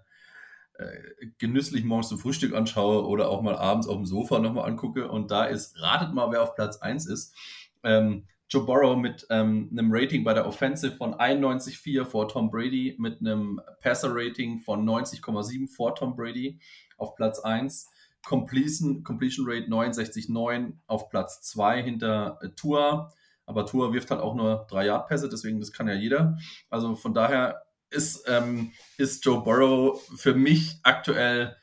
genüsslich 1.37 1.83
morgens 1.83 2.09
zum 2.09 2.19
Frühstück 2.19 2.53
anschaue 2.53 3.05
oder 3.05 3.29
auch 3.29 3.41
mal 3.41 3.55
abends 3.55 3.87
auf 3.87 3.95
dem 3.95 4.05
Sofa 4.05 4.39
nochmal 4.39 4.69
angucke. 4.69 5.09
Und 5.09 5.31
da 5.31 5.45
ist, 5.45 5.79
ratet 5.81 6.13
mal, 6.13 6.31
wer 6.31 6.41
auf 6.41 6.55
Platz 6.55 6.77
1 6.77 7.05
ist. 7.07 7.35
Ähm, 7.83 8.25
Joe 8.49 8.65
Burrow 8.65 8.95
mit 8.97 9.25
ähm, 9.29 9.69
einem 9.71 9.89
Rating 9.91 10.23
bei 10.23 10.33
der 10.33 10.47
Offensive 10.47 10.95
von 10.95 11.15
91,4 11.15 12.05
vor 12.05 12.27
Tom 12.27 12.51
Brady, 12.51 12.95
mit 12.99 13.19
einem 13.19 13.59
Passer-Rating 13.81 14.59
von 14.59 14.87
90,7 14.87 15.67
vor 15.67 15.95
Tom 15.95 16.15
Brady 16.15 16.59
auf 16.97 17.15
Platz 17.15 17.39
1. 17.39 17.89
Completion, 18.25 19.03
Completion 19.03 19.45
Rate 19.49 19.67
69,9 19.67 20.73
auf 20.87 21.09
Platz 21.09 21.41
2 21.41 21.83
hinter 21.83 22.39
äh, 22.41 22.49
Tua. 22.49 23.11
Aber 23.45 23.65
Tua 23.65 23.91
wirft 23.91 24.11
halt 24.11 24.21
auch 24.21 24.35
nur 24.35 24.65
3 24.69 24.85
Yard 24.85 25.07
Pässe, 25.07 25.29
deswegen 25.29 25.59
das 25.59 25.73
kann 25.73 25.87
ja 25.87 25.95
jeder. 25.95 26.37
Also 26.69 26.95
von 26.95 27.13
daher 27.13 27.63
ist, 27.93 28.23
ähm, 28.27 28.71
ist 28.97 29.23
Joe 29.25 29.43
Burrow 29.43 30.01
für 30.15 30.33
mich 30.33 30.79
aktuell 30.83 31.55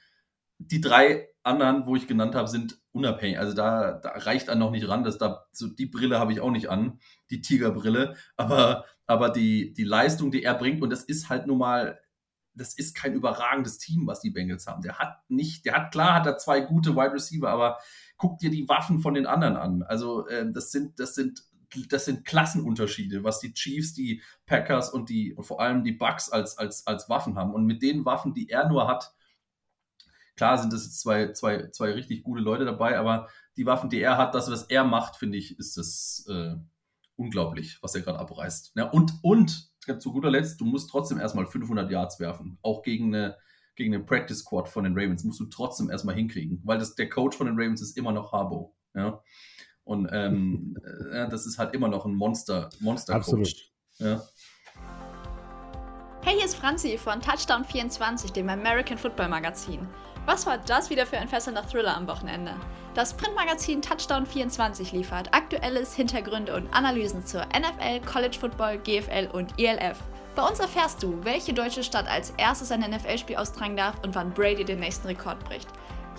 die 0.59 0.81
drei 0.81 1.29
anderen, 1.43 1.87
wo 1.87 1.97
ich 1.97 2.07
genannt 2.07 2.35
habe, 2.35 2.49
sind 2.49 2.79
unabhängig. 2.93 3.39
Also 3.39 3.55
da, 3.55 3.93
da 3.93 4.11
reicht 4.11 4.49
er 4.49 4.57
noch 4.57 4.71
nicht 4.71 4.89
ran. 4.89 5.05
Dass 5.05 5.19
da, 5.19 5.47
so 5.53 5.69
die 5.69 5.87
Brille 5.87 6.19
habe 6.19 6.33
ich 6.33 6.41
auch 6.41 6.51
nicht 6.51 6.69
an, 6.69 7.01
die 7.31 7.41
Tigerbrille. 7.41 8.17
Aber, 8.37 8.85
aber 9.07 9.31
die, 9.31 9.73
die 9.73 9.85
Leistung, 9.85 10.31
die 10.31 10.43
er 10.43 10.55
bringt, 10.55 10.83
und 10.83 10.91
das 10.91 11.05
ist 11.05 11.29
halt 11.29 11.47
nun 11.47 11.59
mal, 11.59 11.99
das 12.55 12.75
ist 12.75 12.95
kein 12.95 13.15
überragendes 13.15 13.79
Team, 13.79 14.07
was 14.07 14.21
die 14.21 14.31
Bengals 14.31 14.67
haben. 14.67 14.83
Der 14.83 14.99
hat 14.99 15.19
nicht, 15.29 15.65
der 15.65 15.75
hat, 15.75 15.93
klar 15.93 16.15
hat 16.15 16.27
er 16.27 16.37
zwei 16.37 16.61
gute 16.61 16.95
Wide 16.95 17.13
Receiver, 17.13 17.49
aber 17.49 17.79
guck 18.17 18.39
dir 18.39 18.51
die 18.51 18.69
Waffen 18.69 19.01
von 19.01 19.15
den 19.15 19.27
anderen 19.27 19.57
an. 19.57 19.83
Also 19.83 20.27
äh, 20.27 20.51
das 20.53 20.71
sind, 20.71 20.99
das 21.01 21.15
sind 21.15 21.43
das 21.89 22.05
sind 22.05 22.25
Klassenunterschiede, 22.25 23.25
was 23.25 23.41
die 23.41 23.53
Chiefs, 23.53 23.95
die 23.95 24.23
Packers 24.47 24.91
und 24.91 25.09
die 25.09 25.35
und 25.35 25.45
vor 25.45 25.61
allem 25.61 25.85
die 25.85 25.93
Bucks 25.93 26.29
als, 26.31 26.59
als, 26.59 26.87
als 26.87 27.09
Waffen 27.09 27.37
haben. 27.37 27.55
Und 27.55 27.67
mit 27.67 27.83
den 27.83 28.05
Waffen, 28.05 28.35
die 28.35 28.49
er 28.49 28.69
nur 28.69 28.89
hat, 28.89 29.13
klar 30.37 30.59
sind 30.59 30.73
das 30.73 30.85
jetzt 30.85 31.01
zwei, 31.01 31.33
zwei, 31.33 31.69
zwei 31.71 31.93
richtig 31.93 32.23
gute 32.23 32.43
Leute 32.43 32.65
dabei, 32.65 32.99
aber 32.99 33.29
die 33.57 33.67
Waffen, 33.67 33.91
die 33.91 34.01
er 34.01 34.17
hat, 34.17 34.35
das, 34.35 34.51
was 34.51 34.65
er 34.65 34.85
macht, 34.85 35.17
finde 35.17 35.39
ich, 35.39 35.59
ist 35.59 35.77
das 35.77 36.27
äh, 36.29 36.57
unglaublich, 37.17 37.79
was 37.83 37.95
er 37.95 38.01
gerade 38.01 38.19
abreißt. 38.19 38.73
Ja, 38.77 38.89
und, 38.91 39.13
und, 39.23 39.71
zu 39.99 40.13
guter 40.13 40.31
Letzt, 40.31 40.61
du 40.61 40.65
musst 40.65 40.91
trotzdem 40.91 41.19
erstmal 41.19 41.47
500 41.47 41.91
Yards 41.91 42.21
werfen. 42.21 42.59
Auch 42.63 42.83
gegen 42.83 43.15
eine, 43.15 43.37
gegen 43.75 43.95
eine 43.95 44.05
Practice 44.05 44.39
Squad 44.39 44.69
von 44.69 44.85
den 44.85 44.93
Ravens 44.97 45.25
musst 45.25 45.41
du 45.41 45.47
trotzdem 45.47 45.91
erstmal 45.91 46.15
hinkriegen, 46.15 46.61
weil 46.65 46.79
das, 46.79 46.95
der 46.95 47.09
Coach 47.09 47.37
von 47.37 47.47
den 47.47 47.59
Ravens 47.59 47.83
ist 47.83 47.97
immer 47.97 48.13
noch 48.13 48.33
Harbo. 48.33 48.77
Ja. 48.95 49.23
Und 49.91 50.09
ähm, 50.13 50.77
äh, 51.13 51.29
das 51.29 51.47
ist 51.47 51.59
halt 51.59 51.75
immer 51.75 51.89
noch 51.89 52.07
ein 52.07 52.15
Monster, 52.15 52.71
Monster 52.79 53.19
Coach. 53.19 53.73
Ja. 53.99 54.23
Hey, 56.23 56.37
hier 56.37 56.45
ist 56.45 56.55
Franzi 56.55 56.97
von 56.97 57.21
Touchdown 57.21 57.65
24, 57.65 58.31
dem 58.31 58.49
American 58.51 58.97
Football 58.97 59.31
Magazin. 59.31 59.89
Was 60.27 60.47
war 60.47 60.59
das 60.59 60.91
wieder 60.91 61.07
für 61.07 61.19
ein 61.19 61.27
fesselnder 61.27 61.67
Thriller 61.67 61.97
am 61.97 62.07
Wochenende? 62.07 62.55
Das 62.95 63.15
Printmagazin 63.15 63.83
Touchdown 63.83 64.27
24 64.27 64.93
liefert 64.93 65.35
aktuelles 65.35 65.93
Hintergründe 65.93 66.55
und 66.55 66.73
Analysen 66.73 67.27
zur 67.27 67.41
NFL, 67.47 68.01
College 68.07 68.37
Football, 68.39 68.79
GFL 68.79 69.29
und 69.33 69.59
ELF. 69.59 69.99
Bei 70.37 70.47
uns 70.47 70.61
erfährst 70.61 71.03
du, 71.03 71.19
welche 71.25 71.53
deutsche 71.53 71.83
Stadt 71.83 72.07
als 72.07 72.31
erstes 72.37 72.71
ein 72.71 72.89
NFL-Spiel 72.89 73.35
austragen 73.35 73.77
darf 73.77 73.97
und 74.05 74.15
wann 74.15 74.33
Brady 74.33 74.65
den 74.65 74.79
nächsten 74.79 75.09
Rekord 75.09 75.45
bricht. 75.45 75.69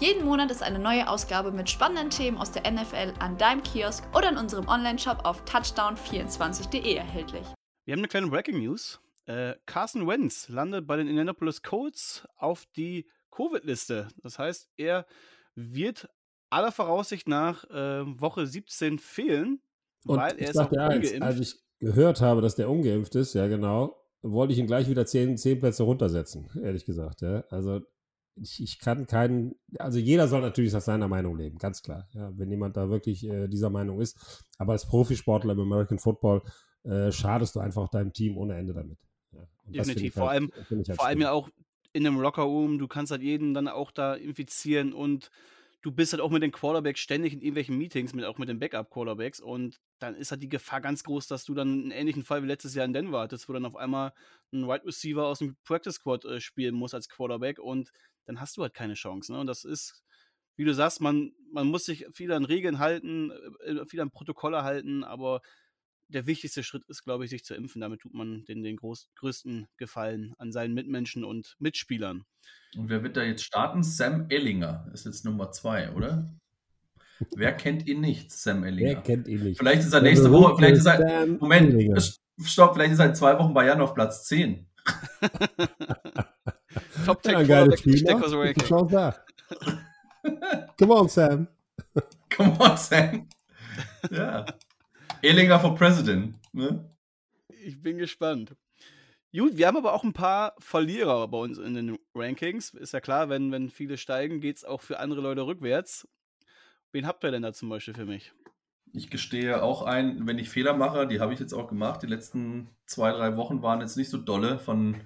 Jeden 0.01 0.25
Monat 0.25 0.49
ist 0.49 0.63
eine 0.63 0.79
neue 0.79 1.07
Ausgabe 1.07 1.51
mit 1.51 1.69
spannenden 1.69 2.09
Themen 2.09 2.39
aus 2.39 2.51
der 2.51 2.63
NFL 2.71 3.13
an 3.19 3.37
deinem 3.37 3.61
Kiosk 3.61 4.03
oder 4.17 4.29
in 4.29 4.37
unserem 4.37 4.67
Online-Shop 4.67 5.19
auf 5.25 5.43
touchdown24.de 5.43 6.95
erhältlich. 6.95 7.43
Wir 7.85 7.91
haben 7.91 7.99
eine 7.99 8.07
kleine 8.07 8.25
Breaking 8.25 8.63
News. 8.63 8.99
Äh, 9.27 9.53
Carson 9.67 10.07
Wentz 10.07 10.49
landet 10.49 10.87
bei 10.87 10.97
den 10.97 11.07
Indianapolis 11.07 11.61
Colts 11.61 12.27
auf 12.35 12.65
die 12.75 13.05
Covid-Liste. 13.29 14.07
Das 14.23 14.39
heißt, 14.39 14.69
er 14.75 15.05
wird 15.53 16.09
aller 16.49 16.71
Voraussicht 16.71 17.27
nach 17.27 17.63
äh, 17.65 18.01
Woche 18.19 18.47
17 18.47 18.97
fehlen, 18.97 19.61
Und 20.07 20.17
weil 20.17 20.35
er 20.39 20.49
ist 20.49 20.57
auch 20.57 20.71
ungeimpft. 20.71 21.13
Eins, 21.13 21.21
als 21.21 21.39
ich 21.39 21.59
gehört 21.77 22.21
habe, 22.21 22.41
dass 22.41 22.55
der 22.55 22.71
ungeimpft 22.71 23.13
ist, 23.13 23.35
ja 23.35 23.45
genau, 23.45 23.95
wollte 24.23 24.53
ich 24.53 24.57
ihn 24.57 24.65
gleich 24.65 24.89
wieder 24.89 25.05
10, 25.05 25.37
10 25.37 25.59
Plätze 25.59 25.83
runtersetzen, 25.83 26.49
ehrlich 26.59 26.85
gesagt. 26.85 27.21
Ja. 27.21 27.43
Also 27.51 27.81
ich, 28.41 28.61
ich 28.61 28.79
kann 28.79 29.05
keinen, 29.07 29.55
also 29.77 29.99
jeder 29.99 30.27
soll 30.27 30.41
natürlich 30.41 30.73
nach 30.73 30.81
seiner 30.81 31.07
Meinung 31.07 31.37
leben, 31.37 31.57
ganz 31.57 31.81
klar. 31.81 32.07
Ja, 32.13 32.31
wenn 32.37 32.49
jemand 32.49 32.75
da 32.75 32.89
wirklich 32.89 33.23
äh, 33.23 33.47
dieser 33.47 33.69
Meinung 33.69 34.01
ist. 34.01 34.45
Aber 34.57 34.73
als 34.73 34.87
Profisportler 34.87 35.53
im 35.53 35.59
American 35.59 35.99
Football 35.99 36.41
äh, 36.83 37.11
schadest 37.11 37.55
du 37.55 37.59
einfach 37.59 37.89
deinem 37.89 38.13
Team 38.13 38.37
ohne 38.37 38.55
Ende 38.55 38.73
damit. 38.73 38.97
Ja, 39.31 39.47
Definitiv. 39.67 40.15
Vor 40.15 40.29
halt, 40.29 40.41
allem, 40.41 40.51
halt 40.69 40.95
vor 40.95 41.05
allem 41.05 41.21
ja 41.21 41.31
auch 41.31 41.49
in 41.93 42.07
einem 42.07 42.19
Lockerroom, 42.19 42.79
du 42.79 42.87
kannst 42.87 43.11
halt 43.11 43.21
jeden 43.21 43.53
dann 43.53 43.67
auch 43.67 43.91
da 43.91 44.15
infizieren 44.15 44.93
und 44.93 45.29
du 45.81 45.91
bist 45.91 46.13
halt 46.13 46.21
auch 46.21 46.29
mit 46.29 46.43
den 46.43 46.51
Quarterbacks 46.51 46.99
ständig 46.99 47.33
in 47.33 47.39
irgendwelchen 47.39 47.77
Meetings, 47.77 48.13
mit, 48.13 48.25
auch 48.25 48.37
mit 48.37 48.49
den 48.49 48.59
Backup-Quarterbacks 48.59 49.39
und 49.39 49.79
dann 49.99 50.15
ist 50.15 50.31
halt 50.31 50.43
die 50.43 50.49
Gefahr 50.49 50.81
ganz 50.81 51.03
groß, 51.03 51.27
dass 51.27 51.43
du 51.45 51.53
dann 51.53 51.71
einen 51.71 51.91
ähnlichen 51.91 52.23
Fall 52.23 52.43
wie 52.43 52.47
letztes 52.47 52.75
Jahr 52.75 52.85
in 52.85 52.93
Denver 52.93 53.19
hattest, 53.19 53.49
wo 53.49 53.53
dann 53.53 53.65
auf 53.65 53.75
einmal 53.75 54.13
ein 54.53 54.67
Wide 54.67 54.85
Receiver 54.85 55.25
aus 55.25 55.39
dem 55.39 55.55
Practice 55.63 55.95
Squad 55.95 56.25
äh, 56.25 56.39
spielen 56.39 56.75
muss 56.75 56.93
als 56.93 57.09
Quarterback 57.09 57.59
und 57.59 57.91
dann 58.25 58.39
hast 58.39 58.57
du 58.57 58.61
halt 58.61 58.73
keine 58.73 58.93
Chance. 58.93 59.31
Ne? 59.33 59.39
Und 59.39 59.47
das 59.47 59.63
ist, 59.63 60.03
wie 60.55 60.65
du 60.65 60.73
sagst, 60.73 61.01
man, 61.01 61.33
man 61.51 61.67
muss 61.67 61.85
sich 61.85 62.05
viel 62.13 62.31
an 62.31 62.45
Regeln 62.45 62.79
halten, 62.79 63.31
äh, 63.65 63.85
viel 63.85 64.01
an 64.01 64.11
Protokolle 64.11 64.63
halten, 64.63 65.03
aber 65.03 65.41
der 66.11 66.27
wichtigste 66.27 66.63
Schritt 66.63 66.83
ist, 66.87 67.03
glaube 67.03 67.25
ich, 67.25 67.29
sich 67.29 67.43
zu 67.43 67.55
impfen. 67.55 67.81
Damit 67.81 68.01
tut 68.01 68.13
man 68.13 68.45
den, 68.45 68.63
den 68.63 68.77
groß, 68.77 69.09
größten 69.15 69.67
Gefallen 69.77 70.33
an 70.37 70.51
seinen 70.51 70.73
Mitmenschen 70.73 71.23
und 71.23 71.55
Mitspielern. 71.59 72.25
Und 72.77 72.89
wer 72.89 73.03
wird 73.03 73.17
da 73.17 73.23
jetzt 73.23 73.43
starten? 73.43 73.83
Sam 73.83 74.27
Ellinger 74.29 74.89
ist 74.93 75.05
jetzt 75.05 75.25
Nummer 75.25 75.51
zwei, 75.51 75.91
oder? 75.91 76.33
Wer 77.35 77.53
kennt 77.53 77.87
ihn 77.87 78.01
nicht, 78.01 78.31
Sam 78.31 78.63
Ellinger? 78.63 78.95
Wer 78.95 79.01
kennt 79.01 79.27
ihn 79.27 79.43
nicht? 79.43 79.57
Vielleicht 79.57 79.83
ist 79.83 79.93
er 79.93 80.01
nächste 80.01 80.31
Woche, 80.31 80.55
vielleicht 80.55 80.77
ist 80.77 80.85
er, 80.85 81.27
Moment, 81.27 81.73
Ellinger. 81.73 82.01
stopp, 82.43 82.73
vielleicht 82.73 82.93
ist 82.93 82.99
er 82.99 83.07
in 83.07 83.15
zwei 83.15 83.37
Wochen 83.37 83.53
bei 83.53 83.67
Jan 83.67 83.81
auf 83.81 83.93
Platz 83.93 84.25
10. 84.25 84.67
Top 87.05 87.23
10 87.23 87.33
ja, 87.33 87.43
geiles 87.43 87.79
Spiel, 87.79 88.03
Chance 88.03 88.87
da. 88.89 89.15
Come 90.77 90.93
on, 90.93 91.09
Sam. 91.09 91.47
Come 92.29 92.57
on, 92.59 92.77
Sam. 92.77 93.27
Ja. 94.09 94.45
Ehlinger 95.23 95.59
for 95.59 95.75
President. 95.75 96.35
Ne? 96.51 96.89
Ich 97.63 97.81
bin 97.81 97.97
gespannt. 97.97 98.55
Gut, 99.33 99.55
wir 99.55 99.67
haben 99.67 99.77
aber 99.77 99.93
auch 99.93 100.03
ein 100.03 100.13
paar 100.13 100.55
Verlierer 100.59 101.27
bei 101.27 101.37
uns 101.37 101.57
in 101.57 101.73
den 101.75 101.97
Rankings. 102.15 102.73
Ist 102.73 102.93
ja 102.93 102.99
klar, 102.99 103.29
wenn, 103.29 103.51
wenn 103.51 103.69
viele 103.69 103.97
steigen, 103.97 104.41
geht 104.41 104.57
es 104.57 104.65
auch 104.65 104.81
für 104.81 104.99
andere 104.99 105.21
Leute 105.21 105.45
rückwärts. 105.45 106.07
Wen 106.91 107.07
habt 107.07 107.23
ihr 107.23 107.31
denn 107.31 107.43
da 107.43 107.53
zum 107.53 107.69
Beispiel 107.69 107.93
für 107.93 108.05
mich? 108.05 108.33
Ich 108.93 109.09
gestehe 109.09 109.63
auch 109.63 109.83
ein, 109.83 110.27
wenn 110.27 110.37
ich 110.37 110.49
Fehler 110.49 110.73
mache, 110.73 111.07
die 111.07 111.21
habe 111.21 111.33
ich 111.33 111.39
jetzt 111.39 111.53
auch 111.53 111.69
gemacht. 111.69 112.01
Die 112.03 112.07
letzten 112.07 112.69
zwei, 112.85 113.11
drei 113.11 113.37
Wochen 113.37 113.61
waren 113.61 113.79
jetzt 113.79 113.95
nicht 113.95 114.09
so 114.09 114.17
dolle 114.17 114.59
von 114.59 114.99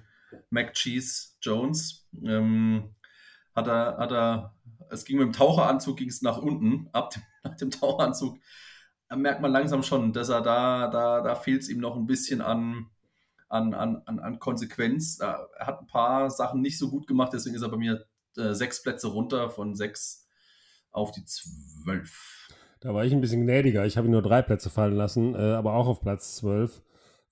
Mac 0.50 0.72
Cheese 0.74 1.34
Jones. 1.40 2.08
Ähm, 2.24 2.96
hat 3.54 3.68
er, 3.68 3.98
hat 3.98 4.10
er, 4.10 4.56
es 4.90 5.04
ging 5.04 5.18
mit 5.18 5.26
dem 5.26 5.32
Taucheranzug, 5.32 5.98
ging 5.98 6.08
es 6.08 6.22
nach 6.22 6.38
unten. 6.38 6.88
Ab 6.92 7.10
dem, 7.10 7.22
nach 7.44 7.56
dem 7.56 7.70
Taucheranzug 7.70 8.38
merkt 9.14 9.40
man 9.40 9.52
langsam 9.52 9.82
schon, 9.82 10.12
dass 10.12 10.28
er 10.28 10.40
da, 10.40 10.88
da, 10.88 11.20
da 11.20 11.34
fehlt 11.34 11.62
es 11.62 11.68
ihm 11.68 11.78
noch 11.78 11.96
ein 11.96 12.06
bisschen 12.06 12.40
an, 12.40 12.90
an, 13.48 13.74
an, 13.74 14.02
an 14.06 14.38
Konsequenz. 14.38 15.20
Er 15.20 15.48
hat 15.58 15.80
ein 15.80 15.86
paar 15.86 16.30
Sachen 16.30 16.60
nicht 16.60 16.78
so 16.78 16.90
gut 16.90 17.06
gemacht, 17.06 17.32
deswegen 17.32 17.54
ist 17.54 17.62
er 17.62 17.68
bei 17.68 17.76
mir 17.76 18.06
äh, 18.36 18.52
sechs 18.52 18.82
Plätze 18.82 19.08
runter 19.08 19.50
von 19.50 19.74
sechs 19.74 20.26
auf 20.90 21.12
die 21.12 21.24
zwölf. 21.24 22.48
Da 22.80 22.94
war 22.94 23.04
ich 23.04 23.12
ein 23.12 23.20
bisschen 23.20 23.42
gnädiger. 23.42 23.86
Ich 23.86 23.96
habe 23.96 24.08
ihn 24.08 24.12
nur 24.12 24.22
drei 24.22 24.42
Plätze 24.42 24.70
fallen 24.70 24.96
lassen, 24.96 25.34
äh, 25.34 25.38
aber 25.38 25.74
auch 25.74 25.86
auf 25.86 26.00
Platz 26.00 26.36
zwölf. 26.36 26.82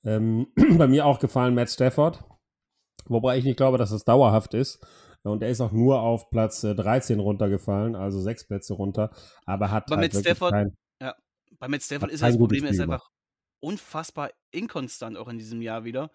Ähm, 0.04 0.46
bei 0.78 0.86
mir 0.86 1.06
auch 1.06 1.18
gefallen 1.18 1.54
Matt 1.54 1.70
Stafford, 1.70 2.22
wobei 3.06 3.38
ich 3.38 3.44
nicht 3.44 3.56
glaube, 3.56 3.78
dass 3.78 3.90
das 3.90 4.04
dauerhaft 4.04 4.54
ist. 4.54 4.84
Und 5.22 5.42
er 5.42 5.48
ist 5.48 5.62
auch 5.62 5.72
nur 5.72 6.00
auf 6.00 6.28
Platz 6.28 6.60
13 6.60 7.18
äh, 7.18 7.22
runtergefallen, 7.22 7.96
also 7.96 8.20
sechs 8.20 8.46
Plätze 8.46 8.74
runter. 8.74 9.10
Aber 9.46 9.70
hat 9.70 9.90
aber 9.90 10.02
halt 10.02 10.12
Matt 10.12 10.20
Stafford, 10.22 10.52
kein, 10.52 10.76
bei 11.64 11.68
Matt 11.68 11.82
Stafford 11.82 12.10
ist 12.10 12.22
das 12.22 12.36
Problem, 12.36 12.64
er 12.64 12.72
ist 12.72 12.80
einfach 12.80 13.10
unfassbar 13.60 14.30
inkonstant 14.50 15.16
auch 15.16 15.28
in 15.28 15.38
diesem 15.38 15.62
Jahr 15.62 15.84
wieder. 15.84 16.10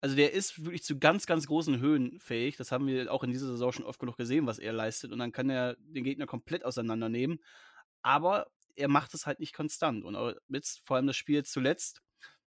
Also 0.00 0.16
der 0.16 0.32
ist 0.32 0.64
wirklich 0.64 0.82
zu 0.82 0.98
ganz, 0.98 1.26
ganz 1.26 1.46
großen 1.46 1.78
Höhen 1.78 2.18
fähig. 2.20 2.56
Das 2.56 2.72
haben 2.72 2.86
wir 2.86 3.12
auch 3.12 3.22
in 3.22 3.30
dieser 3.30 3.48
Saison 3.48 3.70
schon 3.70 3.84
oft 3.84 4.00
genug 4.00 4.16
gesehen, 4.16 4.46
was 4.46 4.58
er 4.58 4.72
leistet. 4.72 5.12
Und 5.12 5.18
dann 5.18 5.30
kann 5.30 5.50
er 5.50 5.76
den 5.78 6.04
Gegner 6.04 6.24
komplett 6.26 6.64
auseinandernehmen. 6.64 7.44
Aber 8.00 8.46
er 8.76 8.88
macht 8.88 9.12
es 9.12 9.26
halt 9.26 9.40
nicht 9.40 9.52
konstant. 9.52 10.04
Und 10.04 10.16
jetzt, 10.48 10.80
vor 10.86 10.96
allem 10.96 11.06
das 11.06 11.16
Spiel 11.16 11.44
zuletzt, 11.44 12.00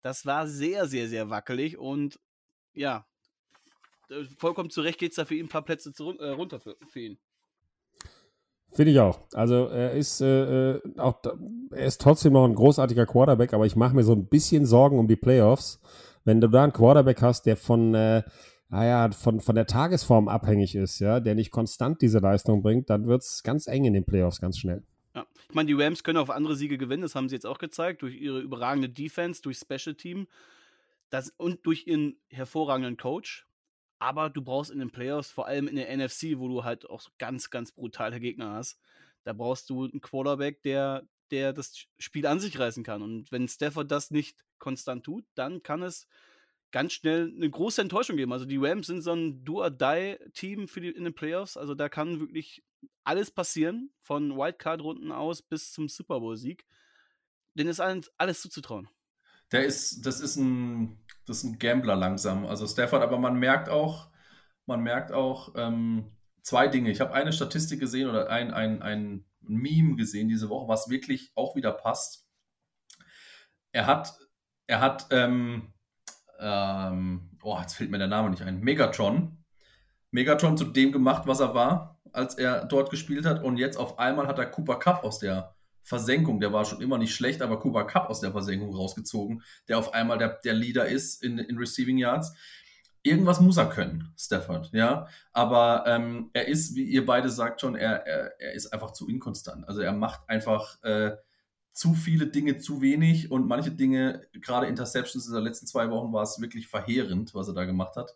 das 0.01 0.25
war 0.25 0.47
sehr, 0.47 0.87
sehr, 0.87 1.09
sehr 1.09 1.29
wackelig. 1.29 1.77
Und 1.77 2.21
ja, 2.73 3.05
äh, 4.09 4.23
vollkommen 4.37 4.69
zu 4.69 4.79
Recht 4.79 4.99
geht 4.99 5.11
es 5.11 5.17
da 5.17 5.25
für 5.25 5.35
ihn 5.35 5.47
ein 5.47 5.49
paar 5.49 5.65
Plätze 5.65 5.91
äh, 6.19 6.29
runter 6.29 6.61
für, 6.61 6.77
für 6.87 7.01
ihn. 7.01 7.19
Finde 8.75 8.91
ich 8.91 8.99
auch. 8.99 9.19
Also 9.33 9.67
er 9.67 9.91
ist 9.91 10.21
äh, 10.21 10.73
äh, 10.73 10.81
auch 10.97 11.21
er 11.71 11.85
ist 11.85 12.01
trotzdem 12.01 12.33
noch 12.33 12.45
ein 12.45 12.55
großartiger 12.55 13.05
Quarterback, 13.05 13.53
aber 13.53 13.65
ich 13.65 13.75
mache 13.75 13.95
mir 13.95 14.03
so 14.03 14.13
ein 14.13 14.27
bisschen 14.27 14.65
Sorgen 14.65 14.99
um 14.99 15.07
die 15.07 15.15
Playoffs. 15.15 15.79
Wenn 16.25 16.41
du 16.41 16.49
da 16.49 16.63
einen 16.63 16.73
Quarterback 16.73 17.21
hast, 17.21 17.45
der 17.45 17.55
von 17.55 17.93
äh, 17.93 18.23
naja, 18.69 19.11
von, 19.11 19.39
von 19.39 19.55
der 19.55 19.67
Tagesform 19.67 20.27
abhängig 20.27 20.75
ist, 20.75 20.99
ja, 20.99 21.19
der 21.19 21.35
nicht 21.35 21.51
konstant 21.51 22.01
diese 22.01 22.19
Leistung 22.19 22.61
bringt, 22.61 22.89
dann 22.89 23.07
wird 23.07 23.21
es 23.21 23.43
ganz 23.43 23.67
eng 23.67 23.85
in 23.85 23.93
den 23.93 24.05
Playoffs, 24.05 24.41
ganz 24.41 24.57
schnell. 24.57 24.83
Ja. 25.13 25.25
Ich 25.47 25.55
meine, 25.55 25.67
die 25.67 25.73
Rams 25.73 26.03
können 26.03 26.17
auf 26.17 26.29
andere 26.29 26.55
Siege 26.55 26.77
gewinnen, 26.77 27.03
das 27.03 27.15
haben 27.15 27.29
sie 27.29 27.35
jetzt 27.35 27.45
auch 27.45 27.59
gezeigt, 27.59 28.01
durch 28.01 28.15
ihre 28.15 28.39
überragende 28.39 28.89
Defense, 28.89 29.41
durch 29.41 29.57
Special 29.57 29.95
Team 29.95 30.27
das, 31.09 31.29
und 31.37 31.65
durch 31.65 31.87
ihren 31.87 32.17
hervorragenden 32.29 32.97
Coach. 32.97 33.47
Aber 33.99 34.29
du 34.29 34.41
brauchst 34.41 34.71
in 34.71 34.79
den 34.79 34.91
Playoffs, 34.91 35.31
vor 35.31 35.47
allem 35.47 35.67
in 35.67 35.75
der 35.75 35.95
NFC, 35.95 36.37
wo 36.37 36.47
du 36.47 36.63
halt 36.63 36.89
auch 36.89 37.03
ganz, 37.17 37.49
ganz 37.49 37.71
brutale 37.71 38.19
Gegner 38.19 38.51
hast, 38.51 38.79
da 39.23 39.33
brauchst 39.33 39.69
du 39.69 39.85
einen 39.85 40.01
Quarterback, 40.01 40.61
der, 40.63 41.07
der 41.31 41.53
das 41.53 41.87
Spiel 41.97 42.27
an 42.27 42.39
sich 42.39 42.59
reißen 42.59 42.83
kann. 42.83 43.01
Und 43.01 43.31
wenn 43.31 43.47
Stafford 43.47 43.89
das 43.89 44.11
nicht 44.11 44.45
konstant 44.59 45.03
tut, 45.03 45.25
dann 45.33 45.63
kann 45.63 45.81
es 45.81 46.07
ganz 46.71 46.93
schnell 46.93 47.33
eine 47.33 47.49
große 47.49 47.81
Enttäuschung 47.81 48.17
geben. 48.17 48.33
Also 48.33 48.45
die 48.45 48.57
Rams 48.57 48.87
sind 48.87 49.01
so 49.01 49.13
ein 49.13 49.43
Do-or-Die-Team 49.45 50.67
in 50.75 51.05
den 51.05 51.15
Playoffs. 51.15 51.57
Also 51.57 51.73
da 51.73 51.89
kann 51.89 52.19
wirklich 52.19 52.63
alles 53.03 53.31
passieren, 53.31 53.91
von 54.01 54.35
Wildcard-Runden 54.35 55.11
aus 55.11 55.41
bis 55.41 55.71
zum 55.71 55.87
Super 55.87 56.19
Bowl-Sieg. 56.19 56.65
Denen 57.53 57.69
ist 57.69 57.79
alles, 57.79 58.11
alles 58.17 58.41
zuzutrauen. 58.41 58.89
Der 59.51 59.65
ist, 59.65 60.05
das 60.05 60.19
ist 60.19 60.35
ein 60.35 60.99
das 61.25 61.37
ist 61.37 61.43
ein 61.43 61.59
Gambler 61.59 61.95
langsam. 61.95 62.45
Also 62.45 62.67
Stafford, 62.67 63.01
aber 63.01 63.17
man 63.17 63.37
merkt 63.37 63.69
auch, 63.69 64.09
man 64.65 64.81
merkt 64.81 65.11
auch 65.11 65.53
ähm, 65.55 66.11
zwei 66.41 66.67
Dinge. 66.67 66.91
Ich 66.91 67.01
habe 67.01 67.13
eine 67.13 67.33
Statistik 67.33 67.79
gesehen 67.79 68.09
oder 68.09 68.29
ein, 68.29 68.53
ein, 68.53 68.81
ein 68.81 69.25
Meme 69.41 69.95
gesehen 69.95 70.27
diese 70.27 70.49
Woche, 70.49 70.67
was 70.67 70.89
wirklich 70.89 71.31
auch 71.35 71.55
wieder 71.55 71.71
passt. 71.71 72.27
Er 73.71 73.87
hat, 73.87 74.17
er 74.67 74.79
hat, 74.79 75.07
ähm, 75.11 75.73
ähm, 76.39 77.37
oh, 77.43 77.57
jetzt 77.59 77.73
fällt 77.73 77.91
mir 77.91 77.97
der 77.97 78.07
Name 78.07 78.29
nicht 78.29 78.43
ein, 78.43 78.59
Megatron. 78.59 79.43
Megatron 80.11 80.57
zu 80.57 80.65
dem 80.65 80.91
gemacht, 80.91 81.23
was 81.27 81.39
er 81.39 81.53
war, 81.53 81.99
als 82.13 82.35
er 82.35 82.65
dort 82.65 82.89
gespielt 82.89 83.25
hat. 83.25 83.43
Und 83.43 83.57
jetzt 83.57 83.77
auf 83.77 83.99
einmal 83.99 84.27
hat 84.27 84.39
er 84.39 84.45
Cooper 84.45 84.79
Cup 84.79 85.03
aus 85.03 85.19
der 85.19 85.54
Versenkung, 85.85 86.39
der 86.39 86.51
war 86.51 86.65
schon 86.65 86.81
immer 86.81 86.97
nicht 86.97 87.13
schlecht, 87.13 87.43
aber 87.43 87.59
Cooper 87.59 87.85
Cup 87.85 88.09
aus 88.09 88.19
der 88.19 88.31
Versenkung 88.31 88.73
rausgezogen, 88.75 89.43
der 89.67 89.77
auf 89.77 89.93
einmal 89.93 90.17
der, 90.17 90.39
der 90.43 90.53
Leader 90.53 90.87
ist 90.87 91.23
in, 91.23 91.37
in 91.37 91.59
Receiving 91.59 91.99
Yards. 91.99 92.33
Irgendwas 93.03 93.39
muss 93.39 93.57
er 93.57 93.69
können, 93.69 94.11
Stafford, 94.17 94.71
ja. 94.73 95.07
Aber 95.31 95.83
ähm, 95.85 96.31
er 96.33 96.47
ist, 96.47 96.73
wie 96.73 96.85
ihr 96.85 97.05
beide 97.05 97.29
sagt 97.29 97.61
schon, 97.61 97.75
er, 97.75 98.03
er, 98.07 98.41
er 98.41 98.53
ist 98.53 98.73
einfach 98.73 98.93
zu 98.93 99.07
inkonstant. 99.07 99.67
Also 99.69 99.81
er 99.81 99.93
macht 99.93 100.27
einfach 100.27 100.81
äh, 100.81 101.11
zu 101.71 101.93
viele 101.93 102.27
Dinge 102.27 102.57
zu 102.57 102.81
wenig 102.81 103.29
und 103.29 103.47
manche 103.47 103.69
Dinge, 103.69 104.25
gerade 104.33 104.65
Interceptions 104.65 105.27
in 105.27 105.35
den 105.35 105.43
letzten 105.43 105.67
zwei 105.67 105.91
Wochen, 105.91 106.13
war 106.13 106.23
es 106.23 106.41
wirklich 106.41 106.67
verheerend, 106.67 107.35
was 107.35 107.47
er 107.47 107.53
da 107.53 107.65
gemacht 107.65 107.95
hat. 107.95 108.15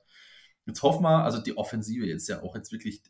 Jetzt 0.69 0.83
hoffen 0.83 1.01
wir, 1.01 1.23
also 1.23 1.39
die 1.39 1.57
Offensive 1.57 2.05
ist 2.05 2.27
ja 2.27 2.43
auch 2.43 2.55
jetzt 2.55 2.71
wirklich, 2.71 3.01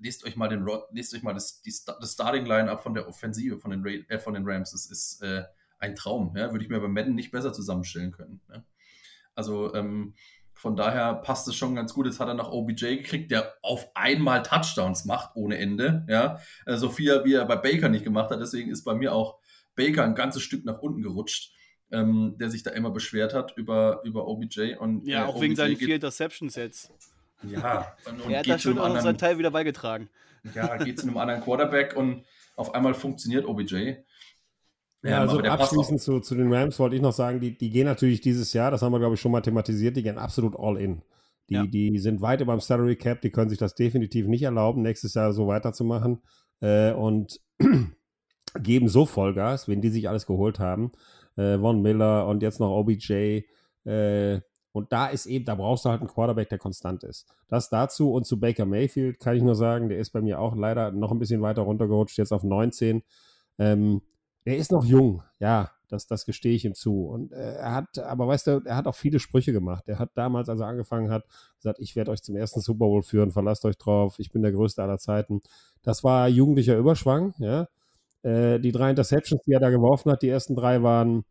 lest 0.00 0.24
euch 0.24 0.34
mal 0.34 0.48
den 0.48 0.66
lest 0.90 1.14
euch 1.14 1.22
mal 1.22 1.32
das, 1.32 1.62
die, 1.62 1.72
das 1.86 2.12
Starting 2.12 2.44
Line-Up 2.46 2.82
von 2.82 2.94
der 2.94 3.06
Offensive 3.06 3.58
von 3.58 3.70
den, 3.70 3.86
äh, 4.08 4.18
von 4.18 4.34
den 4.34 4.42
Rams. 4.44 4.72
Das 4.72 4.86
ist 4.86 5.22
äh, 5.22 5.44
ein 5.78 5.94
Traum. 5.94 6.36
Ja? 6.36 6.50
Würde 6.50 6.64
ich 6.64 6.68
mir 6.68 6.80
bei 6.80 6.88
Madden 6.88 7.14
nicht 7.14 7.30
besser 7.30 7.52
zusammenstellen 7.52 8.10
können. 8.10 8.40
Ja? 8.52 8.64
Also 9.36 9.72
ähm, 9.72 10.14
von 10.52 10.74
daher 10.74 11.14
passt 11.14 11.46
es 11.46 11.54
schon 11.54 11.76
ganz 11.76 11.94
gut. 11.94 12.06
Jetzt 12.06 12.18
hat 12.18 12.26
er 12.26 12.34
noch 12.34 12.50
OBJ 12.50 12.96
gekriegt, 12.96 13.30
der 13.30 13.54
auf 13.62 13.94
einmal 13.94 14.42
Touchdowns 14.42 15.04
macht 15.04 15.36
ohne 15.36 15.58
Ende. 15.58 16.04
Ja? 16.08 16.40
Äh, 16.66 16.76
so 16.76 16.88
viel 16.88 17.24
wie 17.24 17.34
er 17.34 17.44
bei 17.44 17.54
Baker 17.54 17.88
nicht 17.88 18.02
gemacht 18.02 18.32
hat. 18.32 18.40
Deswegen 18.40 18.68
ist 18.68 18.82
bei 18.82 18.94
mir 18.94 19.14
auch 19.14 19.38
Baker 19.76 20.02
ein 20.02 20.16
ganzes 20.16 20.42
Stück 20.42 20.64
nach 20.64 20.80
unten 20.80 21.02
gerutscht 21.02 21.54
ähm, 21.92 22.36
der 22.38 22.50
sich 22.50 22.62
da 22.62 22.70
immer 22.70 22.90
beschwert 22.90 23.34
hat 23.34 23.56
über, 23.56 24.00
über 24.04 24.26
OBJ. 24.26 24.76
Und, 24.78 25.06
ja, 25.06 25.24
äh, 25.24 25.28
auch 25.28 25.40
wegen 25.40 25.56
seinen 25.56 25.76
vier 25.76 25.96
Interceptions 25.96 26.56
jetzt. 26.56 26.90
Ja, 27.42 27.94
und, 28.06 28.30
er 28.30 28.40
hat 28.40 28.48
da 28.48 28.58
schon 28.58 28.78
auch 28.78 28.84
anderen, 28.84 29.02
seinen 29.02 29.18
Teil 29.18 29.38
wieder 29.38 29.50
beigetragen. 29.50 30.08
Ja, 30.54 30.76
geht 30.76 30.98
zu 30.98 31.06
einem 31.06 31.18
anderen 31.18 31.42
Quarterback 31.42 31.96
und 31.96 32.24
auf 32.56 32.74
einmal 32.74 32.94
funktioniert 32.94 33.44
OBJ. 33.44 33.94
Ja, 35.02 35.20
also 35.20 35.40
abschließend 35.40 36.00
zu, 36.00 36.20
zu 36.20 36.34
den 36.34 36.52
Rams 36.52 36.78
wollte 36.78 36.96
ich 36.96 37.02
noch 37.02 37.12
sagen, 37.12 37.40
die, 37.40 37.56
die 37.56 37.70
gehen 37.70 37.86
natürlich 37.86 38.20
dieses 38.20 38.52
Jahr, 38.52 38.70
das 38.70 38.82
haben 38.82 38.92
wir 38.92 38.98
glaube 38.98 39.14
ich 39.14 39.20
schon 39.20 39.32
mal 39.32 39.40
thematisiert, 39.40 39.96
die 39.96 40.02
gehen 40.02 40.18
absolut 40.18 40.54
all 40.58 40.76
in. 40.76 41.02
Die, 41.48 41.54
ja. 41.54 41.66
die 41.66 41.98
sind 41.98 42.20
weit 42.20 42.42
über 42.42 42.52
dem 42.52 42.60
Salary 42.60 42.96
Cap, 42.96 43.22
die 43.22 43.30
können 43.30 43.48
sich 43.48 43.58
das 43.58 43.74
definitiv 43.74 44.26
nicht 44.26 44.42
erlauben, 44.42 44.82
nächstes 44.82 45.14
Jahr 45.14 45.32
so 45.32 45.46
weiterzumachen 45.48 46.22
äh, 46.60 46.92
und 46.92 47.40
geben 48.62 48.88
so 48.88 49.06
Vollgas, 49.06 49.68
wenn 49.68 49.80
die 49.80 49.88
sich 49.88 50.08
alles 50.08 50.26
geholt 50.26 50.58
haben 50.58 50.92
äh, 51.40 51.58
Von 51.58 51.82
Miller 51.82 52.26
und 52.26 52.42
jetzt 52.42 52.60
noch 52.60 52.70
OBJ. 52.70 53.42
Äh, 53.84 54.40
Und 54.72 54.92
da 54.92 55.08
ist 55.08 55.26
eben, 55.26 55.44
da 55.44 55.56
brauchst 55.56 55.84
du 55.84 55.88
halt 55.90 56.00
einen 56.00 56.08
Quarterback, 56.10 56.48
der 56.48 56.58
konstant 56.58 57.02
ist. 57.02 57.26
Das 57.48 57.68
dazu 57.70 58.12
und 58.12 58.24
zu 58.24 58.38
Baker 58.38 58.66
Mayfield 58.66 59.18
kann 59.18 59.36
ich 59.36 59.42
nur 59.42 59.56
sagen, 59.56 59.88
der 59.88 59.98
ist 59.98 60.10
bei 60.10 60.20
mir 60.20 60.38
auch 60.38 60.54
leider 60.54 60.92
noch 60.92 61.10
ein 61.10 61.18
bisschen 61.18 61.42
weiter 61.42 61.62
runtergerutscht, 61.62 62.18
jetzt 62.18 62.32
auf 62.32 62.44
19. 62.44 63.02
Ähm, 63.58 64.00
er 64.44 64.56
ist 64.56 64.70
noch 64.70 64.84
jung, 64.84 65.22
ja, 65.40 65.70
das, 65.88 66.06
das 66.06 66.24
gestehe 66.24 66.54
ich 66.54 66.64
ihm 66.64 66.74
zu. 66.74 67.06
Und 67.06 67.32
äh, 67.32 67.54
er 67.56 67.74
hat, 67.74 67.98
aber 67.98 68.28
weißt 68.28 68.46
du, 68.46 68.62
er 68.64 68.76
hat 68.76 68.86
auch 68.86 68.94
viele 68.94 69.18
Sprüche 69.18 69.52
gemacht. 69.52 69.88
Er 69.88 69.98
hat 69.98 70.10
damals, 70.14 70.48
als 70.48 70.60
er 70.60 70.68
angefangen 70.68 71.10
hat, 71.10 71.24
gesagt, 71.56 71.80
ich 71.80 71.96
werde 71.96 72.12
euch 72.12 72.22
zum 72.22 72.36
ersten 72.36 72.60
Super 72.60 72.86
Bowl 72.86 73.02
führen, 73.02 73.32
verlasst 73.32 73.64
euch 73.64 73.76
drauf, 73.76 74.18
ich 74.18 74.30
bin 74.30 74.42
der 74.42 74.52
Größte 74.52 74.82
aller 74.82 74.98
Zeiten. 74.98 75.40
Das 75.82 76.04
war 76.04 76.28
jugendlicher 76.28 76.76
Überschwang, 76.78 77.34
ja. 77.38 77.66
Äh, 78.22 78.60
die 78.60 78.72
drei 78.72 78.90
Interceptions, 78.90 79.42
die 79.42 79.52
er 79.52 79.60
da 79.60 79.70
geworfen 79.70 80.12
hat, 80.12 80.22
die 80.22 80.28
ersten 80.28 80.54
drei 80.54 80.82
waren, 80.82 81.24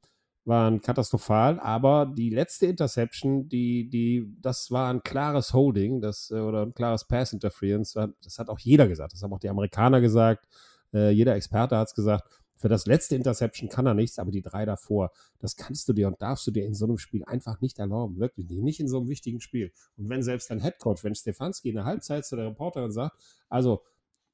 waren 0.45 0.81
katastrophal, 0.81 1.59
aber 1.59 2.11
die 2.15 2.29
letzte 2.29 2.65
Interception, 2.65 3.47
die, 3.49 3.89
die, 3.89 4.35
das 4.41 4.71
war 4.71 4.89
ein 4.91 5.03
klares 5.03 5.53
Holding, 5.53 6.01
das, 6.01 6.31
äh, 6.31 6.39
oder 6.39 6.63
ein 6.63 6.73
klares 6.73 7.05
Pass 7.05 7.33
Interference. 7.33 7.93
Das 8.23 8.39
hat 8.39 8.49
auch 8.49 8.59
jeder 8.59 8.87
gesagt. 8.87 9.13
Das 9.13 9.21
haben 9.21 9.33
auch 9.33 9.39
die 9.39 9.49
Amerikaner 9.49 10.01
gesagt. 10.01 10.47
Äh, 10.93 11.11
jeder 11.11 11.35
Experte 11.35 11.77
hat 11.77 11.89
es 11.89 11.93
gesagt. 11.93 12.27
Für 12.55 12.67
das 12.67 12.85
letzte 12.87 13.15
Interception 13.15 13.69
kann 13.69 13.85
er 13.85 13.93
nichts, 13.93 14.19
aber 14.19 14.31
die 14.31 14.41
drei 14.41 14.65
davor, 14.65 15.11
das 15.39 15.55
kannst 15.55 15.87
du 15.87 15.93
dir 15.93 16.07
und 16.07 16.21
darfst 16.21 16.45
du 16.45 16.51
dir 16.51 16.65
in 16.65 16.73
so 16.73 16.85
einem 16.85 16.97
Spiel 16.97 17.23
einfach 17.23 17.61
nicht 17.61 17.79
erlauben. 17.79 18.19
Wirklich 18.19 18.49
nicht. 18.49 18.61
Nicht 18.61 18.79
in 18.81 18.89
so 18.89 18.97
einem 18.97 19.07
wichtigen 19.07 19.39
Spiel. 19.39 19.71
Und 19.95 20.09
wenn 20.09 20.23
selbst 20.23 20.49
dein 20.49 20.59
Headcoach, 20.59 21.03
wenn 21.03 21.15
Stefanski 21.15 21.69
in 21.69 21.75
der 21.75 21.85
Halbzeit 21.85 22.25
zu 22.25 22.35
der 22.35 22.47
Reporterin 22.47 22.91
sagt, 22.91 23.15
also 23.47 23.83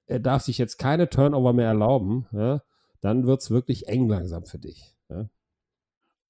er 0.08 0.20
darf 0.20 0.44
sich 0.44 0.58
jetzt 0.58 0.78
keine 0.78 1.10
Turnover 1.10 1.54
mehr 1.54 1.68
erlauben, 1.68 2.28
ja, 2.32 2.62
dann 3.02 3.26
wird 3.28 3.42
es 3.42 3.52
wirklich 3.52 3.88
eng 3.88 4.08
langsam 4.08 4.46
für 4.46 4.60
dich. 4.60 4.96
Ja. 5.10 5.30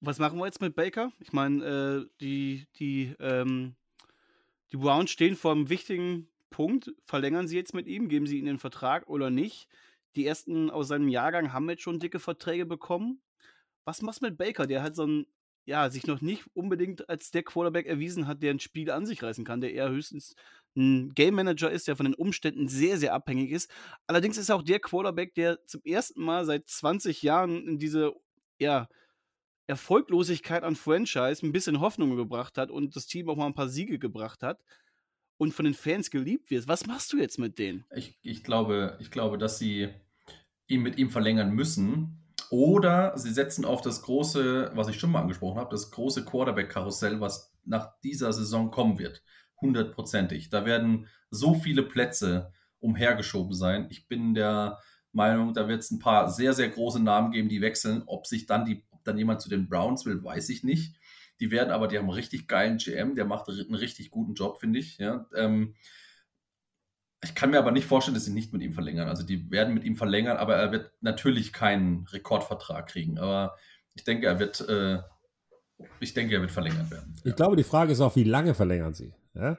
Was 0.00 0.18
machen 0.18 0.38
wir 0.38 0.46
jetzt 0.46 0.60
mit 0.60 0.74
Baker? 0.74 1.12
Ich 1.20 1.32
meine, 1.32 1.64
äh, 1.64 2.10
die, 2.20 2.66
die, 2.78 3.14
ähm, 3.18 3.76
die 4.72 4.76
Browns 4.76 5.10
stehen 5.10 5.36
vor 5.36 5.52
einem 5.52 5.68
wichtigen 5.68 6.28
Punkt. 6.50 6.92
Verlängern 7.04 7.48
sie 7.48 7.56
jetzt 7.56 7.74
mit 7.74 7.86
ihm? 7.86 8.08
Geben 8.08 8.26
sie 8.26 8.38
ihm 8.38 8.46
den 8.46 8.58
Vertrag 8.58 9.08
oder 9.08 9.30
nicht? 9.30 9.68
Die 10.14 10.26
ersten 10.26 10.70
aus 10.70 10.88
seinem 10.88 11.08
Jahrgang 11.08 11.52
haben 11.52 11.68
jetzt 11.70 11.82
schon 11.82 11.98
dicke 11.98 12.18
Verträge 12.18 12.66
bekommen. 12.66 13.20
Was 13.84 14.02
machst 14.02 14.22
du 14.22 14.26
mit 14.26 14.38
Baker? 14.38 14.66
Der 14.66 14.82
hat 14.82 14.96
so 14.96 15.06
ein, 15.06 15.26
ja, 15.64 15.90
sich 15.90 16.06
noch 16.06 16.20
nicht 16.20 16.44
unbedingt 16.54 17.08
als 17.08 17.30
der 17.30 17.42
Quarterback 17.42 17.86
erwiesen 17.86 18.26
hat, 18.26 18.42
der 18.42 18.52
ein 18.52 18.60
Spiel 18.60 18.90
an 18.90 19.06
sich 19.06 19.22
reißen 19.22 19.44
kann, 19.44 19.60
der 19.60 19.72
eher 19.72 19.90
höchstens 19.90 20.34
ein 20.76 21.14
Game 21.14 21.34
Manager 21.34 21.70
ist, 21.70 21.88
der 21.88 21.96
von 21.96 22.06
den 22.06 22.14
Umständen 22.14 22.68
sehr, 22.68 22.98
sehr 22.98 23.14
abhängig 23.14 23.50
ist. 23.50 23.70
Allerdings 24.06 24.38
ist 24.38 24.48
er 24.48 24.56
auch 24.56 24.62
der 24.62 24.80
Quarterback, 24.80 25.34
der 25.34 25.64
zum 25.66 25.82
ersten 25.84 26.22
Mal 26.22 26.44
seit 26.44 26.68
20 26.68 27.22
Jahren 27.22 27.66
in 27.66 27.78
diese, 27.78 28.12
ja, 28.58 28.88
Erfolglosigkeit 29.68 30.62
an 30.62 30.76
Franchise 30.76 31.44
ein 31.44 31.52
bisschen 31.52 31.80
Hoffnung 31.80 32.16
gebracht 32.16 32.56
hat 32.56 32.70
und 32.70 32.94
das 32.94 33.06
Team 33.06 33.28
auch 33.28 33.36
mal 33.36 33.46
ein 33.46 33.54
paar 33.54 33.68
Siege 33.68 33.98
gebracht 33.98 34.42
hat 34.42 34.62
und 35.38 35.52
von 35.52 35.64
den 35.64 35.74
Fans 35.74 36.10
geliebt 36.10 36.50
wird. 36.50 36.68
Was 36.68 36.86
machst 36.86 37.12
du 37.12 37.18
jetzt 37.18 37.38
mit 37.38 37.58
denen? 37.58 37.84
Ich, 37.94 38.18
ich, 38.22 38.44
glaube, 38.44 38.96
ich 39.00 39.10
glaube, 39.10 39.38
dass 39.38 39.58
sie 39.58 39.88
ihn 40.68 40.82
mit 40.82 40.98
ihm 40.98 41.10
verlängern 41.10 41.50
müssen. 41.52 42.22
Oder 42.50 43.16
sie 43.18 43.32
setzen 43.32 43.64
auf 43.64 43.80
das 43.80 44.02
große, 44.02 44.70
was 44.74 44.88
ich 44.88 45.00
schon 45.00 45.10
mal 45.10 45.20
angesprochen 45.20 45.58
habe, 45.58 45.70
das 45.70 45.90
große 45.90 46.24
Quarterback-Karussell, 46.24 47.20
was 47.20 47.52
nach 47.64 47.98
dieser 48.04 48.32
Saison 48.32 48.70
kommen 48.70 49.00
wird. 49.00 49.22
Hundertprozentig. 49.60 50.50
Da 50.50 50.64
werden 50.64 51.06
so 51.30 51.54
viele 51.54 51.82
Plätze 51.82 52.52
umhergeschoben 52.78 53.54
sein. 53.54 53.86
Ich 53.90 54.06
bin 54.06 54.34
der 54.34 54.78
Meinung, 55.12 55.54
da 55.54 55.66
wird 55.66 55.80
es 55.80 55.90
ein 55.90 55.98
paar 55.98 56.30
sehr, 56.30 56.52
sehr 56.52 56.68
große 56.68 57.00
Namen 57.02 57.32
geben, 57.32 57.48
die 57.48 57.60
wechseln. 57.60 58.02
Ob 58.06 58.26
sich 58.26 58.46
dann 58.46 58.64
die, 58.64 58.84
ob 58.90 59.02
dann 59.04 59.18
jemand 59.18 59.40
zu 59.40 59.48
den 59.48 59.68
Browns 59.68 60.04
will, 60.04 60.22
weiß 60.22 60.48
ich 60.50 60.62
nicht. 60.62 60.96
Die 61.40 61.50
werden 61.50 61.70
aber, 61.70 61.88
die 61.88 61.98
haben 61.98 62.04
einen 62.04 62.14
richtig 62.14 62.48
geilen 62.48 62.78
GM, 62.78 63.14
der 63.14 63.24
macht 63.24 63.48
einen 63.48 63.74
richtig 63.74 64.10
guten 64.10 64.34
Job, 64.34 64.58
finde 64.58 64.78
ich. 64.78 64.98
Ja. 64.98 65.26
Ähm, 65.34 65.74
ich 67.22 67.34
kann 67.34 67.50
mir 67.50 67.58
aber 67.58 67.72
nicht 67.72 67.86
vorstellen, 67.86 68.14
dass 68.14 68.24
sie 68.24 68.32
nicht 68.32 68.52
mit 68.52 68.62
ihm 68.62 68.72
verlängern. 68.72 69.08
Also 69.08 69.22
die 69.22 69.50
werden 69.50 69.74
mit 69.74 69.84
ihm 69.84 69.96
verlängern, 69.96 70.36
aber 70.36 70.56
er 70.56 70.70
wird 70.72 70.92
natürlich 71.00 71.52
keinen 71.52 72.06
Rekordvertrag 72.08 72.86
kriegen. 72.86 73.18
Aber 73.18 73.56
ich 73.94 74.04
denke, 74.04 74.26
er 74.26 74.38
wird, 74.38 74.60
äh, 74.68 75.00
ich 76.00 76.14
denke, 76.14 76.34
er 76.34 76.40
wird 76.40 76.52
verlängert 76.52 76.90
werden. 76.90 77.14
Ich 77.18 77.30
ja. 77.30 77.32
glaube, 77.32 77.56
die 77.56 77.64
Frage 77.64 77.92
ist 77.92 78.00
auch, 78.00 78.16
wie 78.16 78.24
lange 78.24 78.54
verlängern 78.54 78.94
sie? 78.94 79.12
Ja? 79.36 79.58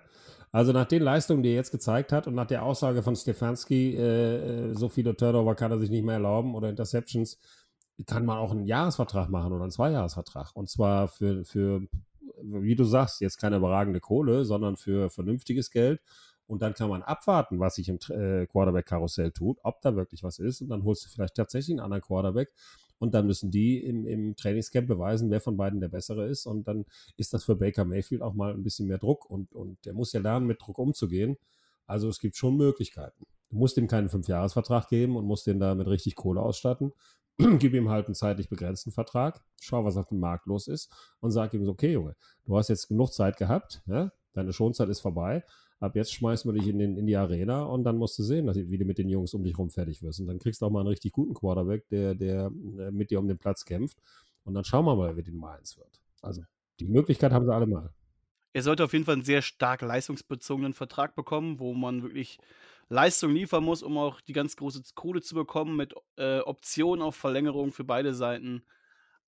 Also 0.52 0.72
nach 0.72 0.86
den 0.86 1.02
Leistungen, 1.02 1.44
die 1.44 1.50
er 1.50 1.56
jetzt 1.56 1.72
gezeigt 1.72 2.12
hat 2.12 2.28
und 2.28 2.36
nach 2.36 2.48
der 2.48 2.64
Aussage 2.64 3.04
von 3.04 3.16
Stefanski, 3.16 3.96
äh, 3.96 4.70
äh, 4.70 4.74
so 4.74 4.90
viele 4.90 5.16
Turnover 5.16 5.56
kann 5.56 5.72
er 5.72 5.80
sich 5.80 5.90
nicht 5.90 6.06
mehr 6.06 6.16
erlauben 6.16 6.56
oder 6.56 6.70
Interceptions, 6.70 7.38
kann 8.06 8.26
man 8.26 8.38
auch 8.38 8.52
einen 8.52 8.66
Jahresvertrag 8.66 9.30
machen 9.30 9.52
oder 9.52 9.64
einen 9.64 9.72
Zweijahresvertrag. 9.72 10.56
Und 10.56 10.70
zwar 10.70 11.08
für, 11.08 11.44
für, 11.46 11.82
wie 12.42 12.76
du 12.76 12.84
sagst, 12.84 13.22
jetzt 13.22 13.40
keine 13.40 13.58
überragende 13.58 14.00
Kohle, 14.00 14.46
sondern 14.46 14.78
für 14.78 15.10
vernünftiges 15.10 15.72
Geld 15.72 16.00
und 16.48 16.62
dann 16.62 16.74
kann 16.74 16.90
man 16.90 17.04
abwarten, 17.04 17.60
was 17.60 17.76
sich 17.76 17.90
im 17.90 18.00
äh, 18.10 18.48
Quarterback-Karussell 18.48 19.32
tut, 19.32 19.60
ob 19.64 19.82
da 19.82 19.96
wirklich 19.96 20.24
was 20.24 20.40
ist. 20.40 20.62
Und 20.62 20.70
dann 20.70 20.84
holst 20.84 21.06
du 21.06 21.10
vielleicht 21.10 21.36
tatsächlich 21.36 21.74
einen 21.74 21.84
anderen 21.84 22.02
Quarterback. 22.02 22.54
Und 23.00 23.14
dann 23.14 23.28
müssen 23.28 23.52
die 23.52 23.84
im, 23.84 24.06
im 24.06 24.36
Trainingscamp 24.36 24.88
beweisen, 24.88 25.30
wer 25.30 25.42
von 25.42 25.58
beiden 25.58 25.80
der 25.80 25.90
bessere 25.90 26.28
ist. 26.28 26.46
Und 26.46 26.68
dann 26.68 26.86
ist 27.16 27.34
das 27.34 27.44
für 27.44 27.56
Baker 27.56 27.86
Mayfield 27.86 28.22
auch 28.22 28.34
mal 28.34 28.54
ein 28.54 28.64
bisschen 28.64 28.88
mehr 28.88 28.98
Druck. 28.98 29.30
Und, 29.30 29.54
und 29.54 29.86
der 29.86 29.94
muss 29.94 30.14
ja 30.14 30.20
lernen, 30.20 30.48
mit 30.48 30.62
Druck 30.62 30.80
umzugehen. 30.80 31.38
Also 31.86 32.10
es 32.10 32.20
gibt 32.20 32.36
schon 32.36 32.58
Möglichkeiten. 32.58 33.26
Du 33.50 33.58
musst 33.58 33.78
ihm 33.78 33.88
keinen 33.88 34.10
Fünfjahresvertrag 34.10 34.90
geben 34.90 35.16
und 35.16 35.26
musst 35.26 35.48
den 35.48 35.60
da 35.60 35.74
mit 35.76 35.88
richtig 35.88 36.16
Kohle 36.16 36.42
ausstatten. 36.42 36.92
Gib 37.60 37.74
ihm 37.74 37.90
halt 37.90 38.08
einen 38.08 38.16
zeitlich 38.16 38.50
begrenzten 38.50 38.92
Vertrag, 38.92 39.42
schau, 39.62 39.86
was 39.86 39.96
auf 39.96 40.08
dem 40.08 40.20
Markt 40.20 40.48
los 40.48 40.68
ist 40.68 40.92
und 41.20 41.32
sag 41.32 41.54
ihm 41.54 41.64
so, 41.66 41.72
okay, 41.72 41.94
Junge, 41.94 42.16
du 42.46 42.58
hast 42.58 42.68
jetzt 42.70 42.88
genug 42.88 43.14
Zeit 43.14 43.38
gehabt, 43.38 43.84
ja? 43.86 44.12
deine 44.34 44.54
Schonzeit 44.54 44.90
ist 44.90 45.02
vorbei 45.02 45.44
ab 45.80 45.96
jetzt 45.96 46.14
schmeißen 46.14 46.52
wir 46.52 46.60
dich 46.60 46.70
in, 46.70 46.80
den, 46.80 46.98
in 46.98 47.06
die 47.06 47.16
Arena 47.16 47.64
und 47.64 47.84
dann 47.84 47.98
musst 47.98 48.18
du 48.18 48.24
sehen, 48.24 48.48
dass, 48.48 48.58
wie 48.58 48.78
du 48.78 48.86
mit 48.86 48.98
den 48.98 49.10
Jungs 49.10 49.34
um 49.34 49.44
dich 49.44 49.58
rum 49.58 49.70
fertig 49.70 50.02
wirst. 50.02 50.20
Und 50.20 50.28
dann 50.28 50.40
kriegst 50.40 50.62
du 50.62 50.66
auch 50.66 50.72
mal 50.72 50.80
einen 50.80 50.90
richtig 50.90 51.12
guten 51.12 51.34
Quarterback, 51.34 51.88
der, 51.90 52.16
der 52.16 52.52
äh, 52.80 52.92
mit 52.92 53.12
dir 53.12 53.20
um 53.20 53.28
den 53.28 53.38
Platz 53.38 53.66
kämpft. 53.66 53.98
Und 54.44 54.54
dann 54.54 54.64
schauen 54.64 54.86
wir 54.86 54.96
mal, 54.96 55.16
wer 55.16 55.32
Nummer 55.32 55.52
1 55.52 55.78
wird. 55.78 56.02
Also 56.22 56.44
die 56.80 56.88
Möglichkeit 56.88 57.32
haben 57.32 57.46
sie 57.46 57.54
alle 57.54 57.68
mal. 57.68 57.92
Er 58.54 58.64
sollte 58.64 58.84
auf 58.84 58.94
jeden 58.94 59.06
Fall 59.06 59.16
einen 59.16 59.24
sehr 59.24 59.42
stark 59.42 59.82
leistungsbezogenen 59.82 60.74
Vertrag 60.74 61.16
bekommen, 61.16 61.60
wo 61.60 61.74
man 61.74 62.02
wirklich 62.02 62.40
Leistung 62.90 63.34
liefern 63.34 63.64
muss, 63.64 63.84
um 63.84 63.98
auch 63.98 64.22
die 64.22 64.34
ganz 64.34 64.56
große 64.56 64.82
Kohle 64.96 65.22
zu 65.22 65.36
bekommen, 65.36 65.76
mit 65.76 65.94
äh, 66.16 66.40
Optionen 66.40 67.04
auf 67.04 67.16
Verlängerung 67.16 67.72
für 67.72 67.84
beide 67.84 68.14
Seiten. 68.14 68.64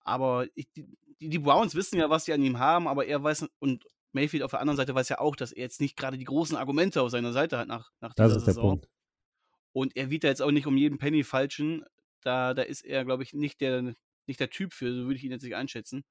Aber 0.02 0.48
ich, 0.56 0.72
die, 0.72 0.88
die 1.20 1.40
Browns 1.40 1.76
wissen 1.76 2.00
ja, 2.00 2.10
was 2.10 2.26
sie 2.26 2.34
an 2.34 2.42
ihm 2.42 2.58
haben, 2.58 2.88
aber 2.88 3.06
er 3.06 3.22
weiß 3.22 3.48
und 3.60 3.86
Mayfield 4.12 4.44
auf 4.44 4.52
der 4.52 4.62
anderen 4.62 4.78
Seite 4.78 4.96
weiß 4.96 5.10
ja 5.10 5.20
auch, 5.20 5.36
dass 5.36 5.52
er 5.52 5.64
jetzt 5.64 5.82
nicht 5.82 5.96
gerade 5.96 6.18
die 6.18 6.26
großen 6.26 6.58
Argumente 6.58 7.02
auf 7.02 7.12
seiner 7.12 7.32
Seite 7.32 7.58
hat 7.58 7.68
nach, 7.68 7.92
nach 8.02 8.14
dieser 8.14 8.28
das 8.28 8.38
ist 8.38 8.46
Saison. 8.46 8.64
Der 8.64 8.70
Punkt. 8.70 8.90
Und 9.72 9.96
er 9.96 10.10
wird 10.10 10.24
da 10.24 10.30
jetzt 10.30 10.42
auch 10.42 10.52
nicht 10.52 10.68
um 10.68 10.78
jeden 10.78 10.98
Penny 10.98 11.24
falschen. 11.24 11.86
Da, 12.22 12.54
da 12.54 12.64
ist 12.64 12.82
er, 12.82 13.06
glaube 13.06 13.24
ich, 13.24 13.34
nicht 13.34 13.62
der, 13.62 13.96
nicht 14.26 14.40
der 14.40 14.50
Typ 14.50 14.74
für, 14.74 14.92
so 14.94 15.04
würde 15.04 15.16
ich 15.16 15.24
ihn 15.24 15.32
jetzt 15.32 15.44
nicht 15.44 15.56
einschätzen. 15.56 16.04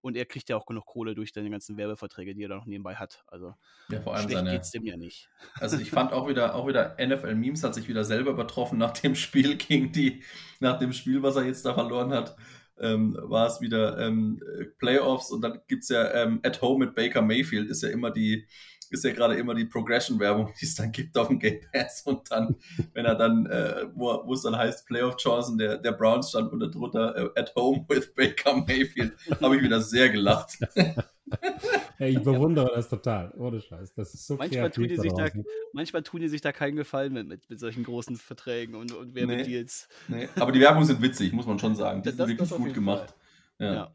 Und 0.00 0.16
er 0.16 0.26
kriegt 0.26 0.48
ja 0.48 0.56
auch 0.56 0.66
genug 0.66 0.86
Kohle 0.86 1.14
durch 1.14 1.32
seine 1.32 1.50
ganzen 1.50 1.76
Werbeverträge, 1.76 2.34
die 2.34 2.44
er 2.44 2.48
da 2.48 2.56
noch 2.56 2.66
nebenbei 2.66 2.94
hat. 2.94 3.24
Also 3.26 3.54
ja, 3.88 4.00
vor 4.00 4.14
allem 4.14 4.24
schlecht 4.24 4.38
seine, 4.38 4.52
geht's 4.52 4.70
dem 4.70 4.84
ja 4.84 4.96
nicht. 4.96 5.28
Also 5.54 5.76
ich 5.78 5.90
fand 5.90 6.12
auch 6.12 6.28
wieder, 6.28 6.54
auch 6.54 6.68
wieder 6.68 6.96
NFL 7.04 7.34
Memes 7.34 7.64
hat 7.64 7.74
sich 7.74 7.88
wieder 7.88 8.04
selber 8.04 8.30
übertroffen 8.30 8.78
nach 8.78 8.92
dem 8.92 9.16
Spiel 9.16 9.56
gegen 9.56 9.90
die, 9.92 10.22
nach 10.60 10.78
dem 10.78 10.92
Spiel, 10.92 11.22
was 11.22 11.36
er 11.36 11.44
jetzt 11.44 11.64
da 11.64 11.74
verloren 11.74 12.12
hat 12.12 12.36
ähm, 12.80 13.16
war 13.20 13.46
es 13.46 13.60
wieder 13.60 13.98
ähm, 13.98 14.42
Playoffs 14.78 15.30
und 15.30 15.42
dann 15.42 15.60
gibt 15.68 15.82
es 15.82 15.88
ja 15.88 16.12
ähm, 16.14 16.40
At 16.42 16.62
Home 16.62 16.86
mit 16.86 16.94
Baker 16.94 17.22
Mayfield, 17.22 17.68
ist 17.70 17.82
ja 17.82 17.88
immer 17.88 18.10
die, 18.10 18.46
ist 18.90 19.04
ja 19.04 19.12
gerade 19.12 19.36
immer 19.36 19.54
die 19.54 19.64
Progression-Werbung, 19.64 20.52
die 20.60 20.66
es 20.66 20.74
dann 20.74 20.92
gibt 20.92 21.16
auf 21.16 21.28
dem 21.28 21.38
Game 21.38 21.60
Pass 21.72 22.02
und 22.02 22.30
dann, 22.30 22.56
wenn 22.92 23.04
er 23.04 23.14
dann, 23.14 23.46
äh, 23.46 23.86
wo, 23.94 24.22
wo 24.24 24.34
es 24.34 24.42
dann 24.42 24.56
heißt 24.56 24.86
Playoff-Chancen 24.86 25.58
der, 25.58 25.78
der 25.78 25.92
Browns 25.92 26.30
stand 26.30 26.52
unter 26.52 26.68
drunter 26.68 27.16
äh, 27.16 27.40
At 27.40 27.54
Home 27.56 27.84
with 27.88 28.14
Baker 28.14 28.56
Mayfield, 28.56 29.14
habe 29.40 29.56
ich 29.56 29.62
wieder 29.62 29.80
sehr 29.80 30.08
gelacht. 30.08 30.58
hey, 31.96 32.10
ich 32.10 32.22
bewundere 32.22 32.70
das 32.74 32.88
total, 32.88 33.32
ohne 33.36 33.60
Scheiß. 33.60 33.94
Das 33.94 34.14
ist 34.14 34.26
so 34.26 34.36
manchmal 34.36 34.70
tun, 34.70 34.88
die 34.88 34.96
sich 34.96 35.12
da, 35.12 35.28
manchmal 35.72 36.02
tun 36.02 36.20
die 36.20 36.28
sich 36.28 36.40
da 36.40 36.52
keinen 36.52 36.76
Gefallen 36.76 37.12
mit, 37.12 37.28
mit, 37.28 37.50
mit 37.50 37.60
solchen 37.60 37.84
großen 37.84 38.16
Verträgen 38.16 38.74
und, 38.74 38.92
und 38.92 39.14
Werbedeals. 39.14 39.88
Nee, 40.08 40.24
nee. 40.24 40.28
Aber 40.40 40.52
die 40.52 40.60
Werbung 40.60 40.84
sind 40.84 41.02
witzig, 41.02 41.32
muss 41.32 41.46
man 41.46 41.58
schon 41.58 41.74
sagen. 41.74 42.02
Die 42.02 42.08
das, 42.08 42.16
sind 42.16 42.28
wirklich 42.28 42.50
gut 42.50 42.74
gemacht. 42.74 43.14
Ja. 43.58 43.74
ja. 43.74 43.94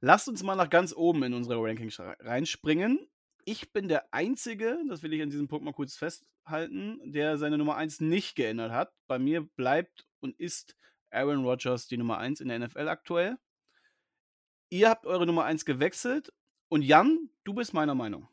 Lasst 0.00 0.28
uns 0.28 0.42
mal 0.42 0.56
nach 0.56 0.68
ganz 0.68 0.94
oben 0.94 1.22
in 1.22 1.32
unsere 1.32 1.62
Rankings 1.62 1.98
reinspringen. 1.98 2.98
Ich 3.46 3.72
bin 3.72 3.88
der 3.88 4.12
Einzige, 4.14 4.78
das 4.88 5.02
will 5.02 5.12
ich 5.12 5.20
an 5.20 5.28
diesem 5.28 5.48
Punkt 5.48 5.66
mal 5.66 5.74
kurz 5.74 5.96
festhalten, 5.96 6.98
der 7.04 7.36
seine 7.36 7.58
Nummer 7.58 7.76
1 7.76 8.00
nicht 8.00 8.36
geändert 8.36 8.72
hat. 8.72 8.94
Bei 9.06 9.18
mir 9.18 9.42
bleibt 9.42 10.06
und 10.20 10.38
ist 10.40 10.76
Aaron 11.10 11.44
Rodgers 11.44 11.86
die 11.86 11.98
Nummer 11.98 12.16
1 12.16 12.40
in 12.40 12.48
der 12.48 12.58
NFL 12.58 12.88
aktuell. 12.88 13.36
Ihr 14.70 14.88
habt 14.88 15.04
eure 15.04 15.26
Nummer 15.26 15.44
1 15.44 15.66
gewechselt 15.66 16.32
und 16.68 16.82
Jan, 16.82 17.28
du 17.44 17.52
bist 17.52 17.74
meiner 17.74 17.94
Meinung. 17.94 18.28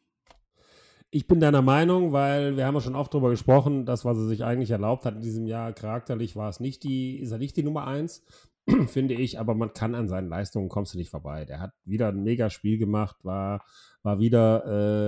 Ich 1.09 1.27
bin 1.27 1.41
deiner 1.41 1.61
Meinung, 1.61 2.13
weil 2.13 2.55
wir 2.55 2.65
haben 2.65 2.75
ja 2.75 2.81
schon 2.81 2.95
oft 2.95 3.13
darüber 3.13 3.31
gesprochen, 3.31 3.85
das, 3.85 4.05
was 4.05 4.17
er 4.17 4.27
sich 4.27 4.45
eigentlich 4.45 4.71
erlaubt 4.71 5.05
hat 5.05 5.15
in 5.15 5.21
diesem 5.21 5.45
Jahr, 5.45 5.73
charakterlich 5.73 6.37
war 6.37 6.49
es 6.49 6.61
nicht 6.61 6.83
die, 6.85 7.19
ist 7.19 7.31
er 7.31 7.37
nicht 7.37 7.57
die 7.57 7.63
Nummer 7.63 7.85
1. 7.85 8.23
finde 8.87 9.15
ich, 9.15 9.39
aber 9.39 9.55
man 9.55 9.73
kann 9.73 9.95
an 9.95 10.07
seinen 10.07 10.29
Leistungen, 10.29 10.69
kommst 10.69 10.93
du 10.93 10.97
nicht 10.97 11.09
vorbei. 11.09 11.45
Der 11.45 11.59
hat 11.59 11.73
wieder 11.83 12.09
ein 12.09 12.23
mega 12.23 12.49
Spiel 12.49 12.77
gemacht, 12.77 13.17
war, 13.23 13.65
war 14.03 14.19
wieder 14.19 15.07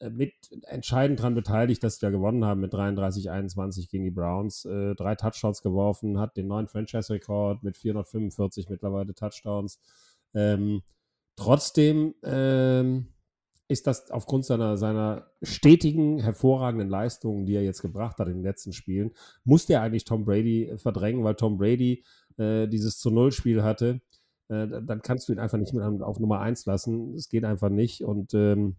äh, 0.00 0.10
mit 0.10 0.32
entscheidend 0.66 1.20
daran 1.20 1.34
beteiligt, 1.34 1.82
dass 1.82 1.98
da 1.98 2.10
gewonnen 2.10 2.44
haben 2.44 2.60
mit 2.60 2.72
33, 2.72 3.30
21 3.30 3.88
gegen 3.88 4.04
die 4.04 4.10
Browns. 4.10 4.64
Äh, 4.64 4.94
drei 4.94 5.14
Touchdowns 5.14 5.62
geworfen, 5.62 6.18
hat 6.18 6.36
den 6.36 6.48
neuen 6.48 6.68
Franchise-Rekord 6.68 7.62
mit 7.62 7.76
445 7.76 8.68
mittlerweile 8.68 9.14
Touchdowns. 9.14 9.80
Ähm, 10.34 10.82
trotzdem 11.36 12.14
ähm, 12.22 13.08
ist 13.68 13.86
das 13.86 14.10
aufgrund 14.10 14.44
seiner, 14.44 14.76
seiner 14.76 15.30
stetigen, 15.42 16.18
hervorragenden 16.18 16.88
Leistungen, 16.88 17.46
die 17.46 17.54
er 17.54 17.62
jetzt 17.62 17.80
gebracht 17.80 18.18
hat 18.18 18.28
in 18.28 18.34
den 18.34 18.42
letzten 18.42 18.72
Spielen, 18.72 19.12
musste 19.44 19.74
er 19.74 19.82
eigentlich 19.82 20.04
Tom 20.04 20.24
Brady 20.24 20.74
verdrängen, 20.76 21.24
weil 21.24 21.34
Tom 21.34 21.56
Brady 21.56 22.04
äh, 22.38 22.66
dieses 22.66 22.98
zu 22.98 23.10
Null 23.10 23.32
Spiel 23.32 23.62
hatte. 23.62 24.00
Äh, 24.48 24.66
dann 24.82 25.02
kannst 25.02 25.28
du 25.28 25.32
ihn 25.32 25.38
einfach 25.38 25.58
nicht 25.58 25.72
mehr 25.72 25.90
auf 26.00 26.18
Nummer 26.18 26.40
1 26.40 26.66
lassen. 26.66 27.14
Es 27.14 27.28
geht 27.28 27.44
einfach 27.44 27.70
nicht. 27.70 28.02
Und 28.02 28.34
ähm, 28.34 28.76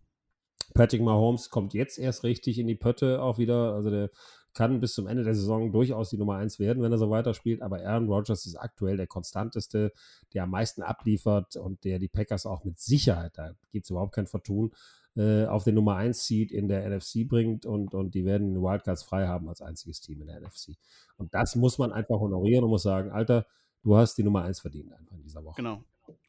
Patrick 0.73 1.01
Mahomes 1.01 1.49
kommt 1.49 1.73
jetzt 1.73 1.97
erst 1.97 2.23
richtig 2.23 2.57
in 2.59 2.67
die 2.67 2.75
Pötte 2.75 3.21
auch 3.21 3.37
wieder. 3.37 3.73
Also 3.73 3.89
der 3.89 4.09
kann 4.53 4.79
bis 4.79 4.93
zum 4.93 5.07
Ende 5.07 5.23
der 5.23 5.35
Saison 5.35 5.71
durchaus 5.71 6.09
die 6.09 6.17
Nummer 6.17 6.37
1 6.37 6.59
werden, 6.59 6.81
wenn 6.81 6.91
er 6.91 6.97
so 6.97 7.09
weiterspielt. 7.09 7.61
Aber 7.61 7.85
Aaron 7.85 8.07
Rodgers 8.07 8.45
ist 8.45 8.55
aktuell 8.55 8.97
der 8.97 9.07
konstanteste, 9.07 9.91
der 10.33 10.43
am 10.43 10.51
meisten 10.51 10.81
abliefert 10.81 11.57
und 11.57 11.83
der 11.83 11.99
die 11.99 12.07
Packers 12.07 12.45
auch 12.45 12.63
mit 12.63 12.79
Sicherheit, 12.79 13.37
da 13.37 13.53
gibt 13.71 13.85
es 13.85 13.89
überhaupt 13.89 14.15
kein 14.15 14.27
Vertun, 14.27 14.71
äh, 15.15 15.45
auf 15.45 15.63
den 15.63 15.75
Nummer 15.75 15.95
1 15.95 16.25
Seed 16.25 16.51
in 16.51 16.67
der 16.67 16.89
NFC 16.89 17.27
bringt 17.27 17.65
und, 17.65 17.93
und 17.93 18.15
die 18.15 18.25
werden 18.25 18.53
den 18.53 18.61
Wildcards 18.61 19.03
frei 19.03 19.27
haben 19.27 19.47
als 19.47 19.61
einziges 19.61 20.01
Team 20.01 20.21
in 20.21 20.27
der 20.27 20.41
NFC. 20.41 20.75
Und 21.17 21.33
das 21.33 21.55
muss 21.55 21.77
man 21.77 21.91
einfach 21.91 22.19
honorieren 22.19 22.63
und 22.65 22.69
muss 22.69 22.83
sagen, 22.83 23.11
Alter, 23.11 23.45
du 23.83 23.95
hast 23.95 24.15
die 24.17 24.23
Nummer 24.23 24.43
1 24.43 24.59
verdient 24.59 24.91
einfach 24.93 25.15
in 25.15 25.23
dieser 25.23 25.43
Woche. 25.43 25.55
Genau. 25.55 25.83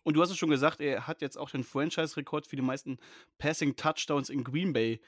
Und 0.05 0.15
du 0.15 0.23
hast 0.23 0.31
es 0.31 0.37
schon 0.37 0.51
gesagt, 0.51 0.81
er 0.81 1.07
hat 1.07 1.21
jetzt 1.21 1.37
auch 1.37 1.51
den 1.51 1.65
Franchise-Rekord 1.65 2.47
für 2.47 2.57
die 2.57 2.63
meisten 2.63 2.99
Passing-Touchdowns 3.39 4.31
in 4.31 4.45
Green 4.45 4.73
Bay 4.73 5.01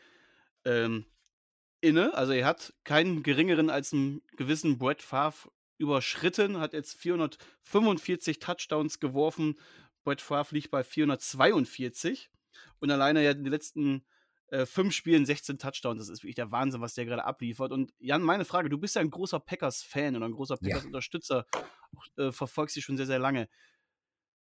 ähm, 0.65 1.07
inne. 1.81 2.15
Also 2.15 2.33
er 2.33 2.47
hat 2.47 2.75
keinen 2.85 3.23
geringeren 3.23 3.71
als 3.71 3.93
einen 3.93 4.23
gewissen 4.37 4.79
Brett 4.79 5.03
Favre 5.03 5.51
überschritten, 5.79 6.59
hat 6.59 6.73
jetzt 6.73 6.99
445 6.99 8.41
Touchdowns 8.41 8.99
geworfen. 8.99 9.59
Brett 10.03 10.21
Favre 10.21 10.57
liegt 10.57 10.71
bei 10.71 10.83
442 10.83 12.31
und 12.81 12.91
alleine 12.91 13.23
ja 13.23 13.33
in 13.33 13.45
den 13.45 13.53
letzten 13.53 14.05
äh, 14.49 14.67
fünf 14.67 14.95
Spielen 14.95 15.27
16 15.27 15.59
Touchdowns. 15.59 16.01
Das 16.01 16.09
ist 16.09 16.23
wirklich 16.23 16.37
der 16.37 16.51
Wahnsinn, 16.51 16.81
was 16.81 16.95
der 16.95 17.05
gerade 17.05 17.25
abliefert. 17.25 17.73
Und 17.73 17.93
Jan, 17.99 18.23
meine 18.23 18.45
Frage, 18.45 18.69
du 18.69 18.79
bist 18.79 18.95
ja 18.95 19.03
ein 19.03 19.11
großer 19.11 19.41
Packers-Fan 19.41 20.17
oder 20.17 20.27
ein 20.27 20.33
großer 20.33 20.57
Packers-Unterstützer, 20.57 21.47
äh, 22.17 22.33
verfolgst 22.33 22.75
sie 22.75 22.83
schon 22.83 22.97
sehr, 22.97 23.07
sehr 23.07 23.19
lange. 23.19 23.49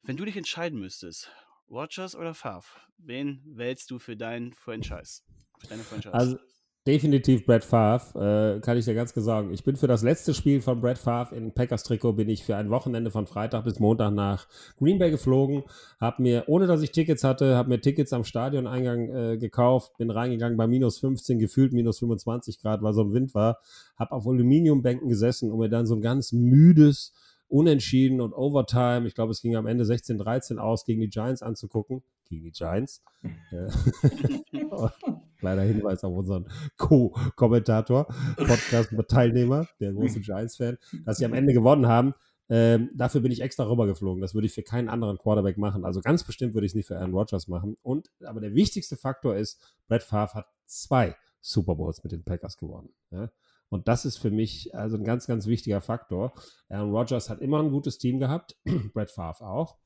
Wenn 0.03 0.17
du 0.17 0.25
dich 0.25 0.37
entscheiden 0.37 0.79
müsstest, 0.79 1.29
Rogers 1.69 2.15
oder 2.15 2.33
Favre, 2.33 2.81
wen 2.97 3.41
wählst 3.45 3.91
du 3.91 3.99
für 3.99 4.17
dein 4.17 4.53
Franchise? 4.53 5.21
Für 5.59 5.67
deine 5.67 5.83
Franchise? 5.83 6.13
Also 6.13 6.39
Definitiv 6.87 7.45
Brad 7.45 7.63
Favre, 7.63 8.55
äh, 8.57 8.59
kann 8.59 8.75
ich 8.75 8.85
dir 8.85 8.95
ganz 8.95 9.13
genau 9.13 9.23
sagen. 9.23 9.53
Ich 9.53 9.63
bin 9.63 9.75
für 9.75 9.85
das 9.85 10.01
letzte 10.01 10.33
Spiel 10.33 10.61
von 10.61 10.81
Brad 10.81 10.97
Favre 10.97 11.35
in 11.35 11.51
Packers 11.51 11.83
Trikot, 11.83 12.13
bin 12.13 12.27
ich 12.27 12.43
für 12.43 12.55
ein 12.55 12.71
Wochenende 12.71 13.11
von 13.11 13.27
Freitag 13.27 13.65
bis 13.65 13.79
Montag 13.79 14.15
nach 14.15 14.47
Green 14.79 14.97
Bay 14.97 15.11
geflogen, 15.11 15.61
habe 15.99 16.23
mir, 16.23 16.45
ohne 16.47 16.65
dass 16.65 16.81
ich 16.81 16.91
Tickets 16.91 17.23
hatte, 17.23 17.55
habe 17.55 17.69
mir 17.69 17.81
Tickets 17.81 18.13
am 18.13 18.23
Stadioneingang 18.23 19.09
äh, 19.09 19.37
gekauft, 19.37 19.95
bin 19.99 20.09
reingegangen 20.09 20.57
bei 20.57 20.65
minus 20.65 20.97
15, 20.97 21.37
gefühlt 21.37 21.71
minus 21.71 21.99
25 21.99 22.59
Grad, 22.59 22.81
weil 22.81 22.93
so 22.93 23.03
ein 23.03 23.13
Wind 23.13 23.35
war, 23.35 23.59
habe 23.95 24.13
auf 24.13 24.25
Aluminiumbänken 24.25 25.07
gesessen, 25.07 25.51
um 25.51 25.59
mir 25.59 25.69
dann 25.69 25.85
so 25.85 25.93
ein 25.93 26.01
ganz 26.01 26.31
müdes, 26.31 27.13
Unentschieden 27.47 28.21
und 28.21 28.33
Overtime, 28.33 29.05
ich 29.05 29.13
glaube, 29.13 29.31
es 29.31 29.41
ging 29.41 29.57
am 29.57 29.67
Ende 29.67 29.83
16-13 29.83 30.57
aus, 30.57 30.85
gegen 30.85 31.01
die 31.01 31.09
Giants 31.09 31.41
anzugucken. 31.41 32.01
Gegen 32.29 32.45
die 32.45 32.51
Giants. 32.51 33.03
Kleiner 35.41 35.63
Hinweis 35.63 36.03
auf 36.03 36.15
unseren 36.15 36.45
Co-Kommentator, 36.77 38.05
Podcast-Teilnehmer, 38.37 39.67
der 39.79 39.91
große 39.91 40.21
Giants-Fan, 40.21 40.77
dass 41.03 41.17
sie 41.17 41.25
am 41.25 41.33
Ende 41.33 41.51
gewonnen 41.53 41.87
haben. 41.87 42.13
Ähm, 42.47 42.91
dafür 42.93 43.21
bin 43.21 43.31
ich 43.31 43.41
extra 43.41 43.67
rübergeflogen. 43.67 44.21
Das 44.21 44.35
würde 44.35 44.45
ich 44.45 44.53
für 44.53 44.61
keinen 44.61 44.87
anderen 44.87 45.17
Quarterback 45.17 45.57
machen. 45.57 45.83
Also 45.83 45.99
ganz 46.01 46.23
bestimmt 46.23 46.53
würde 46.53 46.67
ich 46.67 46.73
es 46.73 46.75
nicht 46.75 46.85
für 46.85 46.99
Aaron 46.99 47.13
Rodgers 47.13 47.47
machen. 47.47 47.75
Und 47.81 48.11
aber 48.23 48.39
der 48.39 48.53
wichtigste 48.53 48.97
Faktor 48.97 49.35
ist, 49.35 49.59
Brett 49.87 50.03
Favre 50.03 50.35
hat 50.35 50.45
zwei 50.67 51.15
Super 51.39 51.73
Bowls 51.73 52.03
mit 52.03 52.11
den 52.11 52.23
Packers 52.23 52.57
gewonnen. 52.57 52.89
Ja? 53.09 53.31
Und 53.69 53.87
das 53.87 54.05
ist 54.05 54.17
für 54.17 54.29
mich 54.29 54.75
also 54.75 54.97
ein 54.97 55.03
ganz, 55.03 55.25
ganz 55.25 55.47
wichtiger 55.47 55.81
Faktor. 55.81 56.33
Aaron 56.69 56.91
Rodgers 56.91 57.31
hat 57.31 57.41
immer 57.41 57.63
ein 57.63 57.71
gutes 57.71 57.97
Team 57.97 58.19
gehabt, 58.19 58.55
Brett 58.93 59.09
Favre 59.09 59.47
auch. 59.47 59.77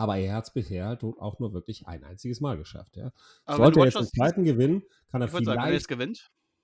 Aber 0.00 0.16
er 0.16 0.32
hat 0.32 0.44
es 0.44 0.52
bisher 0.54 0.86
halt 0.86 1.04
auch 1.04 1.38
nur 1.40 1.52
wirklich 1.52 1.86
ein 1.86 2.04
einziges 2.04 2.40
Mal 2.40 2.56
geschafft. 2.56 2.96
Ja. 2.96 3.12
Sollte 3.46 3.80
er 3.80 3.84
jetzt 3.84 3.98
den 3.98 4.06
zweiten 4.06 4.44
gewinnen, 4.44 4.82
kann 5.10 5.20
er 5.20 5.28
vielleicht 5.28 5.44
sagen, 5.44 6.14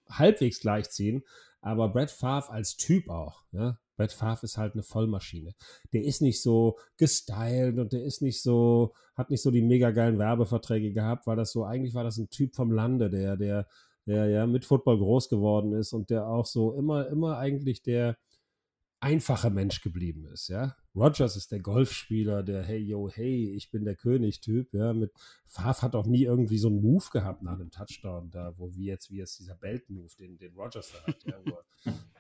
halbwegs 0.09 0.61
gleichziehen. 0.61 1.23
Aber 1.61 1.91
Brett 1.91 2.11
Favre 2.11 2.51
als 2.51 2.79
Typ 2.79 3.11
auch. 3.11 3.45
Ja. 3.53 3.79
Brett 3.99 4.13
Favre 4.13 4.45
ist 4.45 4.57
halt 4.57 4.73
eine 4.73 4.83
Vollmaschine. 4.83 5.55
Der 5.93 6.05
ist 6.05 6.23
nicht 6.23 6.41
so 6.41 6.79
gestylt 6.97 7.79
und 7.79 7.93
der 7.93 8.05
ist 8.05 8.23
nicht 8.23 8.41
so, 8.41 8.95
hat 9.15 9.29
nicht 9.29 9.43
so 9.43 9.51
die 9.51 9.61
mega 9.61 9.91
geilen 9.91 10.19
Werbeverträge 10.19 10.95
gehabt, 10.95 11.27
weil 11.27 11.37
das 11.37 11.53
so, 11.53 11.67
eigentlich 11.67 11.93
war 11.93 12.05
das 12.05 12.17
ein 12.17 12.31
Typ 12.31 12.57
vom 12.57 12.73
Lande, 12.73 13.11
der, 13.11 13.37
der, 13.37 13.67
der 14.07 14.31
ja 14.31 14.47
mit 14.47 14.65
Football 14.65 14.97
groß 14.97 15.29
geworden 15.29 15.75
ist 15.75 15.93
und 15.93 16.09
der 16.09 16.27
auch 16.27 16.47
so 16.47 16.73
immer, 16.73 17.07
immer 17.09 17.37
eigentlich 17.37 17.83
der 17.83 18.17
einfache 18.99 19.51
Mensch 19.51 19.83
geblieben 19.83 20.25
ist, 20.25 20.49
ja. 20.49 20.75
Rogers 20.97 21.37
ist 21.37 21.53
der 21.53 21.61
Golfspieler, 21.61 22.43
der 22.43 22.63
hey 22.63 22.79
yo 22.79 23.11
hey, 23.11 23.53
ich 23.55 23.71
bin 23.71 23.85
der 23.85 23.97
König-Typ, 23.97 24.73
ja. 24.73 24.95
Mit 24.95 25.13
Favre 25.45 25.83
hat 25.83 25.95
auch 25.95 26.07
nie 26.07 26.25
irgendwie 26.25 26.57
so 26.57 26.69
einen 26.69 26.81
Move 26.81 27.05
gehabt 27.13 27.43
nach 27.43 27.55
einem 27.55 27.71
Touchdown, 27.71 28.31
da 28.31 28.55
wo 28.57 28.75
wie 28.75 28.87
jetzt 28.87 29.11
wie 29.11 29.19
jetzt 29.19 29.39
dieser 29.39 29.57
Belt-Move, 29.57 30.11
den, 30.19 30.39
den 30.39 30.55
Rogers 30.55 30.93
da 30.93 31.07
hat, 31.07 31.23
ja, 31.25 31.35
wo 31.45 31.59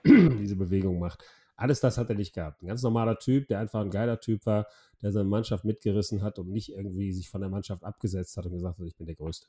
er 0.04 0.30
diese 0.38 0.56
Bewegung 0.56 0.98
macht. 0.98 1.24
Alles 1.56 1.80
das 1.80 1.96
hat 1.96 2.10
er 2.10 2.16
nicht 2.16 2.34
gehabt. 2.34 2.62
Ein 2.62 2.66
ganz 2.66 2.82
normaler 2.82 3.18
Typ, 3.18 3.48
der 3.48 3.60
einfach 3.60 3.80
ein 3.80 3.90
geiler 3.90 4.20
Typ 4.20 4.44
war, 4.44 4.66
der 5.00 5.10
seine 5.10 5.28
Mannschaft 5.28 5.64
mitgerissen 5.64 6.22
hat 6.22 6.38
und 6.38 6.50
nicht 6.50 6.68
irgendwie 6.68 7.12
sich 7.12 7.30
von 7.30 7.40
der 7.40 7.48
Mannschaft 7.48 7.82
abgesetzt 7.82 8.36
hat 8.36 8.44
und 8.44 8.52
gesagt 8.52 8.78
hat, 8.78 8.86
ich 8.86 8.96
bin 8.96 9.06
der 9.06 9.16
Größte. 9.16 9.46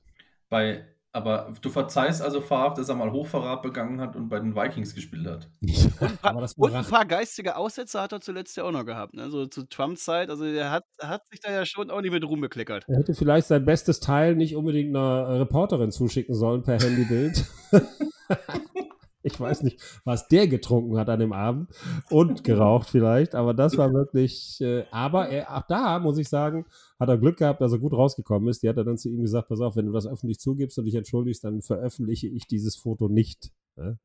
Bei 0.47 0.85
aber 1.13 1.53
du 1.61 1.69
verzeihst 1.69 2.21
also 2.21 2.41
Favre, 2.41 2.75
dass 2.75 2.89
er 2.89 2.95
mal 2.95 3.11
Hochverrat 3.11 3.61
begangen 3.61 3.99
hat 3.99 4.15
und 4.15 4.29
bei 4.29 4.39
den 4.39 4.55
Vikings 4.55 4.93
gespielt 4.93 5.27
hat. 5.27 5.49
aber 6.21 6.41
das 6.41 6.53
und 6.53 6.73
ein 6.73 6.85
paar 6.85 7.05
geistige 7.05 7.55
Aussätze 7.55 8.01
hat 8.01 8.11
er 8.11 8.21
zuletzt 8.21 8.55
ja 8.57 8.63
auch 8.63 8.71
noch 8.71 8.85
gehabt. 8.85 9.13
Ne? 9.13 9.29
So 9.29 9.45
zu 9.47 9.63
Trumps 9.63 10.03
Zeit. 10.03 10.29
Also 10.29 10.45
er 10.45 10.71
hat, 10.71 10.85
hat 11.01 11.27
sich 11.27 11.39
da 11.39 11.51
ja 11.51 11.65
schon 11.65 11.89
auch 11.89 12.01
nicht 12.01 12.11
mit 12.11 12.23
Ruhm 12.23 12.41
bekleckert. 12.41 12.85
Er 12.87 12.97
hätte 12.97 13.13
vielleicht 13.13 13.47
sein 13.47 13.65
bestes 13.65 13.99
Teil 13.99 14.35
nicht 14.35 14.55
unbedingt 14.55 14.95
einer 14.95 15.39
Reporterin 15.39 15.91
zuschicken 15.91 16.35
sollen 16.35 16.63
per 16.63 16.79
Handybild. 16.79 17.45
Ich 19.23 19.39
weiß 19.39 19.63
nicht, 19.63 19.81
was 20.05 20.27
der 20.27 20.47
getrunken 20.47 20.97
hat 20.97 21.09
an 21.09 21.19
dem 21.19 21.33
Abend 21.33 21.69
und 22.09 22.43
geraucht 22.43 22.89
vielleicht, 22.89 23.35
aber 23.35 23.53
das 23.53 23.77
war 23.77 23.91
wirklich, 23.91 24.61
äh, 24.61 24.85
aber 24.91 25.29
er, 25.29 25.57
auch 25.57 25.67
da 25.67 25.99
muss 25.99 26.17
ich 26.17 26.29
sagen, 26.29 26.65
hat 26.99 27.09
er 27.09 27.17
Glück 27.17 27.37
gehabt, 27.37 27.61
dass 27.61 27.73
er 27.73 27.79
gut 27.79 27.93
rausgekommen 27.93 28.47
ist. 28.49 28.63
Die 28.63 28.69
hat 28.69 28.77
er 28.77 28.83
dann 28.83 28.97
zu 28.97 29.09
ihm 29.09 29.21
gesagt, 29.21 29.49
pass 29.49 29.59
auf, 29.59 29.75
wenn 29.75 29.87
du 29.87 29.91
das 29.91 30.07
öffentlich 30.07 30.39
zugibst 30.39 30.77
und 30.77 30.85
dich 30.85 30.95
entschuldigst, 30.95 31.43
dann 31.43 31.61
veröffentliche 31.61 32.27
ich 32.27 32.47
dieses 32.47 32.75
Foto 32.75 33.09
nicht. 33.09 33.51
Ne? 33.75 33.99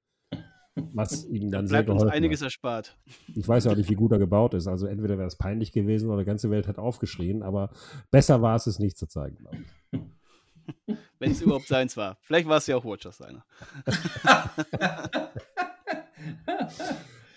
Was 0.95 1.27
ihm 1.27 1.51
dann 1.51 1.67
sehr 1.67 1.85
geholfen 1.85 2.07
uns 2.07 2.13
einiges 2.13 2.41
hat. 2.41 2.47
erspart. 2.47 2.97
Ich 3.35 3.47
weiß 3.47 3.65
ja 3.65 3.73
auch 3.73 3.77
nicht, 3.77 3.91
wie 3.91 3.95
gut 3.95 4.13
er 4.13 4.19
gebaut 4.19 4.55
ist. 4.55 4.67
Also 4.67 4.87
entweder 4.87 5.19
wäre 5.19 5.29
es 5.29 5.37
peinlich 5.37 5.73
gewesen 5.73 6.09
oder 6.09 6.21
die 6.21 6.27
ganze 6.27 6.51
Welt 6.51 6.67
hat 6.67 6.79
aufgeschrien, 6.79 7.43
aber 7.43 7.71
besser 8.11 8.41
war 8.41 8.57
es, 8.57 8.67
es 8.67 8.79
nicht 8.79 8.97
zu 8.97 9.07
zeigen, 9.07 9.37
glaube 9.37 9.59
ich. 9.93 10.01
Wenn 11.19 11.33
es 11.33 11.41
überhaupt 11.41 11.69
seins 11.69 11.97
war. 11.97 12.19
Vielleicht 12.21 12.49
war 12.49 12.59
es 12.59 12.67
ja 12.67 12.77
auch 12.77 12.85
Watchers 12.85 13.19
seiner. 13.19 13.45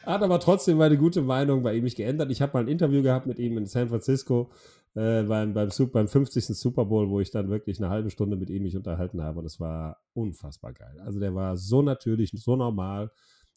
Hat 0.06 0.22
aber 0.22 0.40
trotzdem 0.40 0.78
meine 0.78 0.98
gute 0.98 1.22
Meinung 1.22 1.64
bei 1.64 1.74
ihm 1.76 1.84
nicht 1.84 1.98
geändert. 1.98 2.30
Ich 2.32 2.42
habe 2.42 2.54
mal 2.54 2.64
ein 2.64 2.68
Interview 2.68 3.02
gehabt 3.02 3.26
mit 3.26 3.40
ihm 3.40 3.58
in 3.58 3.66
San 3.66 3.90
Francisco 3.90 4.52
äh, 4.94 5.24
beim, 5.24 5.54
beim, 5.54 5.70
beim 5.92 6.08
50. 6.08 6.46
Super 6.46 6.86
Bowl, 6.86 7.10
wo 7.10 7.20
ich 7.20 7.32
dann 7.32 7.50
wirklich 7.50 7.80
eine 7.80 7.90
halbe 7.90 8.12
Stunde 8.12 8.38
mit 8.38 8.50
ihm 8.50 8.64
mich 8.64 8.78
unterhalten 8.78 9.22
habe. 9.22 9.40
Und 9.40 9.46
es 9.46 9.60
war 9.60 9.98
unfassbar 10.14 10.74
geil. 10.74 11.00
Also 11.04 11.20
der 11.20 11.34
war 11.34 11.58
so 11.58 11.82
natürlich, 11.82 12.32
so 12.36 12.56
normal. 12.56 13.12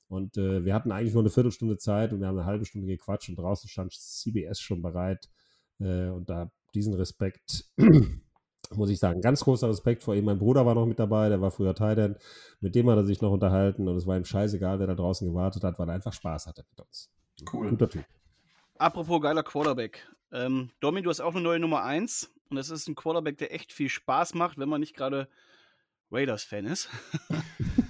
Und 0.09 0.39
äh, 0.39 0.64
wir 0.64 0.75
hatten 0.75 0.91
eigentlich 0.91 1.12
nur 1.12 1.23
eine 1.23 1.31
Viertelstunde 1.31 1.77
Zeit 1.77 2.12
und 2.12 2.21
wir 2.21 2.27
haben 2.27 2.39
eine 2.39 2.47
halbe 2.47 2.64
Stunde 2.64 2.87
gequatscht 2.87 3.29
und 3.29 3.37
draußen 3.39 3.69
stand 3.69 3.93
CBS 3.93 4.59
schon 4.59 4.81
bereit. 4.81 5.29
Äh, 5.81 6.09
und 6.09 6.31
da 6.31 6.51
diesen 6.75 6.95
Respekt 6.95 7.66
muss 8.77 8.91
ich 8.91 8.99
sagen, 8.99 9.21
ganz 9.21 9.45
großer 9.45 9.69
Respekt 9.69 10.03
vor 10.03 10.14
ihm. 10.14 10.25
Mein 10.25 10.39
Bruder 10.39 10.66
war 10.66 10.75
noch 10.75 10.87
mit 10.87 10.99
dabei, 10.99 11.29
der 11.29 11.41
war 11.41 11.51
früher 11.51 11.75
Titan. 11.75 12.16
Mit 12.61 12.75
dem 12.75 12.89
hat 12.91 12.97
er 12.97 13.05
sich 13.05 13.21
noch 13.21 13.31
unterhalten 13.31 13.89
und 13.89 13.97
es 13.97 14.07
war 14.07 14.16
ihm 14.16 14.25
scheißegal, 14.25 14.79
wer 14.79 14.87
da 14.87 14.95
draußen 14.95 15.29
gewartet 15.29 15.64
hat, 15.64 15.79
weil 15.79 15.89
er 15.89 15.95
einfach 15.95 16.12
Spaß 16.12 16.47
hatte 16.47 16.64
mit 16.71 16.81
uns. 16.81 17.11
Cool. 17.53 17.71
Guter 17.71 17.89
Typ. 17.89 18.05
Apropos 18.79 19.21
geiler 19.21 19.43
Quarterback. 19.43 20.07
Ähm, 20.33 20.71
Domi, 20.81 21.03
du 21.03 21.11
hast 21.11 21.21
auch 21.21 21.35
eine 21.35 21.43
neue 21.43 21.59
Nummer 21.59 21.83
1 21.83 22.31
und 22.51 22.57
das 22.57 22.71
ist 22.71 22.89
ein 22.89 22.95
Quarterback, 22.95 23.39
der 23.39 23.55
echt 23.55 23.73
viel 23.73 23.89
Spaß 23.89 24.35
macht, 24.35 24.59
wenn 24.59 24.69
man 24.69 24.81
nicht 24.81 24.95
gerade 24.95 25.29
Raiders-Fan 26.11 26.66
ist. 26.66 26.89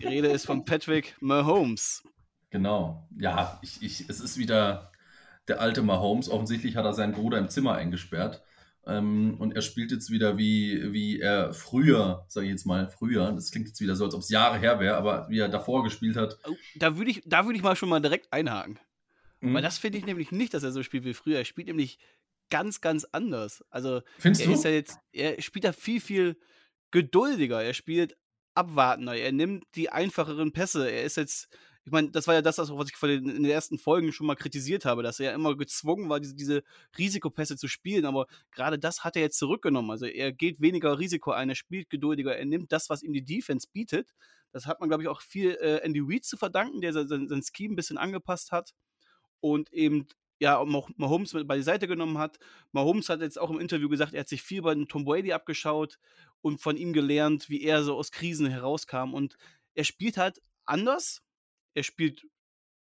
Die 0.00 0.06
Rede 0.06 0.28
ist 0.28 0.46
von 0.46 0.64
Patrick 0.64 1.16
Mahomes. 1.20 2.02
Genau. 2.50 3.08
Ja, 3.18 3.58
ich, 3.62 3.82
ich, 3.82 4.08
es 4.08 4.20
ist 4.20 4.38
wieder 4.38 4.92
der 5.48 5.60
alte 5.60 5.82
Mahomes. 5.82 6.28
Offensichtlich 6.28 6.76
hat 6.76 6.84
er 6.84 6.92
seinen 6.92 7.12
Bruder 7.12 7.38
im 7.38 7.48
Zimmer 7.48 7.74
eingesperrt. 7.74 8.42
Ähm, 8.86 9.36
und 9.38 9.54
er 9.54 9.62
spielt 9.62 9.92
jetzt 9.92 10.10
wieder 10.10 10.36
wie, 10.36 10.92
wie 10.92 11.20
er 11.20 11.54
früher, 11.54 12.24
sage 12.28 12.46
ich 12.46 12.52
jetzt 12.52 12.66
mal, 12.66 12.88
früher, 12.88 13.32
das 13.32 13.50
klingt 13.50 13.68
jetzt 13.68 13.80
wieder 13.80 13.96
so, 13.96 14.04
als 14.04 14.14
ob 14.14 14.20
es 14.20 14.28
Jahre 14.28 14.58
her 14.58 14.78
wäre, 14.78 14.96
aber 14.96 15.26
wie 15.30 15.38
er 15.38 15.48
davor 15.48 15.84
gespielt 15.84 16.16
hat. 16.16 16.38
Oh, 16.46 16.54
da 16.76 16.98
würde 16.98 17.10
ich, 17.10 17.24
würd 17.24 17.56
ich 17.56 17.62
mal 17.62 17.76
schon 17.76 17.88
mal 17.88 18.00
direkt 18.00 18.32
einhaken. 18.32 18.78
Mhm. 19.40 19.54
Weil 19.54 19.62
das 19.62 19.78
finde 19.78 19.98
ich 19.98 20.06
nämlich 20.06 20.32
nicht, 20.32 20.54
dass 20.54 20.62
er 20.62 20.72
so 20.72 20.82
spielt 20.82 21.04
wie 21.04 21.14
früher. 21.14 21.38
Er 21.38 21.44
spielt 21.44 21.68
nämlich 21.68 21.98
ganz, 22.50 22.80
ganz 22.80 23.04
anders. 23.04 23.64
Also 23.70 24.02
Findest 24.18 24.42
er 24.42 24.48
du? 24.48 24.52
ist 24.54 24.64
ja 24.64 24.70
jetzt, 24.70 24.98
er 25.12 25.40
spielt 25.40 25.64
da 25.64 25.72
viel, 25.72 26.00
viel 26.00 26.36
geduldiger. 26.90 27.62
Er 27.62 27.74
spielt 27.74 28.16
abwartender. 28.54 29.16
Er 29.16 29.32
nimmt 29.32 29.64
die 29.74 29.90
einfacheren 29.90 30.52
Pässe. 30.52 30.90
Er 30.90 31.04
ist 31.04 31.16
jetzt, 31.16 31.48
ich 31.84 31.92
meine, 31.92 32.10
das 32.10 32.26
war 32.26 32.34
ja 32.34 32.42
das, 32.42 32.58
was 32.58 32.88
ich 32.88 32.98
den, 32.98 33.28
in 33.28 33.42
den 33.42 33.52
ersten 33.52 33.78
Folgen 33.78 34.12
schon 34.12 34.26
mal 34.26 34.36
kritisiert 34.36 34.86
habe, 34.86 35.02
dass 35.02 35.20
er 35.20 35.26
ja 35.26 35.34
immer 35.34 35.54
gezwungen 35.56 36.08
war, 36.08 36.18
diese, 36.18 36.34
diese 36.34 36.62
Risikopässe 36.96 37.56
zu 37.56 37.68
spielen. 37.68 38.06
Aber 38.06 38.26
gerade 38.52 38.78
das 38.78 39.04
hat 39.04 39.16
er 39.16 39.22
jetzt 39.22 39.38
zurückgenommen. 39.38 39.90
Also 39.90 40.06
er 40.06 40.32
geht 40.32 40.60
weniger 40.60 40.98
Risiko 40.98 41.32
ein, 41.32 41.50
er 41.50 41.54
spielt 41.54 41.90
geduldiger, 41.90 42.36
er 42.36 42.46
nimmt 42.46 42.72
das, 42.72 42.88
was 42.88 43.02
ihm 43.02 43.12
die 43.12 43.24
Defense 43.24 43.68
bietet. 43.70 44.14
Das 44.52 44.66
hat 44.66 44.80
man, 44.80 44.88
glaube 44.88 45.02
ich, 45.02 45.08
auch 45.08 45.20
viel 45.20 45.50
äh, 45.60 45.80
Andy 45.82 46.00
Reid 46.02 46.24
zu 46.24 46.36
verdanken, 46.36 46.80
der 46.80 46.92
sein, 46.92 47.08
sein 47.08 47.42
Scheme 47.42 47.74
ein 47.74 47.76
bisschen 47.76 47.98
angepasst 47.98 48.50
hat 48.50 48.72
und 49.40 49.72
eben 49.72 50.06
ja, 50.38 50.64
Mahomes 50.64 51.32
mit 51.32 51.46
bei 51.46 51.56
die 51.56 51.62
Seite 51.62 51.86
genommen 51.86 52.18
hat. 52.18 52.38
Mahomes 52.72 53.08
hat 53.08 53.20
jetzt 53.20 53.38
auch 53.38 53.50
im 53.50 53.60
Interview 53.60 53.88
gesagt, 53.88 54.14
er 54.14 54.20
hat 54.20 54.28
sich 54.28 54.42
viel 54.42 54.62
bei 54.62 54.74
Tom 54.88 55.04
Brady 55.04 55.32
abgeschaut 55.32 55.98
und 56.40 56.60
von 56.60 56.76
ihm 56.76 56.92
gelernt, 56.92 57.48
wie 57.48 57.62
er 57.62 57.82
so 57.84 57.96
aus 57.96 58.10
Krisen 58.10 58.46
herauskam. 58.46 59.14
Und 59.14 59.36
er 59.74 59.84
spielt 59.84 60.16
halt 60.16 60.40
anders. 60.64 61.22
Er 61.74 61.82
spielt 61.82 62.26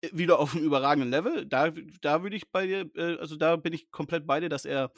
äh, 0.00 0.08
wieder 0.12 0.38
auf 0.38 0.54
einem 0.54 0.64
überragenden 0.64 1.10
Level. 1.10 1.46
Da, 1.46 1.70
da 2.00 2.22
würde 2.22 2.36
ich 2.36 2.50
bei 2.50 2.66
dir, 2.66 2.90
äh, 2.94 3.18
also 3.18 3.36
da 3.36 3.56
bin 3.56 3.72
ich 3.72 3.90
komplett 3.90 4.26
bei 4.26 4.40
dir, 4.40 4.48
dass 4.48 4.64
er 4.64 4.92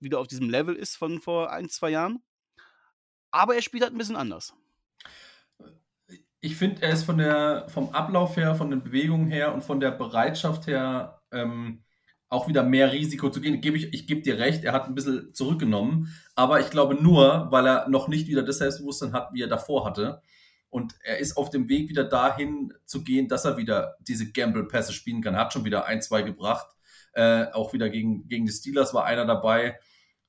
wieder 0.00 0.18
auf 0.18 0.26
diesem 0.26 0.50
Level 0.50 0.74
ist 0.74 0.96
von 0.96 1.20
vor 1.20 1.52
ein, 1.52 1.68
zwei 1.68 1.90
Jahren. 1.90 2.22
Aber 3.30 3.54
er 3.54 3.62
spielt 3.62 3.82
halt 3.82 3.94
ein 3.94 3.98
bisschen 3.98 4.16
anders. 4.16 4.54
Ich 6.40 6.56
finde, 6.56 6.82
er 6.82 6.92
ist 6.92 7.04
von 7.04 7.18
der, 7.18 7.66
vom 7.68 7.90
Ablauf 7.90 8.36
her, 8.36 8.54
von 8.54 8.70
den 8.70 8.82
Bewegungen 8.82 9.28
her 9.28 9.52
und 9.54 9.64
von 9.64 9.80
der 9.80 9.90
Bereitschaft 9.90 10.66
her 10.66 11.22
ähm, 11.32 11.82
auch 12.28 12.48
wieder 12.48 12.62
mehr 12.62 12.92
Risiko 12.92 13.30
zu 13.30 13.40
gehen. 13.40 13.60
Gebe 13.60 13.76
ich 13.76 13.92
ich 13.92 14.06
gebe 14.06 14.22
dir 14.22 14.38
recht, 14.38 14.64
er 14.64 14.72
hat 14.72 14.86
ein 14.86 14.94
bisschen 14.94 15.32
zurückgenommen, 15.34 16.14
aber 16.34 16.60
ich 16.60 16.70
glaube 16.70 16.94
nur, 16.94 17.48
weil 17.50 17.66
er 17.66 17.88
noch 17.88 18.08
nicht 18.08 18.28
wieder 18.28 18.42
das 18.42 18.58
Selbstbewusstsein 18.58 19.12
hat, 19.12 19.32
wie 19.32 19.42
er 19.42 19.48
davor 19.48 19.84
hatte. 19.84 20.22
Und 20.70 20.94
er 21.02 21.18
ist 21.18 21.36
auf 21.36 21.50
dem 21.50 21.68
Weg 21.68 21.88
wieder 21.88 22.04
dahin 22.04 22.72
zu 22.84 23.04
gehen, 23.04 23.28
dass 23.28 23.44
er 23.44 23.56
wieder 23.56 23.96
diese 24.00 24.30
Gamble-Pässe 24.30 24.92
spielen 24.92 25.22
kann. 25.22 25.36
Hat 25.36 25.52
schon 25.52 25.64
wieder 25.64 25.86
ein, 25.86 26.02
zwei 26.02 26.22
gebracht. 26.22 26.66
Äh, 27.12 27.46
auch 27.52 27.72
wieder 27.72 27.88
gegen, 27.88 28.28
gegen 28.28 28.46
die 28.46 28.52
Steelers 28.52 28.92
war 28.92 29.04
einer 29.04 29.24
dabei. 29.24 29.78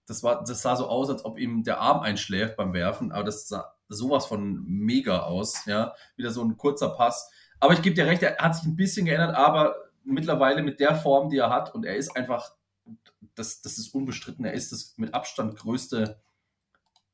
Das, 0.06 0.24
war, 0.24 0.44
das 0.44 0.62
sah 0.62 0.76
so 0.76 0.88
aus, 0.88 1.10
als 1.10 1.26
ob 1.26 1.38
ihm 1.38 1.64
der 1.64 1.80
Arm 1.80 2.00
einschläft 2.00 2.56
beim 2.56 2.74
Werfen, 2.74 3.12
aber 3.12 3.26
das 3.26 3.48
sah 3.50 3.74
sowas 3.90 4.26
von 4.26 4.64
mega 4.66 5.20
aus. 5.20 5.66
Ja, 5.66 5.94
wieder 6.16 6.32
so 6.32 6.44
ein 6.44 6.56
kurzer 6.56 6.90
Pass. 6.90 7.30
Aber 7.60 7.74
ich 7.74 7.82
gebe 7.82 7.96
dir 7.96 8.06
recht, 8.06 8.24
er 8.24 8.38
hat 8.38 8.56
sich 8.56 8.66
ein 8.66 8.76
bisschen 8.76 9.06
geändert, 9.06 9.36
aber 9.36 9.76
mittlerweile 10.04 10.62
mit 10.64 10.80
der 10.80 10.96
Form, 10.96 11.30
die 11.30 11.38
er 11.38 11.50
hat, 11.50 11.74
und 11.74 11.86
er 11.86 11.96
ist 11.98 12.16
einfach, 12.16 12.54
das, 13.36 13.62
das 13.62 13.78
ist 13.78 13.94
unbestritten, 13.94 14.46
er 14.46 14.54
ist 14.54 14.72
das 14.72 14.94
mit 14.98 15.14
Abstand 15.14 15.58
größte 15.58 16.22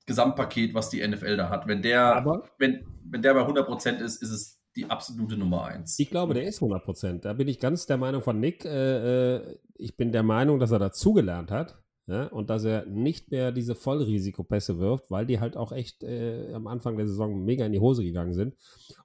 Gesamtpaket, 0.05 0.73
was 0.73 0.89
die 0.89 1.05
NFL 1.05 1.37
da 1.37 1.49
hat. 1.49 1.67
Wenn 1.67 1.81
der, 1.81 2.15
Aber 2.15 2.43
wenn, 2.57 2.85
wenn 3.05 3.21
der 3.21 3.33
bei 3.33 3.41
100% 3.41 3.99
ist, 3.99 4.21
ist 4.21 4.31
es 4.31 4.59
die 4.75 4.89
absolute 4.89 5.37
Nummer 5.37 5.65
eins. 5.65 5.99
Ich 5.99 6.09
glaube, 6.09 6.33
der 6.33 6.43
ist 6.43 6.61
100%. 6.61 7.21
Da 7.21 7.33
bin 7.33 7.47
ich 7.47 7.59
ganz 7.59 7.85
der 7.85 7.97
Meinung 7.97 8.21
von 8.21 8.39
Nick. 8.39 8.65
Äh, 8.65 9.35
äh, 9.35 9.57
ich 9.75 9.95
bin 9.95 10.11
der 10.11 10.23
Meinung, 10.23 10.59
dass 10.59 10.71
er 10.71 10.79
dazugelernt 10.79 11.51
hat. 11.51 11.79
Ja, 12.05 12.25
und 12.27 12.49
dass 12.49 12.65
er 12.65 12.85
nicht 12.85 13.31
mehr 13.31 13.53
diese 13.53 13.75
Vollrisikopässe 13.75 14.77
wirft, 14.77 15.09
weil 15.09 15.25
die 15.25 15.39
halt 15.39 15.55
auch 15.55 15.71
echt 15.71 16.03
äh, 16.03 16.51
am 16.53 16.67
Anfang 16.67 16.97
der 16.97 17.07
Saison 17.07 17.45
mega 17.45 17.65
in 17.65 17.71
die 17.71 17.79
Hose 17.79 18.03
gegangen 18.03 18.33
sind. 18.33 18.57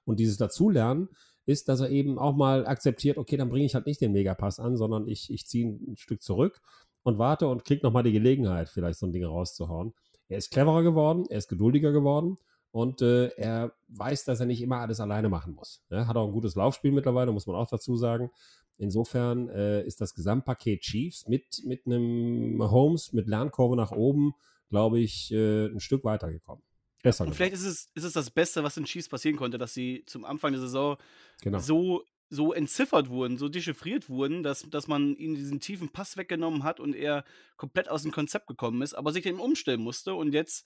Und 0.03 0.19
dieses 0.19 0.35
Dazulernen, 0.35 1.07
ist, 1.49 1.67
dass 1.67 1.79
er 1.81 1.89
eben 1.89 2.19
auch 2.19 2.35
mal 2.35 2.67
akzeptiert, 2.67 3.17
okay, 3.17 3.35
dann 3.35 3.49
bringe 3.49 3.65
ich 3.65 3.73
halt 3.73 3.87
nicht 3.87 4.01
den 4.01 4.11
Megapass 4.11 4.59
an, 4.59 4.77
sondern 4.77 5.07
ich, 5.07 5.31
ich 5.33 5.47
ziehe 5.47 5.67
ein 5.67 5.97
Stück 5.97 6.21
zurück 6.21 6.61
und 7.01 7.17
warte 7.17 7.47
und 7.47 7.65
kriege 7.65 7.81
nochmal 7.83 8.03
die 8.03 8.11
Gelegenheit, 8.11 8.69
vielleicht 8.69 8.99
so 8.99 9.07
ein 9.07 9.11
Ding 9.11 9.25
rauszuhauen. 9.25 9.93
Er 10.29 10.37
ist 10.37 10.51
cleverer 10.51 10.83
geworden, 10.83 11.25
er 11.29 11.39
ist 11.39 11.49
geduldiger 11.49 11.91
geworden 11.91 12.37
und 12.71 13.01
äh, 13.01 13.27
er 13.35 13.73
weiß, 13.87 14.25
dass 14.25 14.39
er 14.39 14.45
nicht 14.45 14.61
immer 14.61 14.77
alles 14.77 14.99
alleine 14.99 15.27
machen 15.27 15.55
muss. 15.55 15.83
Ja, 15.89 16.07
hat 16.07 16.15
auch 16.15 16.27
ein 16.27 16.33
gutes 16.33 16.55
Laufspiel 16.55 16.91
mittlerweile, 16.91 17.31
muss 17.31 17.47
man 17.47 17.55
auch 17.55 17.67
dazu 17.67 17.97
sagen. 17.97 18.29
Insofern 18.77 19.49
äh, 19.49 19.83
ist 19.83 19.99
das 19.99 20.13
Gesamtpaket 20.13 20.81
Chiefs 20.81 21.27
mit, 21.27 21.61
mit 21.65 21.85
einem 21.85 22.61
Holmes, 22.61 23.11
mit 23.11 23.27
Lernkurve 23.27 23.75
nach 23.75 23.91
oben, 23.91 24.33
glaube 24.69 24.99
ich, 24.99 25.31
äh, 25.33 25.65
ein 25.65 25.79
Stück 25.79 26.03
weitergekommen. 26.03 26.63
Besser 27.01 27.25
und 27.25 27.33
vielleicht 27.33 27.53
ist 27.53 27.65
es, 27.65 27.89
ist 27.95 28.03
es 28.03 28.13
das 28.13 28.29
Beste, 28.29 28.63
was 28.63 28.77
in 28.77 28.83
Chiefs 28.83 29.07
passieren 29.07 29.37
konnte, 29.37 29.57
dass 29.57 29.73
sie 29.73 30.03
zum 30.05 30.25
Anfang 30.25 30.51
der 30.51 30.61
Saison 30.61 30.97
genau. 31.41 31.59
so, 31.59 32.03
so 32.29 32.53
entziffert 32.53 33.09
wurden, 33.09 33.37
so 33.37 33.49
dechiffriert 33.49 34.07
wurden, 34.07 34.43
dass, 34.43 34.69
dass 34.69 34.87
man 34.87 35.15
ihnen 35.15 35.35
diesen 35.35 35.59
tiefen 35.59 35.89
Pass 35.89 36.15
weggenommen 36.15 36.63
hat 36.63 36.79
und 36.79 36.95
er 36.95 37.25
komplett 37.57 37.89
aus 37.89 38.03
dem 38.03 38.11
Konzept 38.11 38.47
gekommen 38.47 38.81
ist, 38.81 38.93
aber 38.93 39.11
sich 39.11 39.23
dem 39.23 39.39
umstellen 39.39 39.81
musste. 39.81 40.13
Und 40.13 40.33
jetzt 40.33 40.65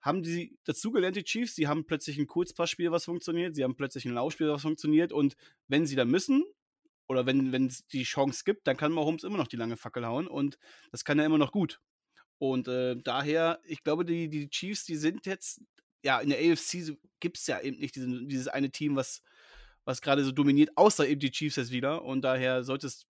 haben 0.00 0.22
die 0.22 0.58
dazugelernt, 0.64 1.16
die 1.16 1.24
Chiefs, 1.24 1.54
sie 1.54 1.68
haben 1.68 1.86
plötzlich 1.86 2.18
ein 2.18 2.26
Kurzpassspiel, 2.26 2.90
was 2.90 3.04
funktioniert, 3.04 3.54
sie 3.54 3.64
haben 3.64 3.76
plötzlich 3.76 4.04
ein 4.04 4.12
Laufspiel, 4.12 4.48
was 4.48 4.62
funktioniert. 4.62 5.12
Und 5.12 5.36
wenn 5.68 5.86
sie 5.86 5.96
da 5.96 6.04
müssen, 6.04 6.44
oder 7.06 7.26
wenn 7.26 7.66
es 7.66 7.86
die 7.88 8.02
Chance 8.04 8.42
gibt, 8.44 8.66
dann 8.66 8.76
kann 8.76 8.92
Mahomes 8.92 9.24
immer 9.24 9.36
noch 9.36 9.46
die 9.46 9.56
lange 9.56 9.76
Fackel 9.76 10.06
hauen 10.06 10.26
und 10.26 10.58
das 10.90 11.04
kann 11.04 11.18
er 11.18 11.26
immer 11.26 11.38
noch 11.38 11.52
gut. 11.52 11.80
Und 12.38 12.66
äh, 12.68 12.96
daher, 12.96 13.60
ich 13.64 13.82
glaube, 13.82 14.04
die, 14.04 14.28
die 14.28 14.48
Chiefs, 14.48 14.84
die 14.84 14.96
sind 14.96 15.26
jetzt, 15.26 15.60
ja, 16.02 16.20
in 16.20 16.30
der 16.30 16.38
AFC 16.38 16.96
gibt 17.20 17.38
es 17.38 17.46
ja 17.46 17.60
eben 17.60 17.78
nicht 17.78 17.94
diesen, 17.94 18.28
dieses 18.28 18.48
eine 18.48 18.70
Team, 18.70 18.96
was, 18.96 19.22
was 19.84 20.00
gerade 20.00 20.24
so 20.24 20.32
dominiert, 20.32 20.70
außer 20.76 21.06
eben 21.06 21.20
die 21.20 21.30
Chiefs 21.30 21.56
jetzt 21.56 21.70
wieder. 21.70 22.04
Und 22.04 22.22
daher 22.22 22.64
sollte 22.64 22.86
es 22.86 23.06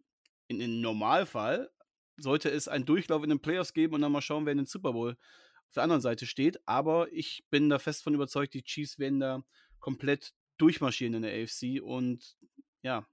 in 0.48 0.58
den 0.58 0.80
Normalfall, 0.80 1.70
sollte 2.16 2.50
es 2.50 2.68
einen 2.68 2.84
Durchlauf 2.84 3.22
in 3.22 3.30
den 3.30 3.40
Playoffs 3.40 3.72
geben 3.72 3.94
und 3.94 4.02
dann 4.02 4.12
mal 4.12 4.20
schauen, 4.20 4.44
wer 4.46 4.52
in 4.52 4.58
den 4.58 4.66
Super 4.66 4.92
Bowl 4.92 5.12
auf 5.12 5.74
der 5.74 5.82
anderen 5.82 6.02
Seite 6.02 6.26
steht. 6.26 6.58
Aber 6.66 7.12
ich 7.12 7.44
bin 7.50 7.68
da 7.68 7.78
fest 7.78 8.02
von 8.02 8.14
überzeugt, 8.14 8.54
die 8.54 8.62
Chiefs 8.64 8.98
werden 8.98 9.20
da 9.20 9.42
komplett 9.80 10.32
durchmarschieren 10.58 11.14
in 11.14 11.22
der 11.22 11.42
AFC. 11.42 11.82
Und 11.82 12.36
ja, 12.82 13.06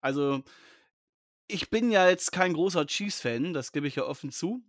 also 0.00 0.42
ich 1.48 1.70
bin 1.70 1.90
ja 1.90 2.08
jetzt 2.08 2.32
kein 2.32 2.54
großer 2.54 2.86
Chiefs-Fan, 2.86 3.52
das 3.52 3.72
gebe 3.72 3.86
ich 3.86 3.96
ja 3.96 4.04
offen 4.04 4.30
zu. 4.30 4.64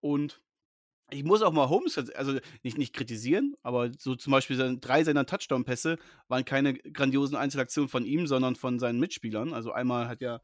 Und 0.00 0.40
ich 1.10 1.24
muss 1.24 1.42
auch 1.42 1.52
mal 1.52 1.68
Holmes, 1.68 1.96
also 1.96 2.38
nicht, 2.62 2.78
nicht 2.78 2.94
kritisieren, 2.94 3.54
aber 3.62 3.90
so 3.98 4.14
zum 4.14 4.30
Beispiel 4.30 4.78
drei 4.80 5.04
seiner 5.04 5.26
Touchdown-Pässe 5.26 5.98
waren 6.28 6.44
keine 6.44 6.74
grandiosen 6.74 7.36
Einzelaktionen 7.36 7.88
von 7.88 8.04
ihm, 8.04 8.26
sondern 8.26 8.56
von 8.56 8.78
seinen 8.78 9.00
Mitspielern. 9.00 9.54
Also 9.54 9.72
einmal 9.72 10.08
hat 10.08 10.20
ja 10.20 10.40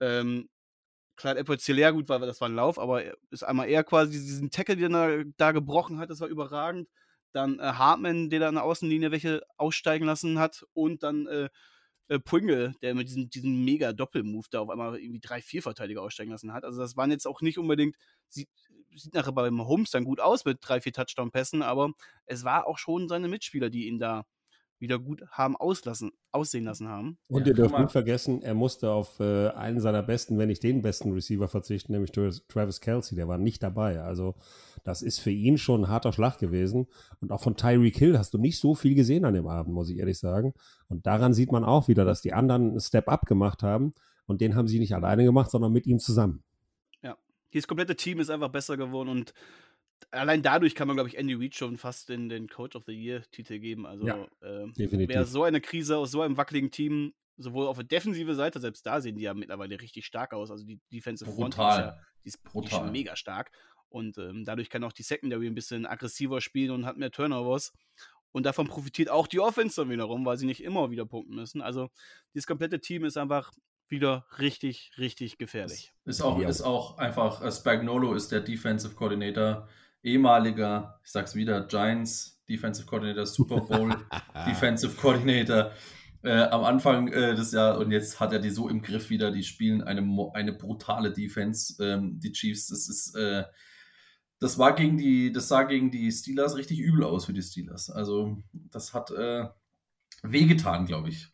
ähm, 0.00 0.48
Clyde 1.16 1.40
Edwards 1.40 1.64
sehr 1.64 1.92
gut, 1.92 2.08
weil 2.08 2.20
das 2.20 2.40
war 2.40 2.48
ein 2.48 2.54
Lauf, 2.54 2.78
aber 2.78 3.02
ist 3.30 3.42
einmal 3.42 3.68
er 3.68 3.84
quasi 3.84 4.12
diesen 4.12 4.50
Tackle, 4.50 4.76
den 4.76 4.94
er 4.94 5.24
da 5.36 5.52
gebrochen 5.52 5.98
hat, 5.98 6.10
das 6.10 6.20
war 6.20 6.28
überragend. 6.28 6.88
Dann 7.32 7.58
äh, 7.58 7.62
Hartman, 7.62 8.30
der 8.30 8.40
da 8.40 8.48
an 8.48 8.54
der 8.54 8.64
Außenlinie 8.64 9.10
welche 9.10 9.42
aussteigen 9.58 10.06
lassen 10.06 10.38
hat 10.38 10.64
und 10.72 11.02
dann 11.02 11.26
äh, 11.26 11.48
äh, 12.08 12.18
Pringle, 12.18 12.74
der 12.80 12.94
mit 12.94 13.08
diesem, 13.08 13.28
diesem 13.28 13.64
mega 13.64 13.92
Doppelmove 13.92 14.48
da 14.50 14.60
auf 14.60 14.70
einmal 14.70 14.98
irgendwie 14.98 15.20
drei, 15.20 15.42
vier 15.42 15.62
Verteidiger 15.62 16.02
aussteigen 16.02 16.30
lassen 16.30 16.54
hat. 16.54 16.64
Also 16.64 16.80
das 16.80 16.96
waren 16.96 17.10
jetzt 17.10 17.26
auch 17.26 17.42
nicht 17.42 17.58
unbedingt, 17.58 17.96
sieht, 18.98 19.14
nachher 19.14 19.32
beim 19.32 19.66
Holmes 19.66 19.90
dann 19.90 20.04
gut 20.04 20.20
aus 20.20 20.44
mit 20.44 20.58
drei, 20.60 20.80
vier 20.80 20.92
Touchdown-Pässen, 20.92 21.62
aber 21.62 21.92
es 22.26 22.44
war 22.44 22.66
auch 22.66 22.78
schon 22.78 23.08
seine 23.08 23.28
Mitspieler, 23.28 23.70
die 23.70 23.86
ihn 23.88 23.98
da 23.98 24.24
wieder 24.80 24.98
gut 24.98 25.22
haben 25.30 25.56
auslassen, 25.56 26.12
aussehen 26.30 26.64
lassen 26.64 26.88
haben. 26.88 27.18
Und 27.28 27.42
ja, 27.42 27.48
ihr 27.48 27.54
dürft 27.54 27.78
nicht 27.78 27.90
vergessen, 27.90 28.42
er 28.42 28.54
musste 28.54 28.90
auf 28.90 29.18
äh, 29.20 29.48
einen 29.48 29.80
seiner 29.80 30.02
besten, 30.02 30.38
wenn 30.38 30.48
nicht 30.48 30.62
den 30.62 30.82
besten 30.82 31.12
Receiver 31.12 31.48
verzichten, 31.48 31.92
nämlich 31.92 32.12
Travis 32.12 32.80
Kelsey, 32.80 33.16
der 33.16 33.28
war 33.28 33.38
nicht 33.38 33.62
dabei. 33.62 34.00
Also 34.00 34.36
das 34.84 35.02
ist 35.02 35.18
für 35.18 35.30
ihn 35.30 35.58
schon 35.58 35.82
ein 35.82 35.88
harter 35.88 36.12
Schlag 36.12 36.38
gewesen. 36.38 36.86
Und 37.20 37.32
auch 37.32 37.42
von 37.42 37.56
Tyreek 37.56 37.96
Hill 37.96 38.18
hast 38.18 38.34
du 38.34 38.38
nicht 38.38 38.58
so 38.58 38.74
viel 38.74 38.94
gesehen 38.94 39.24
an 39.24 39.34
dem 39.34 39.48
Abend, 39.48 39.74
muss 39.74 39.90
ich 39.90 39.98
ehrlich 39.98 40.18
sagen. 40.18 40.54
Und 40.88 41.06
daran 41.06 41.34
sieht 41.34 41.52
man 41.52 41.64
auch 41.64 41.88
wieder, 41.88 42.04
dass 42.04 42.22
die 42.22 42.32
anderen 42.32 42.70
einen 42.70 42.80
Step-up 42.80 43.26
gemacht 43.26 43.62
haben. 43.62 43.92
Und 44.26 44.40
den 44.40 44.54
haben 44.54 44.68
sie 44.68 44.78
nicht 44.78 44.94
alleine 44.94 45.24
gemacht, 45.24 45.50
sondern 45.50 45.72
mit 45.72 45.86
ihm 45.86 45.98
zusammen. 45.98 46.44
Dieses 47.52 47.66
komplette 47.66 47.96
Team 47.96 48.20
ist 48.20 48.30
einfach 48.30 48.50
besser 48.50 48.76
geworden 48.76 49.08
und 49.08 49.32
allein 50.10 50.42
dadurch 50.42 50.74
kann 50.74 50.88
man, 50.88 50.96
glaube 50.96 51.08
ich, 51.08 51.16
Andy 51.16 51.34
Reid 51.34 51.54
schon 51.54 51.76
fast 51.76 52.08
den, 52.08 52.28
den 52.28 52.48
Coach 52.48 52.76
of 52.76 52.84
the 52.86 52.92
Year-Titel 52.92 53.58
geben. 53.58 53.86
Also, 53.86 54.06
ja, 54.06 54.24
äh, 54.40 54.66
wer 54.76 55.24
so 55.24 55.42
eine 55.42 55.60
Krise 55.60 55.96
aus 55.96 56.10
so 56.10 56.22
einem 56.22 56.36
wackeligen 56.36 56.70
Team, 56.70 57.14
sowohl 57.36 57.66
auf 57.66 57.76
der 57.76 57.86
defensive 57.86 58.34
Seite, 58.34 58.60
selbst 58.60 58.84
da 58.86 59.00
sehen 59.00 59.16
die 59.16 59.22
ja 59.22 59.34
mittlerweile 59.34 59.80
richtig 59.80 60.06
stark 60.06 60.32
aus. 60.34 60.50
Also, 60.50 60.64
die 60.64 60.80
Defensive 60.92 61.30
Front 61.30 61.54
ist 61.54 61.58
ja 61.58 61.98
die 62.24 62.28
ist, 62.28 62.40
die 62.54 62.68
schon 62.68 62.92
mega 62.92 63.16
stark. 63.16 63.50
Und 63.90 64.18
ähm, 64.18 64.44
dadurch 64.44 64.68
kann 64.68 64.84
auch 64.84 64.92
die 64.92 65.02
Secondary 65.02 65.46
ein 65.46 65.54
bisschen 65.54 65.86
aggressiver 65.86 66.40
spielen 66.40 66.72
und 66.72 66.86
hat 66.86 66.98
mehr 66.98 67.10
Turnovers. 67.10 67.72
Und 68.32 68.44
davon 68.44 68.66
profitiert 68.66 69.08
auch 69.08 69.26
die 69.26 69.40
Offense 69.40 69.80
dann 69.80 69.90
wiederum, 69.90 70.26
weil 70.26 70.36
sie 70.36 70.44
nicht 70.44 70.62
immer 70.62 70.90
wieder 70.90 71.06
punkten 71.06 71.34
müssen. 71.34 71.62
Also, 71.62 71.88
dieses 72.34 72.46
komplette 72.46 72.80
Team 72.80 73.04
ist 73.04 73.16
einfach 73.16 73.52
wieder 73.90 74.26
richtig, 74.38 74.92
richtig 74.98 75.38
gefährlich. 75.38 75.92
Ist 76.04 76.20
auch, 76.20 76.38
ist 76.40 76.62
auch 76.62 76.98
einfach, 76.98 77.42
äh, 77.42 77.50
Spagnolo 77.50 78.14
ist 78.14 78.32
der 78.32 78.40
Defensive 78.40 78.94
Coordinator, 78.94 79.68
ehemaliger, 80.02 81.00
ich 81.04 81.10
sag's 81.10 81.34
wieder, 81.34 81.62
Giants 81.66 82.42
Defensive 82.48 82.86
Coordinator, 82.86 83.26
Super 83.26 83.60
Bowl 83.60 83.94
Defensive 84.46 84.96
Coordinator 84.96 85.72
äh, 86.22 86.42
am 86.42 86.64
Anfang 86.64 87.08
äh, 87.08 87.34
des 87.34 87.52
Jahres 87.52 87.78
und 87.78 87.90
jetzt 87.90 88.18
hat 88.20 88.32
er 88.32 88.38
die 88.38 88.50
so 88.50 88.68
im 88.68 88.82
Griff 88.82 89.10
wieder. 89.10 89.30
Die 89.30 89.42
spielen 89.42 89.82
eine, 89.82 90.02
eine 90.34 90.52
brutale 90.52 91.12
Defense. 91.12 91.82
Ähm, 91.82 92.18
die 92.18 92.32
Chiefs, 92.32 92.68
das 92.68 92.88
ist, 92.88 93.14
äh, 93.14 93.44
das 94.40 94.58
war 94.58 94.74
gegen 94.74 94.96
die, 94.96 95.32
das 95.32 95.48
sah 95.48 95.62
gegen 95.64 95.90
die 95.90 96.10
Steelers 96.10 96.56
richtig 96.56 96.80
übel 96.80 97.04
aus 97.04 97.26
für 97.26 97.32
die 97.32 97.42
Steelers. 97.42 97.90
Also 97.90 98.42
das 98.52 98.94
hat 98.94 99.10
äh, 99.10 99.48
wehgetan, 100.22 100.86
glaube 100.86 101.10
ich. 101.10 101.28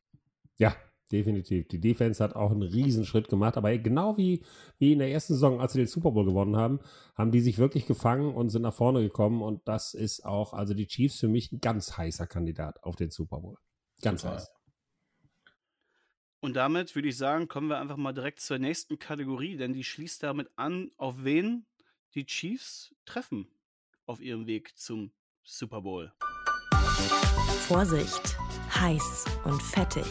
Ja, 0.59 0.77
definitiv. 1.11 1.69
Die 1.69 1.81
Defense 1.81 2.23
hat 2.23 2.35
auch 2.35 2.51
einen 2.51 2.63
Riesenschritt 2.63 3.29
gemacht, 3.29 3.57
aber 3.57 3.77
genau 3.79 4.17
wie, 4.17 4.45
wie 4.79 4.93
in 4.93 4.99
der 4.99 5.11
ersten 5.11 5.35
Saison, 5.35 5.61
als 5.61 5.73
sie 5.73 5.79
den 5.79 5.87
Super 5.87 6.11
Bowl 6.11 6.25
gewonnen 6.25 6.57
haben, 6.57 6.81
haben 7.15 7.31
die 7.31 7.41
sich 7.41 7.59
wirklich 7.59 7.87
gefangen 7.87 8.35
und 8.35 8.51
sind 8.51 8.63
nach 8.63 8.75
vorne 8.75 9.03
gekommen 9.03 9.43
und 9.43 9.67
das 9.67 9.95
ist 9.95 10.25
auch, 10.25 10.53
also 10.53 10.75
die 10.75 10.87
Chiefs 10.87 11.21
für 11.21 11.29
mich 11.29 11.53
ein 11.53 11.61
ganz 11.61 11.97
heißer 11.97 12.27
Kandidat 12.27 12.83
auf 12.83 12.97
den 12.97 13.11
Super 13.11 13.41
Bowl. 13.41 13.57
Ganz 14.03 14.23
Total. 14.23 14.39
heiß. 14.39 14.51
Und 16.41 16.57
damit 16.57 16.95
würde 16.95 17.09
ich 17.09 17.17
sagen, 17.17 17.49
kommen 17.49 17.69
wir 17.69 17.79
einfach 17.79 17.97
mal 17.97 18.13
direkt 18.13 18.41
zur 18.41 18.59
nächsten 18.59 18.99
Kategorie, 18.99 19.57
denn 19.57 19.73
die 19.73 19.83
schließt 19.83 20.23
damit 20.23 20.51
an, 20.57 20.91
auf 20.99 21.25
wen 21.25 21.65
die 22.15 22.27
Chiefs 22.27 22.95
treffen 23.07 23.49
auf 24.07 24.21
ihrem 24.21 24.47
Weg 24.47 24.77
zum 24.77 25.13
Super 25.43 25.81
Bowl. 25.81 26.13
Vorsicht, 27.67 28.37
heiß 28.75 29.25
und 29.45 29.63
fettig. 29.63 30.05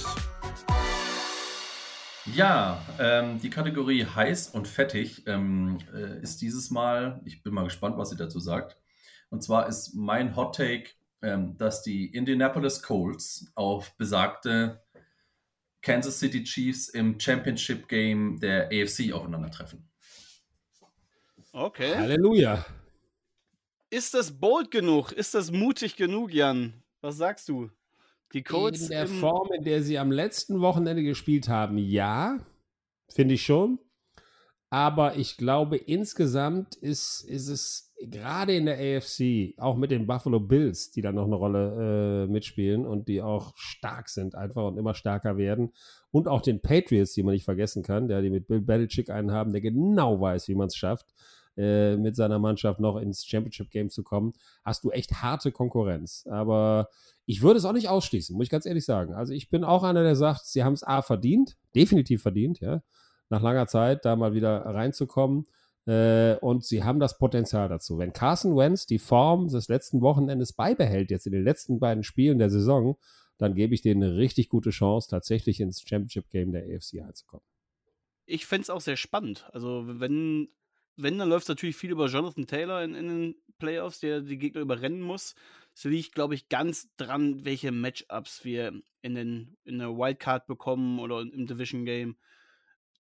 Ja, 2.26 2.82
ähm, 3.00 3.40
die 3.40 3.50
Kategorie 3.50 4.06
heiß 4.06 4.50
und 4.50 4.68
fettig 4.68 5.28
ähm, 5.28 5.80
äh, 5.94 6.22
ist 6.22 6.42
dieses 6.42 6.72
Mal, 6.72 7.22
ich 7.26 7.44
bin 7.44 7.54
mal 7.54 7.66
gespannt, 7.66 7.98
was 7.98 8.12
sie 8.12 8.16
dazu 8.16 8.40
sagt. 8.40 8.78
Und 9.30 9.44
zwar 9.44 9.68
ist 9.68 9.94
mein 9.94 10.36
Hot 10.36 10.56
Take, 10.56 10.92
ähm, 11.22 11.58
dass 11.58 11.84
die 11.84 12.06
Indianapolis 12.06 12.82
Colts 12.82 13.52
auf 13.56 13.98
besagte 13.98 14.82
Kansas 15.82 16.20
City 16.20 16.44
Chiefs 16.44 16.88
im 16.88 17.20
Championship 17.20 17.90
Game 17.90 18.40
der 18.40 18.68
AFC 18.68 19.12
aufeinandertreffen. 19.12 19.90
Okay. 21.52 21.96
Halleluja. 21.96 22.66
Ist 23.90 24.14
das 24.14 24.32
bold 24.32 24.72
genug? 24.72 25.12
Ist 25.12 25.36
das 25.36 25.52
mutig 25.52 25.98
genug, 25.98 26.34
Jan? 26.34 26.82
Was 27.02 27.18
sagst 27.18 27.50
du? 27.50 27.70
Die 28.34 28.44
Colts 28.44 28.84
in 28.84 28.90
der 28.90 29.08
Form, 29.08 29.50
in 29.54 29.64
der 29.64 29.84
sie 29.84 30.00
am 30.00 30.12
letzten 30.12 30.62
Wochenende 30.62 31.04
gespielt 31.04 31.50
haben, 31.50 31.78
ja, 31.78 32.40
finde 33.08 33.36
ich 33.36 33.44
schon. 33.44 33.80
Aber 34.72 35.18
ich 35.18 35.38
glaube, 35.38 35.78
insgesamt 35.78 36.74
ist, 36.74 37.22
ist 37.22 37.48
es 37.48 37.94
gerade 38.02 38.56
in 38.56 38.66
der 38.66 38.80
AFC, 38.80 39.54
auch 39.60 39.78
mit 39.78 39.92
den 39.92 40.08
Buffalo 40.08 40.40
Bills, 40.40 40.90
die 40.90 41.02
da 41.02 41.12
noch 41.12 41.26
eine 41.26 41.36
Rolle 41.36 42.26
äh, 42.26 42.32
mitspielen 42.32 42.88
und 42.88 43.08
die 43.08 43.22
auch 43.22 43.54
stark 43.56 44.10
sind 44.10 44.34
einfach 44.34 44.66
und 44.66 44.78
immer 44.78 44.96
stärker 44.96 45.38
werden. 45.38 45.74
Und 46.10 46.28
auch 46.28 46.42
den 46.42 46.60
Patriots, 46.60 47.14
die 47.14 47.22
man 47.22 47.36
nicht 47.36 47.46
vergessen 47.46 47.84
kann, 47.84 48.08
der 48.08 48.24
die 48.24 48.32
mit 48.32 48.48
Bill 48.48 48.62
Belichick 48.62 49.12
einen 49.12 49.32
haben, 49.32 49.52
der 49.52 49.62
genau 49.62 50.20
weiß, 50.20 50.48
wie 50.48 50.56
man 50.56 50.68
es 50.68 50.76
schafft, 50.76 51.06
äh, 51.58 51.96
mit 51.98 52.16
seiner 52.16 52.40
Mannschaft 52.40 52.80
noch 52.80 52.98
ins 52.98 53.26
Championship 53.26 53.70
Game 53.70 53.90
zu 53.90 54.04
kommen, 54.04 54.34
hast 54.64 54.84
du 54.84 54.92
echt 54.92 55.22
harte 55.22 55.52
Konkurrenz. 55.52 56.26
Aber 56.30 56.90
ich 57.26 57.42
würde 57.42 57.58
es 57.58 57.66
auch 57.66 57.74
nicht 57.74 57.90
ausschließen, 57.90 58.36
muss 58.36 58.46
ich 58.46 58.52
ganz 58.52 58.66
ehrlich 58.66 58.86
sagen. 58.86 59.14
Also 59.14 59.34
ich 59.34 59.50
bin 59.50 59.64
auch 59.64 59.84
einer, 59.84 60.04
der 60.04 60.16
sagt, 60.16 60.46
sie 60.46 60.64
haben 60.64 60.74
es 60.74 60.84
A 60.84 61.02
verdient, 61.02 61.58
definitiv 61.76 62.22
verdient, 62.22 62.60
ja 62.60 62.82
nach 63.34 63.42
langer 63.42 63.68
Zeit 63.68 64.06
da 64.06 64.16
mal 64.16 64.34
wieder 64.34 64.62
reinzukommen. 64.66 65.46
Äh, 65.86 66.36
und 66.38 66.64
sie 66.64 66.84
haben 66.84 67.00
das 67.00 67.18
Potenzial 67.18 67.68
dazu. 67.68 67.98
Wenn 67.98 68.14
Carson 68.14 68.56
Wentz 68.56 68.86
die 68.86 69.00
Form 69.00 69.50
des 69.50 69.68
letzten 69.68 70.02
Wochenendes 70.02 70.54
beibehält, 70.54 71.12
jetzt 71.12 71.26
in 71.26 71.34
den 71.34 71.44
letzten 71.44 71.80
beiden 71.80 72.04
Spielen 72.04 72.40
der 72.40 72.50
Saison, 72.50 72.98
dann 73.38 73.56
gebe 73.56 73.74
ich 73.74 73.82
denen 73.82 74.04
eine 74.04 74.16
richtig 74.16 74.48
gute 74.48 74.70
Chance, 74.70 75.10
tatsächlich 75.10 75.60
ins 75.60 75.82
Championship 75.82 76.30
Game 76.30 76.54
der 76.54 76.64
AFC 76.64 77.02
einzukommen. 77.06 77.44
Ich 78.26 78.46
fände 78.46 78.62
es 78.62 78.70
auch 78.70 78.80
sehr 78.80 78.96
spannend. 78.96 79.50
Also, 79.52 79.84
wenn, 79.86 80.48
wenn 80.96 81.18
dann 81.18 81.30
läuft 81.30 81.44
es 81.44 81.50
natürlich 81.50 81.76
viel 81.76 81.92
über 81.92 82.08
Jonathan 82.08 82.48
Taylor 82.48 82.84
in, 82.84 82.96
in 82.96 83.08
den 83.08 83.36
Playoffs, 83.58 84.00
der 84.00 84.22
die 84.22 84.38
Gegner 84.38 84.62
überrennen 84.62 85.02
muss. 85.02 85.36
Es 85.76 85.84
liegt, 85.86 86.14
glaube 86.14 86.36
ich, 86.36 86.50
ganz 86.50 86.90
dran, 86.98 87.46
welche 87.46 87.72
Matchups 87.72 88.46
wir 88.46 88.82
in, 89.02 89.16
den, 89.16 89.58
in 89.64 89.80
der 89.80 89.90
Wildcard 89.90 90.46
bekommen 90.46 91.00
oder 91.00 91.22
im 91.22 91.48
Division 91.48 91.86
Game 91.86 92.18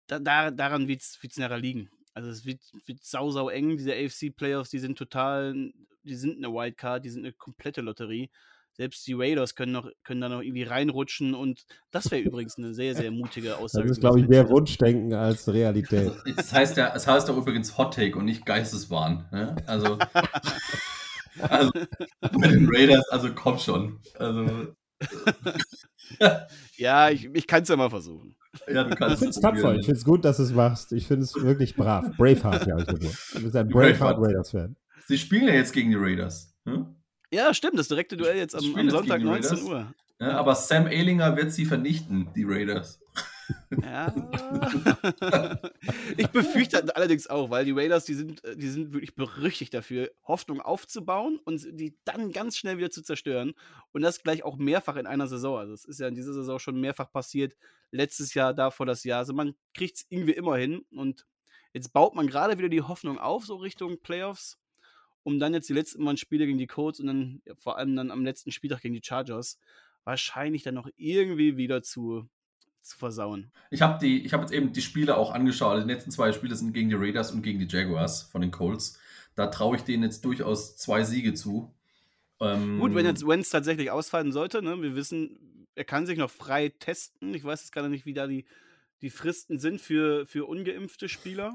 da, 0.08 0.20
da, 0.20 0.52
daran 0.52 0.88
wird 0.88 1.02
es 1.02 1.38
nachher 1.38 1.58
liegen. 1.58 1.90
Also 2.14 2.30
es 2.30 2.46
wird, 2.46 2.62
wird 2.86 3.04
sau, 3.04 3.32
sau 3.32 3.50
eng. 3.50 3.78
Diese 3.78 3.94
AFC-Playoffs, 3.94 4.70
die 4.70 4.80
sind 4.80 4.98
total, 4.98 5.72
die 6.04 6.16
sind 6.16 6.38
eine 6.38 6.54
Wildcard, 6.54 7.04
die 7.04 7.10
sind 7.10 7.24
eine 7.24 7.34
komplette 7.34 7.82
Lotterie. 7.82 8.30
Selbst 8.76 9.06
die 9.06 9.14
Raiders 9.14 9.54
können, 9.54 9.72
noch, 9.72 9.88
können 10.04 10.20
da 10.20 10.30
noch 10.30 10.42
irgendwie 10.42 10.64
reinrutschen 10.64 11.36
und 11.36 11.66
das 11.92 12.10
wäre 12.10 12.24
übrigens 12.24 12.58
eine 12.58 12.74
sehr, 12.74 12.96
sehr 12.96 13.12
mutige 13.12 13.58
Aussage. 13.58 13.88
Das 13.88 13.98
ist, 13.98 14.02
glaube 14.02 14.20
ich, 14.20 14.28
mehr 14.28 14.50
Wunschdenken 14.50 15.14
als 15.14 15.52
Realität. 15.52 16.12
Das 16.36 16.52
heißt 16.52 16.78
ja, 16.78 16.94
es 16.96 17.08
heißt 17.08 17.30
auch 17.30 17.38
übrigens 17.38 17.78
Hot 17.78 17.94
Take 17.94 18.18
und 18.18 18.26
nicht 18.26 18.46
Geisteswahn. 18.46 19.28
Ne? 19.32 19.56
Also, 19.68 20.00
also 21.40 21.72
mit 22.32 22.52
den 22.52 22.68
Raiders, 22.72 23.08
also 23.10 23.34
komm 23.34 23.60
schon. 23.60 24.00
Also, 24.18 24.74
ja, 26.78 27.10
ich, 27.10 27.30
ich 27.34 27.48
kann 27.48 27.64
es 27.64 27.70
ja 27.70 27.76
mal 27.76 27.90
versuchen. 27.90 28.36
Ja, 28.68 28.84
du 28.84 28.96
kannst 28.96 29.16
ich 29.16 29.20
finde 29.20 29.30
es 29.32 29.40
tapfer. 29.40 29.76
Ich 29.76 29.86
finde 29.86 29.98
es 29.98 30.06
gut, 30.06 30.26
dass 30.26 30.38
du 30.38 30.44
es 30.44 30.54
machst. 30.54 30.92
Ich 30.94 31.08
finde 31.08 31.24
es 31.24 31.36
wirklich 31.36 31.76
brav. 31.76 32.06
Braveheart, 32.18 32.68
ja, 32.68 32.78
ich 32.78 32.86
Du 32.86 32.98
bist 32.98 33.56
ein 33.56 33.68
Braveheart 33.68 34.18
Raiders-Fan. 34.20 34.76
Sie 35.08 35.18
spielen 35.18 35.48
ja 35.48 35.54
jetzt 35.54 35.74
gegen 35.74 35.90
die 35.90 35.98
Raiders. 35.98 36.56
Hm? 36.66 36.96
Ja, 37.34 37.54
stimmt. 37.54 37.80
Das 37.80 37.88
direkte 37.88 38.16
Duell 38.16 38.38
jetzt 38.38 38.56
am, 38.56 38.76
am 38.76 38.90
Sonntag 38.90 39.22
19 39.22 39.64
Uhr. 39.64 39.94
Ja, 40.20 40.38
aber 40.38 40.56
Sam 40.56 40.88
Ehlinger 40.88 41.36
wird 41.36 41.52
sie 41.52 41.66
vernichten, 41.66 42.30
die 42.36 42.44
Raiders. 42.44 43.00
Ja. 43.82 44.14
ich 46.18 46.28
befürchte 46.28 46.96
allerdings 46.96 47.28
auch, 47.28 47.50
weil 47.50 47.66
die 47.66 47.72
Raiders, 47.72 48.06
die 48.06 48.14
sind, 48.14 48.44
äh, 48.44 48.56
die 48.56 48.70
sind 48.70 48.94
wirklich 48.94 49.16
berüchtigt 49.16 49.74
dafür, 49.74 50.12
Hoffnung 50.24 50.62
aufzubauen 50.62 51.40
und 51.44 51.66
die 51.72 51.98
dann 52.06 52.32
ganz 52.32 52.56
schnell 52.56 52.78
wieder 52.78 52.92
zu 52.92 53.02
zerstören. 53.02 53.54
Und 53.92 54.04
das 54.04 54.22
gleich 54.22 54.44
auch 54.44 54.58
mehrfach 54.58 54.96
in 54.96 55.08
einer 55.08 55.28
Saison. 55.28 55.58
Also 55.58 55.74
es 55.74 55.86
ist 55.86 56.00
ja 56.00 56.08
in 56.08 56.16
dieser 56.16 56.34
Saison 56.34 56.60
schon 56.60 56.80
mehrfach 56.80 57.12
passiert. 57.12 57.56
Letztes 57.92 58.34
Jahr, 58.34 58.54
davor 58.54 58.86
das 58.86 59.04
Jahr. 59.04 59.20
Also 59.20 59.34
man 59.34 59.56
kriegt 59.74 59.98
es 59.98 60.06
irgendwie 60.10 60.34
immer 60.34 60.56
hin. 60.56 60.86
Und 60.92 61.26
jetzt 61.74 61.94
baut 61.94 62.16
man 62.16 62.28
gerade 62.28 62.58
wieder 62.58 62.70
die 62.70 62.82
Hoffnung 62.82 63.20
auf, 63.20 63.46
so 63.46 63.56
Richtung 63.56 64.00
Playoffs, 64.02 64.58
um 65.24 65.40
dann 65.40 65.54
jetzt 65.54 65.70
die 65.70 65.74
letzten 65.74 66.04
Mal 66.04 66.18
Spiele 66.18 66.46
gegen 66.46 66.58
die 66.58 66.68
Colts 66.68 67.00
und 67.00 67.08
dann 67.08 67.42
ja, 67.46 67.56
vor 67.56 67.78
allem 67.78 67.96
dann 67.96 68.12
am 68.12 68.24
letzten 68.24 68.52
Spieltag 68.52 68.82
gegen 68.82 68.94
die 68.94 69.04
Chargers 69.04 69.60
wahrscheinlich 70.04 70.64
dann 70.64 70.76
noch 70.76 70.90
irgendwie 70.98 71.58
wieder 71.58 71.82
zu 71.82 72.28
zu 72.82 72.98
versauen. 72.98 73.52
Ich 73.72 73.82
habe 73.82 74.06
hab 74.06 74.42
jetzt 74.42 74.52
eben 74.52 74.74
die 74.74 74.82
Spiele 74.82 75.18
auch 75.18 75.32
angeschaut. 75.32 75.72
Also 75.72 75.88
die 75.88 75.94
letzten 75.94 76.12
zwei 76.12 76.34
Spiele 76.34 76.56
sind 76.56 76.74
gegen 76.74 76.90
die 76.90 76.96
Raiders 76.96 77.32
und 77.32 77.42
gegen 77.42 77.60
die 77.60 77.68
Jaguars 77.68 78.24
von 78.24 78.42
den 78.42 78.52
Colts. 78.52 79.00
Da 79.36 79.48
traue 79.48 79.78
ich 79.78 79.84
denen 79.84 80.04
jetzt 80.04 80.26
durchaus 80.26 80.76
zwei 80.76 81.04
Siege 81.04 81.34
zu. 81.34 81.74
Ähm, 82.40 82.80
Gut, 82.80 82.94
wenn 82.94 83.06
jetzt 83.06 83.26
Wentz 83.26 83.50
tatsächlich 83.50 83.90
ausfallen 83.90 84.32
sollte, 84.32 84.62
ne? 84.62 84.82
wir 84.82 84.96
wissen, 84.96 85.66
er 85.76 85.86
kann 85.86 86.06
sich 86.06 86.18
noch 86.18 86.30
frei 86.30 86.70
testen. 86.78 87.34
Ich 87.34 87.44
weiß 87.44 87.62
jetzt 87.62 87.72
gerade 87.72 87.90
nicht, 87.90 88.06
wie 88.06 88.14
da 88.14 88.28
die, 88.28 88.46
die 89.02 89.10
Fristen 89.10 89.60
sind 89.60 89.82
für, 89.82 90.26
für 90.26 90.46
ungeimpfte 90.46 91.10
Spieler. 91.10 91.54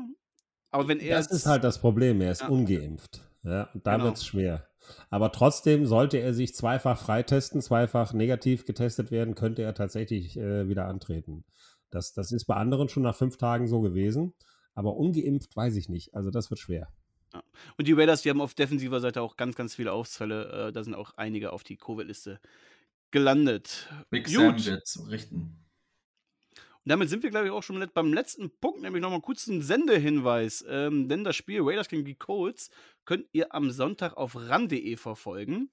Aber 0.71 0.89
wenn 0.89 0.99
er. 0.99 1.17
Das 1.19 1.31
ist 1.31 1.47
halt 1.47 1.63
das 1.63 1.81
Problem, 1.81 2.21
er 2.21 2.33
ist 2.33 2.43
ja. 2.43 2.49
ungeimpft. 2.49 3.28
Ja, 3.49 3.71
und 3.73 3.87
da 3.87 3.93
genau. 3.93 4.05
wird 4.05 4.17
es 4.17 4.27
schwer. 4.27 4.67
Aber 5.11 5.33
trotzdem 5.33 5.87
sollte 5.87 6.19
er 6.19 6.35
sich 6.35 6.55
zweifach 6.55 6.99
freitesten, 6.99 7.61
zweifach 7.61 8.13
negativ 8.13 8.65
getestet 8.65 9.11
werden, 9.11 9.35
könnte 9.35 9.63
er 9.63 9.75
tatsächlich 9.75 10.37
äh, 10.37 10.69
wieder 10.69 10.87
antreten. 10.87 11.45
Das, 11.91 12.13
das 12.13 12.33
ist 12.33 12.45
bei 12.45 12.55
anderen 12.55 12.89
schon 12.89 13.03
nach 13.03 13.17
fünf 13.17 13.37
Tagen 13.39 13.67
so 13.67 13.81
gewesen. 13.81 14.35
Aber 14.75 14.97
ungeimpft 14.97 15.57
weiß 15.57 15.77
ich 15.77 15.89
nicht. 15.89 16.15
Also 16.15 16.31
das 16.31 16.51
wird 16.51 16.61
schwer. 16.61 16.89
Ja. 17.33 17.43
Und 17.77 17.89
die 17.89 17.93
Raiders, 17.93 18.23
die 18.23 18.31
haben 18.31 18.41
auf 18.41 18.55
defensiver 18.55 19.01
Seite 19.01 19.23
auch 19.23 19.37
ganz, 19.37 19.57
ganz 19.57 19.75
viele 19.75 19.93
Ausfälle. 19.93 20.69
Äh, 20.69 20.73
da 20.73 20.85
sind 20.85 20.95
auch 20.95 21.15
einige 21.17 21.53
auf 21.53 21.65
die 21.65 21.77
Covid-Liste 21.77 22.41
gelandet. 23.11 23.89
Big 24.11 24.27
Gut. 24.27 24.61
Sam 24.61 24.75
wird 24.75 25.11
richten. 25.11 25.68
Damit 26.89 27.11
sind 27.11 27.23
wir, 27.23 27.29
glaube 27.29 27.47
ich, 27.47 27.53
auch 27.53 27.63
schon 27.63 27.87
beim 27.93 28.15
letzten 28.15 28.51
Punkt, 28.51 28.81
nämlich 28.81 29.03
nochmal 29.03 29.21
kurz 29.21 29.47
einen 29.47 29.61
Sendehinweis. 29.61 30.65
Ähm, 30.67 31.07
denn 31.09 31.23
das 31.23 31.37
Spiel 31.37 31.61
Raiders 31.61 31.89
gegen 31.89 32.07
die 32.07 32.15
Colts 32.15 32.71
könnt 33.05 33.27
ihr 33.33 33.55
am 33.55 33.71
Sonntag 33.71 34.17
auf 34.17 34.35
ran.de 34.35 34.97
verfolgen. 34.97 35.71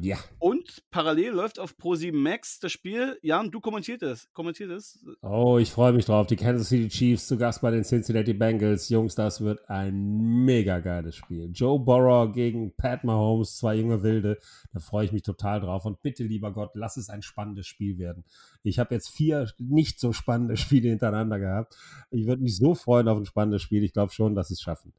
Ja. 0.00 0.16
Und 0.38 0.82
parallel 0.90 1.32
läuft 1.32 1.58
auf 1.58 1.74
Pro7 1.76 2.14
Max 2.14 2.58
das 2.58 2.72
Spiel. 2.72 3.18
Jan, 3.22 3.50
du 3.50 3.60
kommentierst 3.60 4.02
es. 4.02 4.32
Kommentiert 4.32 4.70
es. 4.70 5.04
Oh, 5.20 5.58
ich 5.58 5.70
freue 5.70 5.92
mich 5.92 6.06
drauf. 6.06 6.26
Die 6.26 6.36
Kansas 6.36 6.68
City 6.68 6.88
Chiefs 6.88 7.26
zu 7.26 7.36
Gast 7.36 7.60
bei 7.60 7.70
den 7.70 7.84
Cincinnati 7.84 8.32
Bengals. 8.32 8.88
Jungs, 8.88 9.14
das 9.14 9.40
wird 9.40 9.68
ein 9.68 10.44
mega 10.44 10.80
geiles 10.80 11.16
Spiel. 11.16 11.50
Joe 11.52 11.78
Burrow 11.78 12.32
gegen 12.32 12.74
Pat 12.76 13.04
Mahomes, 13.04 13.56
zwei 13.56 13.76
junge 13.76 14.02
Wilde. 14.02 14.38
Da 14.72 14.80
freue 14.80 15.04
ich 15.04 15.12
mich 15.12 15.22
total 15.22 15.60
drauf. 15.60 15.84
Und 15.84 16.02
bitte, 16.02 16.24
lieber 16.24 16.52
Gott, 16.52 16.70
lass 16.74 16.96
es 16.96 17.08
ein 17.08 17.22
spannendes 17.22 17.66
Spiel 17.66 17.98
werden. 17.98 18.24
Ich 18.62 18.78
habe 18.78 18.94
jetzt 18.94 19.08
vier 19.08 19.50
nicht 19.58 20.00
so 20.00 20.12
spannende 20.12 20.56
Spiele 20.56 20.88
hintereinander 20.88 21.38
gehabt. 21.38 21.76
Ich 22.10 22.26
würde 22.26 22.42
mich 22.42 22.56
so 22.56 22.74
freuen 22.74 23.08
auf 23.08 23.18
ein 23.18 23.26
spannendes 23.26 23.62
Spiel. 23.62 23.84
Ich 23.84 23.92
glaube 23.92 24.12
schon, 24.12 24.34
dass 24.34 24.48
sie 24.48 24.54
es 24.54 24.62
schaffen. 24.62 24.92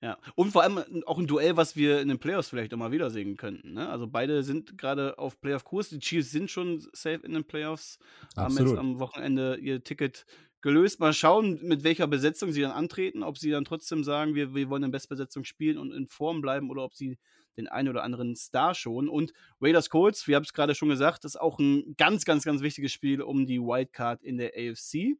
Ja, 0.00 0.16
und 0.36 0.52
vor 0.52 0.62
allem 0.62 0.78
äh, 0.78 1.02
auch 1.06 1.18
ein 1.18 1.26
Duell, 1.26 1.56
was 1.56 1.74
wir 1.74 2.00
in 2.00 2.08
den 2.08 2.18
Playoffs 2.18 2.50
vielleicht 2.50 2.72
auch 2.72 2.78
mal 2.78 2.92
wiedersehen 2.92 3.36
könnten. 3.36 3.74
Ne? 3.74 3.88
Also 3.88 4.06
beide 4.06 4.44
sind 4.44 4.78
gerade 4.78 5.18
auf 5.18 5.40
Playoff-Kurs. 5.40 5.88
Die 5.88 5.98
Chiefs 5.98 6.30
sind 6.30 6.50
schon 6.50 6.80
safe 6.92 7.20
in 7.24 7.32
den 7.32 7.44
Playoffs, 7.44 7.98
haben 8.36 8.46
Absolut. 8.46 8.70
jetzt 8.70 8.78
am 8.78 9.00
Wochenende 9.00 9.56
ihr 9.56 9.82
Ticket 9.82 10.24
gelöst. 10.60 11.00
Mal 11.00 11.12
schauen, 11.12 11.58
mit 11.62 11.82
welcher 11.82 12.06
Besetzung 12.06 12.52
sie 12.52 12.60
dann 12.60 12.70
antreten, 12.70 13.24
ob 13.24 13.38
sie 13.38 13.50
dann 13.50 13.64
trotzdem 13.64 14.04
sagen, 14.04 14.36
wir, 14.36 14.54
wir 14.54 14.70
wollen 14.70 14.84
in 14.84 14.90
Bestbesetzung 14.92 15.42
spielen 15.44 15.78
und 15.78 15.92
in 15.92 16.06
Form 16.06 16.42
bleiben 16.42 16.70
oder 16.70 16.84
ob 16.84 16.94
sie 16.94 17.18
den 17.56 17.66
einen 17.66 17.88
oder 17.88 18.04
anderen 18.04 18.36
Star 18.36 18.74
schon. 18.74 19.08
Und 19.08 19.32
Raiders 19.60 19.90
Colts, 19.90 20.28
wir 20.28 20.36
haben 20.36 20.44
es 20.44 20.52
gerade 20.52 20.76
schon 20.76 20.88
gesagt, 20.88 21.24
ist 21.24 21.40
auch 21.40 21.58
ein 21.58 21.96
ganz, 21.96 22.24
ganz, 22.24 22.44
ganz 22.44 22.62
wichtiges 22.62 22.92
Spiel 22.92 23.20
um 23.20 23.46
die 23.46 23.58
Wildcard 23.58 24.22
in 24.22 24.38
der 24.38 24.52
AFC. 24.56 25.16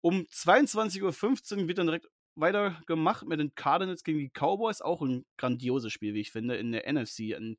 Um 0.00 0.22
22.15 0.22 1.02
Uhr 1.02 1.68
wird 1.68 1.78
dann 1.78 1.86
direkt 1.86 2.08
weitergemacht 2.40 3.26
mit 3.26 3.40
den 3.40 3.54
Cardinals 3.54 4.04
gegen 4.04 4.18
die 4.18 4.30
Cowboys. 4.30 4.80
Auch 4.80 5.02
ein 5.02 5.24
grandioses 5.36 5.92
Spiel, 5.92 6.14
wie 6.14 6.20
ich 6.20 6.32
finde, 6.32 6.56
in 6.56 6.72
der 6.72 6.90
NFC. 6.90 7.34
Ein 7.36 7.56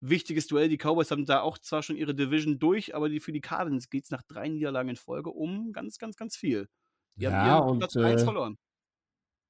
wichtiges 0.00 0.46
Duell. 0.46 0.68
Die 0.68 0.78
Cowboys 0.78 1.10
haben 1.10 1.26
da 1.26 1.40
auch 1.40 1.58
zwar 1.58 1.82
schon 1.82 1.96
ihre 1.96 2.14
Division 2.14 2.58
durch, 2.58 2.94
aber 2.94 3.08
die, 3.08 3.20
für 3.20 3.32
die 3.32 3.40
Cardinals 3.40 3.88
geht 3.90 4.04
es 4.04 4.10
nach 4.10 4.22
drei 4.22 4.48
Niederlagen 4.48 4.90
in 4.90 4.96
Folge 4.96 5.30
um 5.30 5.72
ganz, 5.72 5.98
ganz, 5.98 6.16
ganz 6.16 6.36
viel. 6.36 6.68
Die 7.16 7.24
Ja, 7.24 7.32
haben 7.32 7.48
ihren 7.48 7.70
und, 7.70 7.78
Platz 7.78 7.96
1 7.96 8.22
äh, 8.22 8.24
verloren. 8.24 8.58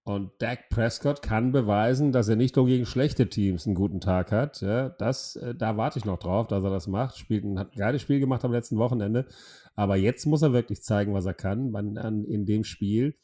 Und 0.04 0.30
Dak 0.38 0.68
Prescott 0.68 1.20
kann 1.20 1.50
beweisen, 1.50 2.12
dass 2.12 2.28
er 2.28 2.36
nicht 2.36 2.54
nur 2.54 2.66
gegen 2.66 2.86
schlechte 2.86 3.28
Teams 3.28 3.66
einen 3.66 3.74
guten 3.74 4.00
Tag 4.00 4.30
hat. 4.30 4.60
Ja, 4.60 4.88
das, 4.88 5.34
äh, 5.34 5.52
da 5.52 5.76
warte 5.76 5.98
ich 5.98 6.04
noch 6.04 6.20
drauf, 6.20 6.46
dass 6.46 6.62
er 6.62 6.70
das 6.70 6.86
macht. 6.86 7.18
Spielt 7.18 7.44
ein, 7.44 7.58
hat 7.58 7.72
ein 7.72 7.78
geiles 7.78 8.02
Spiel 8.02 8.20
gemacht 8.20 8.44
am 8.44 8.52
letzten 8.52 8.78
Wochenende. 8.78 9.26
Aber 9.74 9.96
jetzt 9.96 10.24
muss 10.26 10.42
er 10.42 10.52
wirklich 10.52 10.80
zeigen, 10.82 11.12
was 11.12 11.26
er 11.26 11.34
kann 11.34 11.72
man, 11.72 11.98
an, 11.98 12.24
in 12.24 12.46
dem 12.46 12.62
Spiel. 12.62 13.16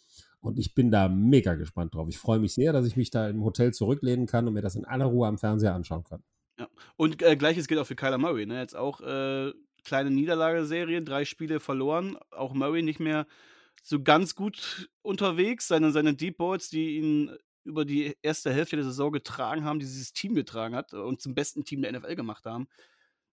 Und 0.42 0.58
ich 0.58 0.74
bin 0.74 0.90
da 0.90 1.08
mega 1.08 1.54
gespannt 1.54 1.94
drauf. 1.94 2.08
Ich 2.08 2.18
freue 2.18 2.40
mich 2.40 2.52
sehr, 2.52 2.72
dass 2.72 2.84
ich 2.84 2.96
mich 2.96 3.10
da 3.10 3.28
im 3.28 3.44
Hotel 3.44 3.72
zurücklehnen 3.72 4.26
kann 4.26 4.48
und 4.48 4.54
mir 4.54 4.60
das 4.60 4.74
in 4.74 4.84
aller 4.84 5.04
Ruhe 5.04 5.28
am 5.28 5.38
Fernseher 5.38 5.72
anschauen 5.72 6.02
kann. 6.02 6.22
Ja. 6.58 6.68
Und 6.96 7.22
äh, 7.22 7.36
gleiches 7.36 7.68
gilt 7.68 7.80
auch 7.80 7.86
für 7.86 7.94
Kyler 7.94 8.18
Murray. 8.18 8.44
Ne? 8.44 8.58
Jetzt 8.58 8.74
auch 8.74 9.00
äh, 9.00 9.52
kleine 9.84 10.10
Niederlageserie, 10.10 11.02
drei 11.02 11.24
Spiele 11.24 11.60
verloren. 11.60 12.18
Auch 12.32 12.54
Murray 12.54 12.82
nicht 12.82 12.98
mehr 12.98 13.26
so 13.82 14.02
ganz 14.02 14.34
gut 14.34 14.90
unterwegs. 15.02 15.68
Seine, 15.68 15.92
seine 15.92 16.14
Deep 16.14 16.38
Balls, 16.38 16.68
die 16.68 16.96
ihn 16.96 17.30
über 17.62 17.84
die 17.84 18.16
erste 18.22 18.52
Hälfte 18.52 18.74
der 18.74 18.84
Saison 18.84 19.12
getragen 19.12 19.64
haben, 19.64 19.78
die 19.78 19.86
dieses 19.86 20.12
Team 20.12 20.34
getragen 20.34 20.74
hat 20.74 20.92
und 20.92 21.20
zum 21.22 21.36
besten 21.36 21.64
Team 21.64 21.82
der 21.82 21.92
NFL 21.92 22.16
gemacht 22.16 22.46
haben, 22.46 22.66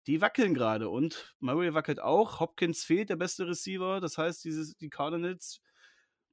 die 0.08 0.20
wackeln 0.20 0.54
gerade. 0.54 0.88
Und 0.88 1.36
Murray 1.38 1.72
wackelt 1.72 2.00
auch. 2.00 2.40
Hopkins 2.40 2.82
fehlt, 2.82 3.10
der 3.10 3.16
beste 3.16 3.46
Receiver. 3.46 4.00
Das 4.00 4.18
heißt, 4.18 4.42
dieses, 4.44 4.76
die 4.76 4.90
Cardinals 4.90 5.60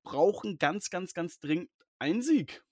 brauchen 0.03 0.57
ganz, 0.57 0.89
ganz, 0.89 1.13
ganz 1.13 1.39
dringend 1.39 1.69
einen 1.99 2.21
Sieg. 2.21 2.63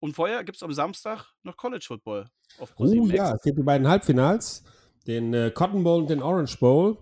Und 0.00 0.14
vorher 0.14 0.44
gibt 0.44 0.56
es 0.56 0.62
am 0.62 0.72
Samstag 0.72 1.26
noch 1.42 1.56
College 1.56 1.84
Football 1.86 2.30
auf 2.58 2.72
Oh 2.72 2.76
ProSieben 2.76 3.10
ja, 3.10 3.34
es 3.34 3.42
gibt 3.42 3.58
die 3.58 3.62
beiden 3.62 3.88
Halbfinals, 3.88 4.64
den 5.06 5.34
äh, 5.34 5.50
Cotton 5.50 5.82
Bowl 5.82 6.02
und 6.02 6.10
den 6.10 6.22
Orange 6.22 6.58
Bowl. 6.58 6.98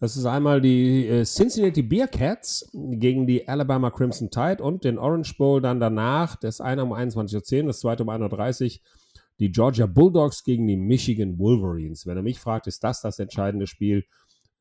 Das 0.00 0.16
ist 0.16 0.26
einmal 0.26 0.60
die 0.60 1.08
äh, 1.08 1.24
Cincinnati 1.24 1.82
Bearcats 1.82 2.70
gegen 2.72 3.26
die 3.26 3.46
Alabama 3.48 3.90
Crimson 3.90 4.30
Tide 4.30 4.62
und 4.62 4.84
den 4.84 4.98
Orange 4.98 5.36
Bowl 5.36 5.60
dann 5.60 5.80
danach, 5.80 6.36
das 6.36 6.60
eine 6.60 6.84
um 6.84 6.92
21.10 6.92 7.62
Uhr, 7.62 7.66
das 7.66 7.80
zweite 7.80 8.04
um 8.04 8.10
1.30 8.10 8.76
Uhr, 8.76 8.80
die 9.40 9.50
Georgia 9.50 9.86
Bulldogs 9.86 10.44
gegen 10.44 10.66
die 10.66 10.76
Michigan 10.76 11.38
Wolverines. 11.38 12.06
Wenn 12.06 12.16
er 12.16 12.22
mich 12.22 12.38
fragt, 12.38 12.66
ist 12.66 12.82
das 12.84 13.00
das 13.00 13.18
entscheidende 13.18 13.66
Spiel, 13.66 14.04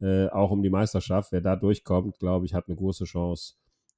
äh, 0.02 0.28
auch 0.28 0.52
um 0.52 0.62
die 0.62 0.70
Meisterschaft. 0.70 1.32
Wer 1.32 1.42
da 1.42 1.56
durchkommt, 1.56 2.20
glaube 2.20 2.46
ich, 2.46 2.54
hat 2.54 2.68
eine 2.68 2.76
große 2.76 3.06
Chance, 3.06 3.56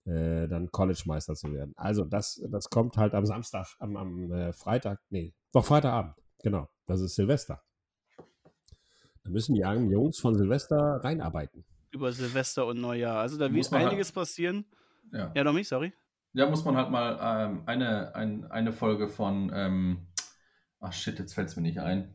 äh, 0.10 0.48
dann 0.48 0.72
College-Meister 0.72 1.36
zu 1.36 1.54
werden. 1.54 1.74
Also 1.78 2.04
das, 2.06 2.42
das 2.50 2.70
kommt 2.70 2.98
halt 2.98 3.14
am 3.14 3.26
Samstag, 3.26 3.68
am, 3.80 3.96
am 3.98 4.32
äh, 4.32 4.54
Freitag, 4.54 5.00
nee, 5.10 5.34
doch 5.54 5.66
Freitagabend, 5.66 6.16
genau. 6.44 6.68
Das 6.88 7.02
ist 7.02 7.16
Silvester. 7.16 7.62
Da 9.24 9.30
müssen 9.30 9.54
die 9.56 9.64
armen 9.64 9.92
Jungs 9.92 10.20
von 10.20 10.36
Silvester 10.36 11.00
reinarbeiten. 11.04 11.64
über 11.92 12.12
Silvester 12.12 12.66
und 12.66 12.80
Neujahr. 12.82 13.20
Also 13.20 13.38
da 13.38 13.50
Muss 13.50 13.72
halt- 13.72 13.88
einiges 13.88 14.12
passieren. 14.12 14.66
Ja. 15.12 15.32
Ja, 15.36 15.44
Domi, 15.44 15.64
sorry. 15.64 15.94
Ja, 16.34 16.48
muss 16.50 16.64
man 16.64 16.76
halt 16.78 16.92
mal 16.92 17.18
ähm, 17.22 17.64
eine, 17.66 18.14
ein, 18.16 18.46
eine 18.52 18.72
Folge 18.72 19.10
von. 19.10 19.52
Ähm, 19.54 20.08
ach 20.80 20.94
shit, 20.94 21.18
jetzt 21.20 21.34
fällt 21.34 21.48
es 21.50 21.56
mir 21.56 21.64
nicht 21.64 21.80
ein. 21.80 22.14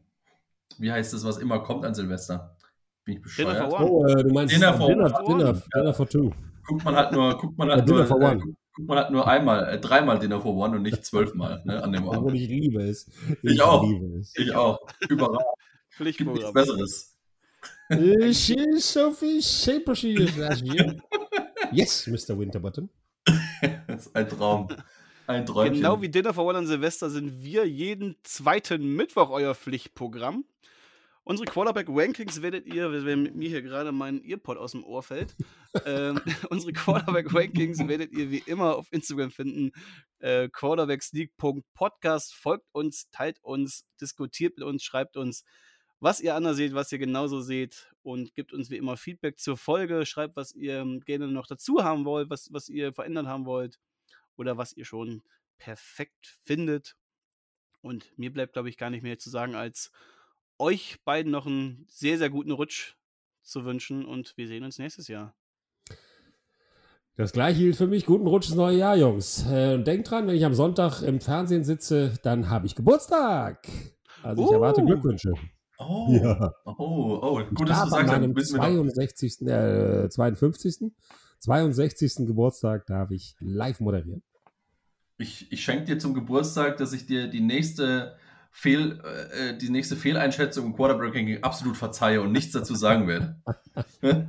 Wie 0.79 0.91
heißt 0.93 1.13
das, 1.13 1.25
was 1.25 1.39
immer 1.39 1.61
kommt 1.61 1.85
an 1.85 1.95
Silvester? 1.95 2.57
Bin 3.05 3.17
ich 3.17 3.37
Dinner 3.37 3.51
bescheuert? 3.55 3.71
for 3.73 3.81
One. 3.81 3.91
Oh, 3.91 4.07
äh, 4.07 4.23
du 4.23 4.33
meinst 4.33 4.55
Dinner 4.55 4.75
for 4.75 4.87
Dinner, 4.89 5.21
one. 5.25 5.39
Dinner, 5.39 5.53
Ja. 5.55 5.81
Dinner 5.81 5.95
for 5.95 6.09
two. 6.09 6.31
Guckt 6.67 6.85
man 6.85 6.97
halt 6.97 7.13
nur, 7.13 7.37
guckt 7.39 7.59
man 7.59 7.71
halt 7.71 7.87
nur, 7.89 8.07
for 8.07 8.21
äh, 8.21 8.25
one. 8.25 8.39
guckt 8.73 8.89
man 8.89 8.99
halt 8.99 9.11
nur 9.11 9.27
einmal, 9.27 9.69
äh, 9.69 9.79
dreimal 9.79 10.19
Dinner 10.19 10.41
for 10.41 10.55
One 10.55 10.77
und 10.77 10.83
nicht 10.83 11.05
zwölfmal 11.05 11.63
ne, 11.65 11.83
an 11.83 11.93
dem 11.93 12.09
Abend. 12.11 12.35
ich 12.35 12.49
liebe 12.49 12.83
es. 12.83 13.11
Ich 13.43 13.61
auch. 13.63 13.83
liebe 13.83 14.19
es. 14.19 14.33
Ich 14.37 14.55
auch. 14.55 14.79
Überall. 15.09 15.39
Gibt 15.97 16.01
nichts 16.01 16.23
Pflichtprogramm. 16.23 16.53
Besseres. 16.53 17.17
She 17.91 18.55
is 18.55 18.93
Sophie 18.93 19.43
Shaper, 19.43 19.95
she 19.95 20.15
is 20.15 20.37
last 20.37 20.63
year. 20.63 20.97
Yes, 21.73 22.07
Mr. 22.07 22.39
Winterbottom. 22.39 22.89
Das 23.87 24.07
ist 24.07 24.17
ein 24.17 24.29
Traum. 24.29 24.69
Ein 25.27 25.47
Träumchen. 25.47 25.77
Genau 25.77 26.03
wie 26.03 26.09
Dinner 26.11 26.35
for 26.35 26.45
One 26.45 26.59
an 26.59 26.67
Silvester 26.67 27.09
sind 27.09 27.43
wir 27.43 27.67
jeden 27.67 28.17
zweiten 28.23 28.95
Mittwoch 28.95 29.31
euer 29.31 29.55
Pflichtprogramm. 29.55 30.45
Unsere 31.23 31.47
Quarterback-Rankings 31.47 32.43
werdet 32.43 32.67
ihr, 32.67 32.93
wenn 33.07 33.35
mir 33.35 33.49
hier 33.49 33.63
gerade 33.63 33.93
mein 33.93 34.23
Earpod 34.23 34.59
aus 34.59 34.73
dem 34.73 34.85
Ohr 34.85 35.03
fällt, 35.03 35.35
ähm, 35.85 36.21
unsere 36.51 36.73
Quarterback-Rankings 36.73 37.87
werdet 37.87 38.13
ihr 38.13 38.31
wie 38.31 38.43
immer 38.47 38.77
auf 38.77 38.87
Instagram 38.93 39.31
finden. 39.31 39.73
Äh, 40.19 40.49
quarterbacksneak.podcast. 40.49 42.35
Folgt 42.35 42.67
uns, 42.73 43.11
teilt 43.11 43.43
uns, 43.43 43.85
diskutiert 44.01 44.57
mit 44.59 44.67
uns, 44.67 44.83
schreibt 44.83 45.17
uns, 45.17 45.45
was 46.01 46.21
ihr 46.21 46.35
anders 46.35 46.57
seht, 46.57 46.75
was 46.75 46.93
ihr 46.93 46.99
genauso 46.99 47.41
seht 47.41 47.93
und 48.03 48.35
gebt 48.35 48.53
uns 48.53 48.71
wie 48.71 48.77
immer 48.77 48.97
Feedback 48.97 49.39
zur 49.39 49.57
Folge. 49.57 50.07
Schreibt, 50.07 50.37
was 50.37 50.53
ihr 50.55 50.81
ähm, 50.81 51.01
gerne 51.01 51.29
noch 51.29 51.47
dazu 51.47 51.83
haben 51.83 52.05
wollt, 52.05 52.31
was, 52.31 52.53
was 52.53 52.69
ihr 52.69 52.93
verändert 52.93 53.27
haben 53.27 53.47
wollt 53.47 53.79
oder 54.37 54.57
was 54.57 54.73
ihr 54.73 54.85
schon 54.85 55.23
perfekt 55.59 56.39
findet. 56.45 56.97
Und 57.81 58.17
mir 58.19 58.33
bleibt, 58.33 58.55
glaube 58.55 58.69
ich, 58.69 58.77
gar 58.77 58.91
nicht 58.91 59.03
mehr 59.03 59.19
zu 59.19 59.31
sagen, 59.31 59.55
als 59.55 59.91
euch 60.59 60.99
beiden 61.05 61.33
noch 61.33 61.47
einen 61.47 61.87
sehr, 61.89 62.19
sehr 62.19 62.31
guten 62.31 62.51
Rutsch 62.51 62.95
zu 63.43 63.65
wünschen 63.65 64.05
und 64.05 64.37
wir 64.37 64.49
sehen 64.49 64.65
uns 64.65 64.79
nächstes 64.79 65.09
Jahr. 65.09 65.35
Das 67.17 67.33
gleiche 67.33 67.61
gilt 67.61 67.77
für 67.77 67.87
mich. 67.87 68.07
Guten 68.07 68.27
Rutsch 68.27 68.49
ins 68.49 68.57
neue 68.57 68.77
Jahr, 68.77 68.97
Jungs. 68.97 69.47
Äh, 69.49 69.75
und 69.75 69.87
denkt 69.87 70.11
dran, 70.11 70.27
wenn 70.27 70.35
ich 70.35 70.45
am 70.45 70.55
Sonntag 70.55 71.03
im 71.03 71.21
Fernsehen 71.21 71.63
sitze, 71.63 72.15
dann 72.25 72.51
habe 72.51 72.67
ich 72.67 72.75
Geburtstag. 72.75 73.69
Also 74.23 74.45
ich 74.45 74.51
erwarte 74.51 74.81
Uh. 74.83 74.87
Glückwünsche. 74.87 75.33
Oh, 75.79 76.09
Ja. 76.11 76.53
oh, 76.65 77.19
oh, 77.23 77.41
gut, 77.55 77.69
dass 77.69 77.79
du 77.79 77.83
an 77.85 77.91
sagst, 77.91 78.13
dann 78.13 78.21
meinem 78.21 78.37
wissen 78.37 78.61
wir 78.61 78.63
doch. 78.63 78.93
62. 78.93 79.43
Äh, 79.43 80.09
52. 80.09 80.93
62. 81.39 82.27
Geburtstag 82.27 82.87
darf 82.87 83.11
ich 83.13 83.37
live 83.39 83.79
moderieren. 83.81 84.23
Ich, 85.19 85.53
ich 85.53 85.63
schenke 85.63 85.85
dir 85.85 85.99
zum 85.99 86.15
Geburtstag, 86.15 86.79
dass 86.79 86.93
ich 86.93 87.07
dir 87.07 87.29
die 87.29 87.41
nächste 87.41 88.17
Fehl, 88.51 89.01
äh, 89.39 89.57
die 89.57 89.71
nächste 89.71 89.95
Fehleinschätzung 89.95 90.67
im 90.67 90.75
Quarterbacking 90.75 91.45
absolut 91.45 91.77
verzeihe 91.77 92.21
und 92.23 92.33
nichts 92.33 92.53
dazu 92.53 92.75
sagen 92.75 93.07
werde. 93.07 93.41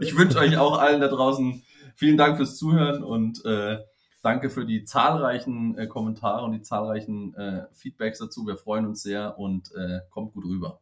ich 0.00 0.16
wünsche 0.16 0.38
euch 0.38 0.56
auch 0.56 0.78
allen 0.78 1.00
da 1.00 1.08
draußen 1.08 1.62
vielen 2.02 2.16
Dank 2.16 2.36
fürs 2.36 2.56
Zuhören 2.56 3.04
und 3.04 3.44
äh, 3.44 3.78
danke 4.22 4.50
für 4.50 4.66
die 4.66 4.82
zahlreichen 4.82 5.78
äh, 5.78 5.86
Kommentare 5.86 6.44
und 6.44 6.50
die 6.50 6.60
zahlreichen 6.60 7.32
äh, 7.36 7.66
Feedbacks 7.72 8.18
dazu. 8.18 8.44
Wir 8.44 8.56
freuen 8.56 8.86
uns 8.86 9.02
sehr 9.02 9.38
und 9.38 9.70
äh, 9.76 10.00
kommt 10.10 10.32
gut 10.32 10.44
rüber. 10.44 10.80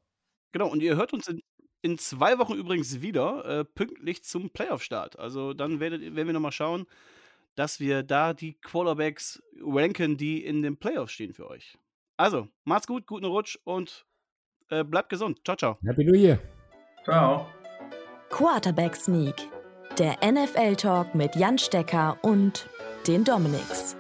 Genau, 0.53 0.69
und 0.69 0.83
ihr 0.83 0.97
hört 0.97 1.13
uns 1.13 1.29
in, 1.29 1.43
in 1.83 1.99
zwei 1.99 2.39
Wochen 2.39 2.55
übrigens 2.55 3.03
wieder, 3.03 3.45
äh, 3.45 3.65
pünktlich 3.67 4.25
zum 4.25 4.49
Playoff-Start. 4.49 5.19
Also 5.19 5.53
dann 5.53 5.79
werdet, 5.79 6.01
werden 6.01 6.27
wir 6.27 6.33
nochmal 6.33 6.53
schauen, 6.53 6.87
dass 7.55 7.81
wir 7.81 8.03
da 8.03 8.33
die 8.33 8.55
Quarterbacks 8.55 9.43
ranken, 9.61 10.17
die 10.17 10.43
in 10.43 10.63
den 10.63 10.79
Playoffs 10.79 11.13
stehen 11.13 11.35
für 11.35 11.51
euch. 11.51 11.77
Also, 12.17 12.49
macht's 12.65 12.87
gut, 12.87 13.07
guten 13.07 13.27
Rutsch 13.27 13.59
und 13.65 14.07
äh, 14.71 14.85
bleibt 14.85 15.11
gesund. 15.11 15.41
Ciao, 15.45 15.57
ciao. 15.59 15.79
Happy 15.85 16.03
New 16.03 16.15
Year. 16.15 16.39
Ciao. 17.05 17.47
Quarterback 18.31 18.97
Sneak, 18.97 19.49
der 20.01 20.17
NFL-Talk 20.25 21.15
mit 21.15 21.37
Jan 21.37 21.59
Stecker 21.59 22.17
und 22.23 22.67
den 23.07 23.23
Dominics. 23.23 24.00